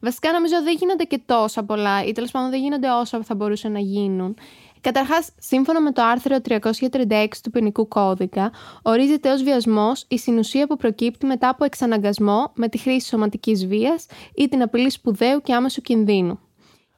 Βασικά 0.00 0.32
νομίζω 0.32 0.54
δεν 0.64 0.76
γίνονται 0.78 1.04
και 1.04 1.20
τόσα 1.26 1.64
πολλά 1.64 2.04
ή 2.04 2.12
τέλος 2.12 2.30
πάντων 2.30 2.50
δεν 2.50 2.60
γίνονται 2.60 2.88
όσα 2.90 3.22
θα 3.22 3.34
μπορούσαν 3.34 3.72
να 3.72 3.80
γίνουν. 3.80 4.34
Καταρχάς, 4.80 5.30
σύμφωνα 5.38 5.80
με 5.80 5.92
το 5.92 6.02
άρθρο 6.02 6.36
336 6.48 7.40
του 7.42 7.50
ποινικού 7.50 7.88
κώδικα, 7.88 8.50
ορίζεται 8.82 9.32
ως 9.32 9.42
βιασμός 9.42 10.04
η 10.08 10.18
συνουσία 10.18 10.66
που 10.66 10.76
προκύπτει 10.76 11.26
μετά 11.26 11.48
από 11.48 11.64
εξαναγκασμό 11.64 12.52
με 12.54 12.68
τη 12.68 12.78
χρήση 12.78 13.06
σωματικής 13.06 13.66
βίας 13.66 14.06
ή 14.34 14.48
την 14.48 14.62
απειλή 14.62 14.90
σπουδαίου 14.90 15.40
και 15.40 15.54
άμεσου 15.54 15.80
κινδύνου. 15.80 16.38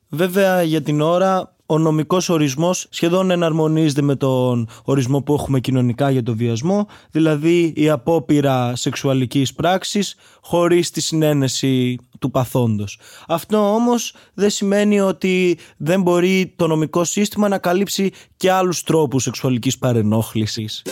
Βέβαια 0.09 0.63
για 0.63 0.83
την 0.83 1.01
ώρα 1.01 1.57
ο 1.73 1.79
νομικός 1.79 2.29
ορισμός 2.29 2.87
σχεδόν 2.91 3.31
εναρμονίζεται 3.31 4.03
με 4.03 4.17
τον 4.17 4.69
ορισμό 4.85 5.23
που 5.23 5.35
έχουμε 5.35 5.61
κοινωνικά 5.61 6.11
για 6.11 6.23
το 6.23 6.37
βιασμό, 6.37 6.87
δηλαδή 7.11 7.73
η 7.77 7.91
απόπειρα 7.91 8.77
σεξουαλικής 8.77 9.55
πράξης 9.55 10.15
χωρίς 10.43 10.91
τη 10.91 11.01
συνένεση 11.01 11.99
του 12.19 12.31
παθόντος. 12.31 12.99
Αυτό 13.29 13.75
όμως 13.75 14.15
δεν 14.35 14.51
σημαίνει 14.51 15.01
ότι 15.01 15.59
δεν 15.77 16.03
μπορεί 16.03 16.53
το 16.57 16.67
νομικό 16.67 17.05
σύστημα 17.05 17.49
να 17.49 17.59
καλύψει 17.59 18.11
και 18.37 18.51
άλλους 18.51 18.83
τρόπους 18.83 19.23
σεξουαλικής 19.23 19.79
παρενόχλησης. 19.79 20.83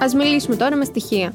Ας 0.00 0.14
μιλήσουμε 0.14 0.56
τώρα 0.56 0.76
με 0.76 0.84
στοιχεία. 0.84 1.34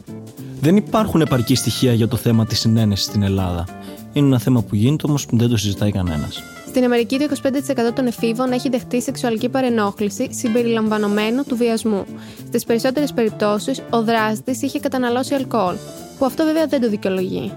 Δεν 0.63 0.75
υπάρχουν 0.75 1.21
επαρκή 1.21 1.55
στοιχεία 1.55 1.93
για 1.93 2.07
το 2.07 2.15
θέμα 2.15 2.45
της 2.45 2.59
συνένεσης 2.59 3.05
στην 3.05 3.23
Ελλάδα. 3.23 3.67
Είναι 4.13 4.27
ένα 4.27 4.39
θέμα 4.39 4.61
που 4.61 4.75
γίνεται 4.75 5.07
όμως 5.07 5.25
που 5.25 5.37
δεν 5.37 5.49
το 5.49 5.57
συζητάει 5.57 5.91
κανένας. 5.91 6.43
Στην 6.67 6.83
Αμερική, 6.83 7.17
το 7.17 7.23
25% 7.23 7.93
των 7.95 8.07
εφήβων 8.07 8.51
έχει 8.51 8.69
δεχτεί 8.69 9.01
σεξουαλική 9.01 9.49
παρενόχληση 9.49 10.27
συμπεριλαμβανομένου 10.33 11.43
του 11.43 11.55
βιασμού. 11.55 12.05
Στις 12.47 12.63
περισσότερες 12.63 13.13
περιπτώσεις, 13.13 13.81
ο 13.89 14.03
δράστης 14.03 14.61
είχε 14.61 14.79
καταναλώσει 14.79 15.33
αλκοόλ, 15.33 15.75
που 16.17 16.25
αυτό 16.25 16.43
βέβαια 16.43 16.65
δεν 16.67 16.81
το 16.81 16.89
δικαιολογεί. 16.89 17.51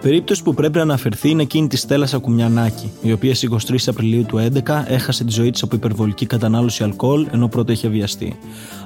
Περίπτωση 0.00 0.42
που 0.42 0.54
πρέπει 0.54 0.76
να 0.76 0.82
αναφερθεί 0.82 1.30
είναι 1.30 1.42
εκείνη 1.42 1.68
της 1.68 1.80
Στέλλας 1.80 2.14
Ακουμιανάκη, 2.14 2.92
η 3.02 3.12
οποία 3.12 3.34
στις 3.34 3.48
23 3.70 3.76
Απριλίου 3.86 4.24
του 4.24 4.50
2011 4.64 4.84
έχασε 4.86 5.24
τη 5.24 5.30
ζωή 5.30 5.50
της 5.50 5.62
από 5.62 5.76
υπερβολική 5.76 6.26
κατανάλωση 6.26 6.82
αλκοόλ 6.82 7.26
ενώ 7.32 7.48
πρώτα 7.48 7.72
είχε 7.72 7.88
βιαστεί. 7.88 8.38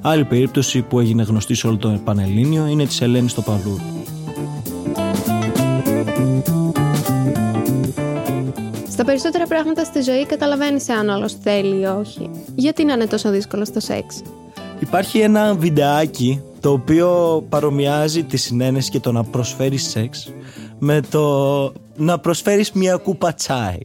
Άλλη 0.03 0.25
περίπτωση 0.25 0.83
που 0.83 1.01
έγινε 1.01 1.23
γνωστή 1.23 1.55
σε 1.55 1.67
όλο 1.67 1.77
το 1.77 2.01
Πανελλήνιο 2.05 2.67
είναι 2.67 2.87
της 2.87 3.01
Ελένης 3.01 3.31
στο 3.31 3.43
Παλούρ. 3.43 3.81
Στα 8.91 9.05
περισσότερα 9.05 9.47
πράγματα 9.47 9.85
στη 9.85 10.01
ζωή 10.01 10.27
καταλαβαίνεις 10.27 10.89
αν 10.89 11.11
άλλο 11.11 11.29
θέλει 11.43 11.81
ή 11.81 11.85
όχι. 11.85 12.31
Γιατί 12.55 12.85
να 12.85 12.93
είναι 12.93 13.07
τόσο 13.07 13.31
δύσκολο 13.31 13.65
στο 13.65 13.81
σεξ; 13.81 14.23
Υπάρχει 14.81 15.19
ένα 15.19 15.55
βιντεάκι 15.55 16.41
το 16.61 16.73
οποίο 16.73 17.43
παρομοιάζει 17.49 18.23
τη 18.23 18.37
συνένεση 18.37 18.91
και 18.91 19.01
το 19.01 19.13
να 19.13 19.25
προσφέρεις 19.25 19.91
σεξ 19.91 20.33
με 20.85 21.01
το 21.01 21.73
να 21.97 22.19
προσφέρεις 22.19 22.73
μια 22.73 22.97
κούπα 22.97 23.35
τσάι. 23.35 23.79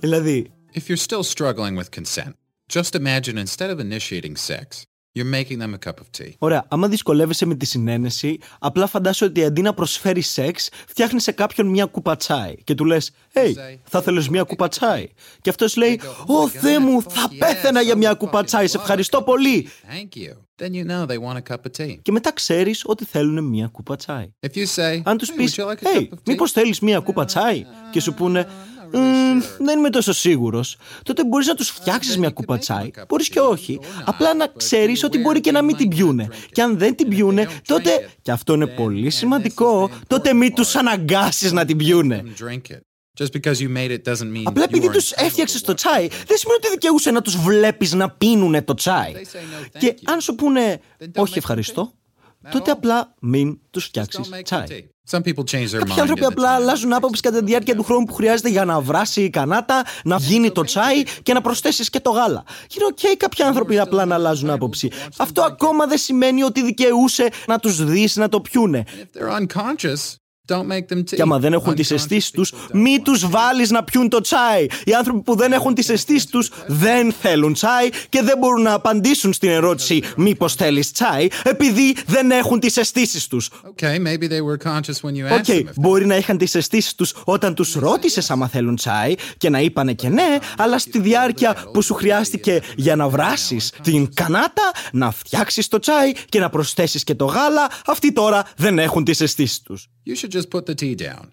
δηλαδή, 0.00 0.50
If 0.74 0.88
you're 0.88 1.06
still 1.08 1.22
struggling 1.22 1.76
with 1.76 1.90
consent, 2.00 2.32
just 2.72 2.94
imagine 2.94 3.36
instead 3.38 3.70
of 3.70 3.78
initiating 3.78 4.36
sex, 4.36 4.66
you're 5.16 5.24
making 5.24 5.58
them 5.58 5.74
a 5.74 5.88
cup 5.88 5.92
of 5.92 6.20
tea. 6.22 6.30
Ωραία, 6.38 6.64
άμα 6.68 6.88
δυσκολεύεσαι 6.88 7.46
με 7.46 7.54
τη 7.54 7.66
συνένεση, 7.66 8.38
απλά 8.58 8.86
φαντάσου 8.86 9.26
ότι 9.26 9.44
αντί 9.44 9.62
να 9.62 9.74
προσφέρει 9.74 10.20
σεξ, 10.20 10.68
φτιάχνεις 10.86 11.22
σε 11.22 11.32
κάποιον 11.32 11.66
μια 11.66 11.84
κούπα 11.84 12.16
τσάι 12.16 12.54
και 12.64 12.74
του 12.74 12.84
λες: 12.84 13.10
Hey, 13.32 13.52
θα 13.84 14.02
θέλεις 14.02 14.28
μια 14.28 14.42
κούπα 14.42 14.68
τσάι; 14.68 15.08
Και 15.40 15.50
αυτός 15.50 15.76
λέει: 15.76 16.00
Ω 16.26 16.48
Θεέ 16.48 16.78
μου, 16.78 17.02
θα 17.02 17.30
πέθαινα 17.38 17.80
για 17.80 17.96
μια 17.96 18.14
κούπα 18.14 18.44
τσάι, 18.44 18.66
σε 18.66 18.76
ευχαριστώ 18.76 19.22
πολύ. 19.22 19.68
Thank 19.68 20.16
you. 20.18 20.32
Then 20.62 20.72
you 20.72 20.84
know 20.90 21.06
they 21.06 21.18
want 21.18 21.36
a 21.36 21.52
cup 21.52 21.56
of 21.56 21.82
tea. 21.84 21.98
Και 22.02 22.12
μετά 22.12 22.32
ξέρεις 22.32 22.82
ότι 22.86 23.04
θέλουν 23.04 23.44
μια 23.44 23.66
κούπα 23.66 23.96
τσάι. 23.96 24.32
If 24.40 24.56
you 24.56 24.66
say, 24.76 25.00
Αν 25.04 25.16
τους 25.18 25.30
"Hey, 25.30 25.36
πεις: 25.36 25.54
would 25.58 25.62
you 25.62 25.68
like 25.68 25.82
a 25.82 25.96
Hey, 25.96 26.00
cup 26.00 26.02
of 26.02 26.14
tea?" 26.14 26.22
μήπως 26.26 26.52
θέλεις 26.52 26.80
μια 26.80 27.00
κούπα 27.00 27.24
τσάι, 27.24 27.64
και 27.90 28.00
σου 28.00 28.14
πούνε. 28.14 28.46
«Μμμ, 28.92 29.40
δεν 29.58 29.78
είμαι 29.78 29.90
τόσο 29.90 30.12
σίγουρος. 30.12 30.76
Τότε 31.02 31.24
μπορείς 31.24 31.46
να 31.46 31.54
τους 31.54 31.68
φτιάξεις 31.68 32.18
μια 32.18 32.30
κούπα 32.30 32.58
τσάι. 32.58 32.90
Μπορείς 33.08 33.28
και 33.28 33.40
όχι. 33.40 33.80
Απλά 34.04 34.34
να 34.34 34.46
ξέρεις 34.56 35.04
ότι 35.04 35.18
μπορεί 35.18 35.40
και 35.40 35.52
να 35.52 35.62
μην 35.62 35.76
την 35.76 35.88
πιούνε. 35.88 36.28
Και 36.52 36.62
αν 36.62 36.78
δεν 36.78 36.94
την 36.94 37.08
πιούνε, 37.08 37.48
τότε. 37.66 38.10
Και 38.22 38.30
αυτό 38.30 38.54
είναι 38.54 38.66
πολύ 38.66 39.10
σημαντικό. 39.10 39.90
Τότε 40.06 40.34
μην 40.34 40.54
τους 40.54 40.74
αναγκάσεις 40.76 41.52
να 41.52 41.64
την 41.64 41.76
πιούνε. 41.76 42.22
Them 42.24 42.44
drink 42.44 42.72
it. 42.72 42.78
Just 43.20 43.32
because 43.32 43.60
you 43.60 43.68
made 43.68 43.90
it 43.90 44.12
doesn't 44.12 44.32
mean 44.36 44.42
Απλά 44.44 44.62
you 44.62 44.68
επειδή 44.68 44.86
are 44.88 44.92
τους 44.92 45.10
entitled 45.12 45.24
έφτιαξες 45.24 45.60
to 45.60 45.64
το 45.64 45.72
it. 45.72 45.76
τσάι, 45.76 46.06
δεν 46.08 46.36
σημαίνει 46.36 46.58
ότι 46.62 46.70
δικαιούσαι 46.70 47.10
να 47.10 47.22
τους 47.22 47.36
βλέπεις 47.36 47.92
να 47.92 48.10
πίνουνε 48.10 48.62
το 48.62 48.74
τσάι. 48.74 49.12
Και 49.78 49.94
αν 50.04 50.20
σου 50.20 50.34
πούνε 50.34 50.80
όχι 51.16 51.38
ευχαριστώ, 51.38 51.92
τότε 52.50 52.70
απλά 52.70 53.14
μην 53.20 53.58
τους 53.70 53.84
φτιάξεις 53.84 54.28
Don't 54.28 54.34
make 54.34 54.38
them 54.38 54.42
τσάι. 54.42 54.88
Tea. 55.06 55.16
Some 55.16 55.22
people 55.22 55.44
change 55.44 55.70
their 55.70 55.78
Κάποιοι 55.78 55.94
mind 55.96 56.00
άνθρωποι 56.00 56.20
in 56.20 56.24
the 56.24 56.30
απλά 56.30 56.56
time. 56.56 56.60
αλλάζουν 56.60 56.92
άποψη 56.92 57.20
κατά 57.20 57.38
τη 57.38 57.44
διάρκεια 57.44 57.74
του 57.74 57.82
χρόνου 57.82 58.04
που 58.04 58.14
χρειάζεται 58.14 58.48
για 58.48 58.64
να 58.64 58.80
βράσει 58.80 59.22
η 59.22 59.30
κανάτα, 59.30 59.84
να 60.04 60.16
γίνει 60.16 60.50
το 60.50 60.62
τσάι 60.62 61.02
και 61.22 61.32
να 61.32 61.40
προσθέσεις 61.40 61.90
και 61.90 62.00
το 62.00 62.10
γάλα. 62.10 62.44
Και 62.66 62.76
είναι 62.80 62.86
οκ 62.90 63.16
κάποιοι 63.16 63.44
άνθρωποι 63.44 63.78
απλά 63.78 64.04
να 64.04 64.14
αλλάζουν 64.14 64.50
άποψη. 64.50 64.90
Αυτό 65.18 65.42
ακόμα 65.42 65.86
δεν 65.86 65.98
σημαίνει 65.98 66.42
ότι 66.42 66.62
δικαιούσαι 66.62 67.28
να 67.46 67.58
τους 67.58 67.84
δεις 67.84 68.16
να 68.16 68.28
το 68.28 68.40
πιούνε. 68.40 68.84
If 70.46 70.50
they're 70.50 70.58
unconscious, 70.58 70.66
don't 70.66 70.66
make 70.66 70.94
them 70.94 71.04
tea. 71.04 71.16
Και 71.16 71.22
άμα 71.22 71.38
δεν 71.38 71.52
έχουν 71.52 71.74
τις 71.74 71.88
Unconscious 71.88 71.94
αισθήσεις 71.94 72.30
τους, 72.30 72.52
people 72.52 72.56
don't 72.56 72.80
μη 72.80 72.96
want 72.98 73.02
τους 73.04 73.28
βάλεις 73.28 73.70
να 73.70 73.84
πιούν 73.84 74.08
το 74.08 74.20
τσάι. 74.20 74.66
Οι 74.84 74.94
άνθρωποι 74.94 75.20
που 75.20 75.36
δεν 75.36 75.52
έχουν 75.52 75.74
τις 75.74 75.88
αισθήσεις 75.88 76.26
τους 76.26 76.50
δεν 76.66 77.12
θέλουν 77.12 77.52
τσάι 77.52 77.88
και 78.08 78.22
δεν 78.22 78.38
μπορούν 78.38 78.62
να 78.62 78.72
απαντήσουν 78.72 79.32
στην 79.32 79.48
ερώτηση 79.48 80.02
Μήπως 80.16 80.54
θέλεις 80.54 80.92
τσάι, 80.92 81.26
επειδή 81.44 81.96
δεν 82.06 82.30
έχουν 82.30 82.60
τις 82.60 82.76
αισθήσεις 82.76 83.26
τους. 83.26 83.50
Okay, 83.50 83.98
maybe 83.98 84.28
they 84.28 84.40
were 84.40 84.72
conscious 84.72 85.02
when 85.02 85.14
you 85.14 85.34
OK, 85.34 85.38
asked 85.38 85.46
them 85.46 85.58
if 85.58 85.66
they 85.66 85.72
μπορεί 85.76 86.06
να 86.06 86.16
είχαν 86.16 86.38
τις 86.38 86.54
αισθήσεις 86.54 86.94
τους 86.94 87.14
όταν 87.24 87.54
τους 87.54 87.74
ρώτησες 87.74 88.30
άμα 88.30 88.48
θέλουν 88.48 88.76
τσάι 88.76 89.14
και 89.36 89.50
να 89.50 89.60
είπανε 89.60 89.92
και 89.92 90.08
ναι, 90.08 90.38
αλλά 90.56 90.78
στη 90.78 90.98
διάρκεια 90.98 91.56
που 91.72 91.82
σου 91.82 91.94
χρειάστηκε 91.94 92.60
για 92.76 92.96
να 92.96 93.08
βράσεις 93.08 93.72
την 93.82 94.14
κανάτα, 94.14 94.70
να 94.92 95.10
φτιάξεις 95.10 95.68
το 95.68 95.78
τσάι 95.78 96.12
και 96.28 96.40
να 96.40 96.50
προσθέσεις 96.50 97.04
και 97.04 97.14
το 97.14 97.24
γάλα, 97.24 97.70
αυτοί 97.86 98.12
τώρα 98.12 98.44
δεν 98.56 98.78
έχουν 98.78 99.04
τις 99.04 99.20
αισθήσεις 99.20 99.62
τους. 99.62 99.88
You 100.34 100.40
should 100.40 100.50
just 100.50 100.50
put 100.50 100.66
the 100.66 100.74
tea 100.74 100.94
down. 101.08 101.24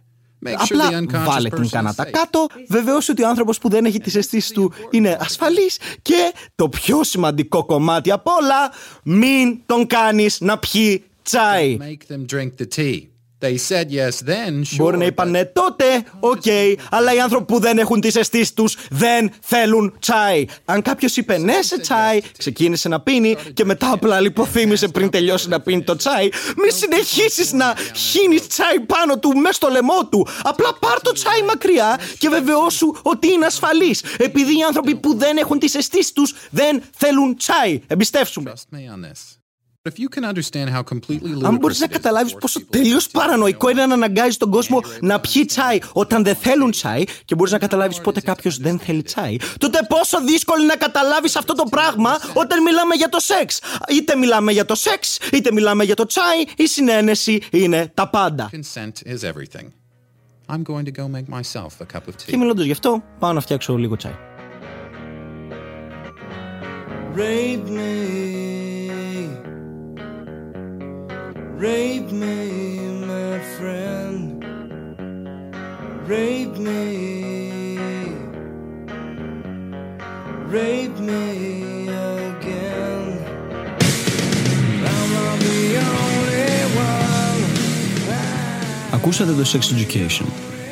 Make 0.44 0.60
sure 0.60 0.78
the 0.78 0.86
Απλά 0.86 0.98
unconscious 1.00 1.26
βάλε 1.26 1.50
person 1.50 1.56
την 1.56 1.64
is 1.64 1.70
κανάτα 1.72 2.08
safe. 2.08 2.12
κάτω, 2.12 2.48
βεβαιώσου 2.68 3.10
ότι 3.12 3.24
ο 3.24 3.28
άνθρωπος 3.28 3.58
που 3.58 3.70
δεν 3.70 3.86
έχει 3.86 4.00
τις 4.00 4.16
αισθήσεις 4.16 4.52
του 4.52 4.74
είναι 4.90 5.18
ασφαλής 5.20 5.78
και 6.02 6.34
το 6.56 6.70
πιο 6.70 7.04
σημαντικό 7.04 7.66
κομμάτι 7.66 8.12
απ' 8.12 8.28
όλα, 8.28 8.72
μην 9.04 9.60
τον 9.66 9.88
κάνεις 9.88 10.40
να 10.42 10.58
πιει 10.58 11.04
τσάι. 11.22 11.78
Make 11.82 12.14
them 12.14 12.26
drink 12.36 12.50
the 12.62 12.68
tea. 12.78 13.00
They 13.42 13.58
said 13.58 13.90
yes 13.90 14.22
then, 14.26 14.64
sure. 14.64 14.78
Μπορεί 14.78 14.98
να 14.98 15.06
είπαν 15.06 15.28
but 15.28 15.32
ναι 15.32 15.46
τότε, 15.46 15.86
οκ, 16.20 16.44
αλλά 16.90 17.14
οι 17.14 17.20
άνθρωποι 17.20 17.46
που 17.46 17.60
δεν 17.60 17.78
έχουν 17.78 18.00
τις 18.02 18.16
αισθήσεις 18.16 18.54
τους 18.54 18.78
δεν 18.90 19.32
θέλουν 19.42 19.96
τσάι. 20.00 20.46
Αν 20.66 20.82
κάποιος 20.82 21.18
είπε 21.18 21.38
ναι 21.38 21.62
σε 21.62 21.80
τσάι, 21.80 22.20
ξεκίνησε 22.38 22.90
να 22.90 23.02
πίνει 23.02 23.38
και 23.54 23.66
μετά 23.66 23.92
απλά 23.92 24.20
λιποθύμησε 24.20 24.88
πριν 24.88 25.10
τελειώσει 25.10 25.48
να 25.48 25.62
πίνει 25.62 25.84
το 25.84 25.96
τσάι, 25.96 26.30
μη 26.58 26.72
συνεχίσεις 26.72 27.52
να 27.52 27.76
χύνεις 27.96 28.48
τσάι 28.48 28.80
πάνω 28.80 29.20
του 29.20 29.30
μέσα 29.38 29.54
στο 29.54 29.68
λαιμό 29.70 30.06
του. 30.12 30.28
Απλά 30.44 30.74
πάρ 30.80 31.02
το 31.02 31.12
τσάι 31.12 31.42
μακριά 31.48 32.00
και 32.18 32.30
βεβαιώσου 32.30 32.94
ότι 33.02 33.32
είναι 33.32 33.46
ασφαλής. 33.46 34.04
Επειδή 34.18 34.58
οι 34.58 34.64
άνθρωποι 34.64 34.96
που 34.96 35.18
δεν 35.18 35.38
έχουν 35.38 35.60
τις 35.60 35.76
αισθήσεις 35.76 36.14
τους 36.14 36.36
δεν 36.50 36.84
θέλουν 36.98 37.36
τσάι. 37.36 37.82
Εμπιστεύσουμε. 37.88 38.54
Trust 39.84 39.98
me 39.98 40.06
on 40.06 40.10
this. 40.10 40.10
But 40.10 40.10
if 40.10 40.10
you 40.10 40.10
can 40.10 40.24
understand 40.26 40.70
how 40.70 40.84
completely 40.94 41.46
Αν 41.46 41.58
μπορείς 41.58 41.78
ludicrous 41.78 41.80
να 41.80 41.86
it 41.86 41.90
is 41.90 41.92
to 41.92 41.94
καταλάβεις 41.94 42.32
force 42.32 42.40
πόσο 42.40 42.60
people 42.60 42.64
to 42.64 42.70
τελείως 42.70 43.04
have 43.04 43.08
sex 43.08 43.12
παρανοϊκό 43.12 43.68
when 43.68 43.72
είναι 43.72 43.86
να 43.86 43.94
αναγκάζει 43.94 44.38
τον 44.38 44.52
κόσμο 44.52 44.80
να 45.02 45.20
πιει 45.20 45.46
τσάι 45.46 45.78
όταν 45.94 46.24
δεν 46.24 46.36
θέλουν 46.36 46.72
τσάι 46.72 47.04
και 47.26 47.36
μπορείς 47.36 47.52
να 47.52 47.58
καταλάβεις 47.58 48.02
πότε 48.02 48.22
κάποιος 48.22 48.58
δεν 48.58 48.80
θέλει 48.80 49.02
τσάι, 49.02 49.36
τότε 49.58 49.80
πόσο 49.90 50.22
δύσκολο 50.24 50.62
είναι 50.64 50.74
να 50.74 50.80
καταλάβεις 50.80 51.36
αυτό 51.36 51.54
το 51.54 51.64
πράγμα 51.70 52.18
όταν 52.34 52.62
μιλάμε 52.62 52.96
για 52.96 53.10
το 53.10 53.20
σεξ. 53.20 53.60
Είτε 53.90 54.16
μιλάμε 54.16 54.52
για 54.52 54.66
το 54.66 54.76
σεξ, 54.76 55.18
είτε 55.32 55.52
μιλάμε 55.52 55.84
για 55.84 55.96
το 55.96 56.06
τσάι, 56.06 56.44
η 56.58 56.68
συνένεση 56.68 57.42
είναι 57.52 57.92
τα 57.94 58.10
πάντα. 58.10 58.50
Consent 58.54 59.08
is 59.14 59.24
everything. 59.24 59.68
I'm 60.50 60.64
going 60.64 60.86
to 60.86 60.92
go 60.92 61.08
make 61.08 61.28
myself 61.30 61.72
a 61.82 61.86
cup 61.96 62.08
of 62.08 62.16
Και 62.26 62.34
tea. 62.36 62.38
μιλώντας 62.38 62.66
γι' 62.66 62.72
αυτό, 62.72 63.04
πάω 63.20 63.34
να 63.34 63.40
φτιάξω 63.42 63.78
λίγο 63.78 63.96
τσάι. 63.96 64.16
Rape 67.16 67.68
me, 67.78 68.61
Rape 71.62 72.12
me, 72.12 72.38
my 73.06 73.40
friend. 73.56 74.44
Rape 76.08 76.58
me. 76.58 76.82
Rape 80.50 81.00
me 81.00 81.22
Ακούσατε 88.94 89.32
το 89.32 89.46
Sex 89.54 89.60
Education, 89.60 90.26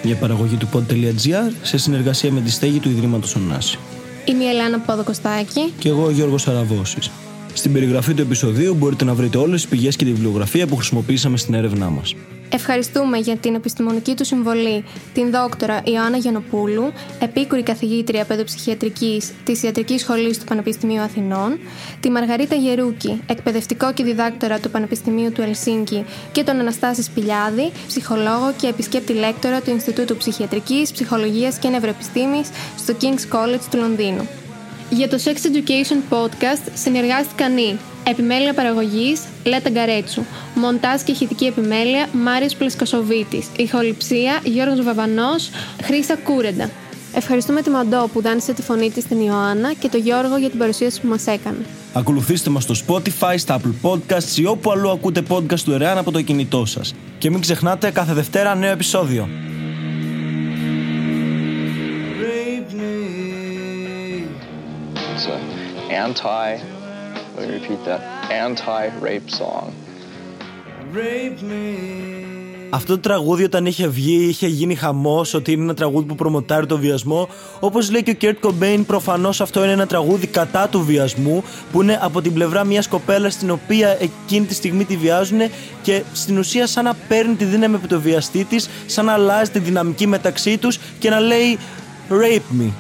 μια 0.04 0.16
παραγωγή 0.16 0.56
του 0.56 0.70
pod.gr 0.74 1.52
σε 1.62 1.78
συνεργασία 1.78 2.32
με 2.32 2.42
τη 2.42 2.52
στέγη 2.52 2.80
του 2.80 2.90
Ιδρύματος 2.90 3.36
Ωνάση. 3.36 3.78
Είμαι 4.26 4.44
η 4.44 4.48
Ελένα 4.48 4.80
Ποδοκοστάκη. 4.80 5.74
Και 5.80 5.90
εγώ 5.90 6.06
ο 6.06 6.12
Γιώργος 6.12 6.48
Αραβώσης. 6.48 7.10
Στην 7.54 7.74
περιγραφή 7.74 8.14
του 8.14 8.22
επεισοδίου 8.22 8.74
μπορείτε 8.74 9.06
να 9.06 9.14
βρείτε 9.14 9.38
όλες 9.38 9.62
τις 9.62 9.70
πηγές 9.70 9.96
και 9.96 10.06
τη 10.06 10.12
βιβλιογραφία 10.12 10.68
που 10.68 10.76
χρησιμοποίησαμε 10.76 11.38
στην 11.38 11.54
έρευνά 11.54 11.90
μας. 11.90 12.16
Ευχαριστούμε 12.52 13.18
για 13.18 13.38
την 13.38 13.56
επιστημονική 13.56 14.16
του 14.16 14.26
συμβολή 14.26 14.84
την 15.14 15.32
δόκτωρα 15.32 15.82
Ιωάννα 15.86 16.18
Γιανοπούλου, 16.18 16.92
επίκουρη 17.20 17.64
καθηγήτρια 17.64 18.26
παιδοψυχιατρικής 18.26 19.32
της 19.44 19.64
Ιατρικής 19.64 20.02
Σχολής 20.02 20.38
του 20.40 20.46
Πανεπιστημίου 20.46 21.02
Αθηνών, 21.02 21.60
τη 22.00 22.10
Μαργαρίτα 22.10 22.56
Γερούκη, 22.56 23.22
εκπαιδευτικό 23.28 23.94
και 23.94 24.04
διδάκτορα 24.04 24.60
του 24.60 24.70
Πανεπιστημίου 24.70 25.32
του 25.32 25.42
Ελσίνκη 25.42 26.06
και 26.32 26.44
τον 26.44 26.60
Αναστάση 26.60 27.04
Σπηλιάδη, 27.04 27.72
ψυχολόγο 27.88 28.54
και 28.62 28.68
επισκέπτη 28.68 29.14
λέκτορα 29.14 29.62
του 29.62 29.70
Ινστιτούτου 29.70 30.18
Ψυχιατρικής, 30.18 30.92
Ψυχολογίας 30.92 31.58
και 31.58 31.70
Νευροεπιστήμης 31.70 32.50
στο 32.78 32.96
King's 33.02 33.36
College 33.36 33.64
του 33.72 33.78
Λονδίνου. 33.78 34.28
Για 34.90 35.10
το 35.10 35.18
Sex 35.24 35.30
Education 35.30 36.14
Podcast 36.14 36.72
συνεργάστηκαν 36.74 37.58
οι 37.58 37.78
Επιμέλεια 38.04 38.54
παραγωγής 38.54 39.22
Λέτα 39.46 39.70
Γκαρέτσου. 39.70 40.22
Μοντάζ 40.56 41.02
και 41.02 41.12
ηχητική 41.12 41.46
επιμέλεια 41.46 42.08
Μάριος 42.14 42.56
Πλεσκοσοβίτης. 42.56 43.48
Ηχοληψία 43.58 44.40
Γιώργος 44.44 44.84
Βαβανός, 44.84 45.50
Χρύσα 45.84 46.16
Κούρεντα. 46.16 46.70
Ευχαριστούμε 47.14 47.62
τη 47.62 47.70
Μαντό 47.70 48.10
που 48.14 48.22
δάνεισε 48.22 48.54
τη 48.54 48.62
φωνή 48.62 48.92
της 48.92 49.04
στην 49.04 49.20
Ιωάννα 49.20 49.74
και 49.74 49.88
τον 49.88 50.02
Γιώργο 50.02 50.38
για 50.38 50.50
την 50.50 50.60
παρουσίαση 50.60 51.02
που 51.02 51.08
μας 51.08 51.28
έκανε. 51.28 51.66
Ακολουθήστε 51.94 52.50
μας 52.50 52.64
στο 52.64 52.76
Spotify, 52.88 53.34
στα 53.38 53.60
Apple 53.60 53.90
Podcasts 53.90 54.38
ή 54.38 54.46
όπου 54.46 54.72
αλλού 54.72 54.90
ακούτε 54.90 55.24
podcast 55.30 55.60
του 55.60 55.72
Ερεάν 55.72 55.98
από 55.98 56.12
το 56.12 56.22
κινητό 56.22 56.66
σας. 56.66 56.96
Και 57.18 57.30
μην 57.30 57.42
ξεχνάτε 57.42 57.92
κάθε 57.92 58.14
Δευτέρα 58.14 58.56
νέο 58.56 58.72
επεισόδιο. 58.72 59.30
It's 65.20 65.28
an 65.28 65.44
anti, 66.06 66.50
let 67.36 67.48
me 67.48 67.54
repeat 67.60 67.82
that, 67.90 68.02
anti-rape 68.46 69.30
song. 69.40 69.74
Αυτό 72.70 72.94
το 72.94 73.00
τραγούδι 73.00 73.44
όταν 73.44 73.66
είχε 73.66 73.88
βγει 73.88 74.28
είχε 74.28 74.48
γίνει 74.48 74.76
χαμός 74.76 75.34
ότι 75.34 75.52
είναι 75.52 75.64
ένα 75.64 75.74
τραγούδι 75.74 76.08
που 76.08 76.16
προμοτάρει 76.16 76.66
το 76.66 76.78
βιασμό. 76.78 77.30
Όπως 77.60 77.92
λέει 77.92 78.04
και 78.04 78.12
ο 78.12 78.14
Κέρτ 78.14 78.40
Κομπέιν 78.40 78.86
προφανώς 78.86 79.42
αυτό 79.42 79.64
είναι 79.64 79.72
ένα 79.72 79.88
τραγούδι 79.88 80.28
κατά 80.28 80.68
του 80.68 80.86
βιασμού 80.86 81.44
που 81.72 81.82
είναι 81.82 82.00
από 82.02 82.22
την 82.22 82.34
πλευρά 82.34 82.64
μιας 82.64 82.88
κοπέλας 82.88 83.38
την 83.38 83.52
οποία 83.52 83.98
εκείνη 84.00 84.46
τη 84.46 84.54
στιγμή 84.54 84.86
τη 84.86 84.98
βιάζουν 84.98 85.40
και 85.82 86.04
στην 86.14 86.38
ουσία 86.38 86.68
σαν 86.68 86.84
να 86.84 86.96
παίρνει 87.08 87.36
τη 87.36 87.46
δύναμη 87.46 87.76
από 87.76 87.88
το 87.88 88.00
βιαστή 88.00 88.44
της 88.44 88.70
σαν 88.86 89.06
να 89.06 89.14
αλλάζει 89.14 89.52
τη 89.52 89.60
δυναμική 89.60 90.08
μεταξύ 90.08 90.58
τους 90.58 90.80
και 91.00 91.10
να 91.10 91.20
λέει 91.20 91.58
rape 92.10 92.62
me 92.62 92.72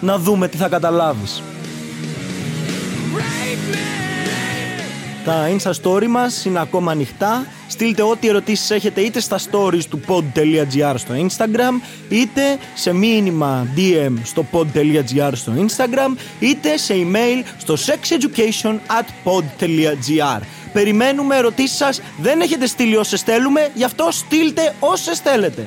να 0.00 0.18
δούμε 0.18 0.48
τι 0.48 0.56
θα 0.56 0.68
καταλάβεις 0.68 1.42
Τα 5.28 5.48
Insta 5.56 5.70
Story 5.82 6.06
μας 6.06 6.44
είναι 6.44 6.60
ακόμα 6.60 6.90
ανοιχτά. 6.90 7.46
Στείλτε 7.68 8.02
ό,τι 8.02 8.28
ερωτήσεις 8.28 8.70
έχετε 8.70 9.00
είτε 9.00 9.20
στα 9.20 9.38
stories 9.38 9.84
του 9.90 10.00
pod.gr 10.06 10.94
στο 10.94 11.14
Instagram, 11.14 11.82
είτε 12.08 12.58
σε 12.74 12.92
μήνυμα 12.92 13.66
DM 13.76 14.12
στο 14.22 14.46
pod.gr 14.52 15.30
στο 15.32 15.52
Instagram, 15.56 16.16
είτε 16.40 16.76
σε 16.76 16.94
email 16.94 17.44
στο 17.58 17.74
sexeducation 17.74 18.72
at 18.72 19.06
pod.gr. 19.24 20.40
Περιμένουμε 20.72 21.36
ερωτήσεις 21.36 21.76
σας, 21.76 22.00
δεν 22.18 22.40
έχετε 22.40 22.66
στείλει 22.66 22.96
όσες 22.96 23.22
θέλουμε, 23.22 23.70
γι' 23.74 23.84
αυτό 23.84 24.08
στείλτε 24.10 24.74
όσες 24.80 25.18
θέλετε. 25.18 25.66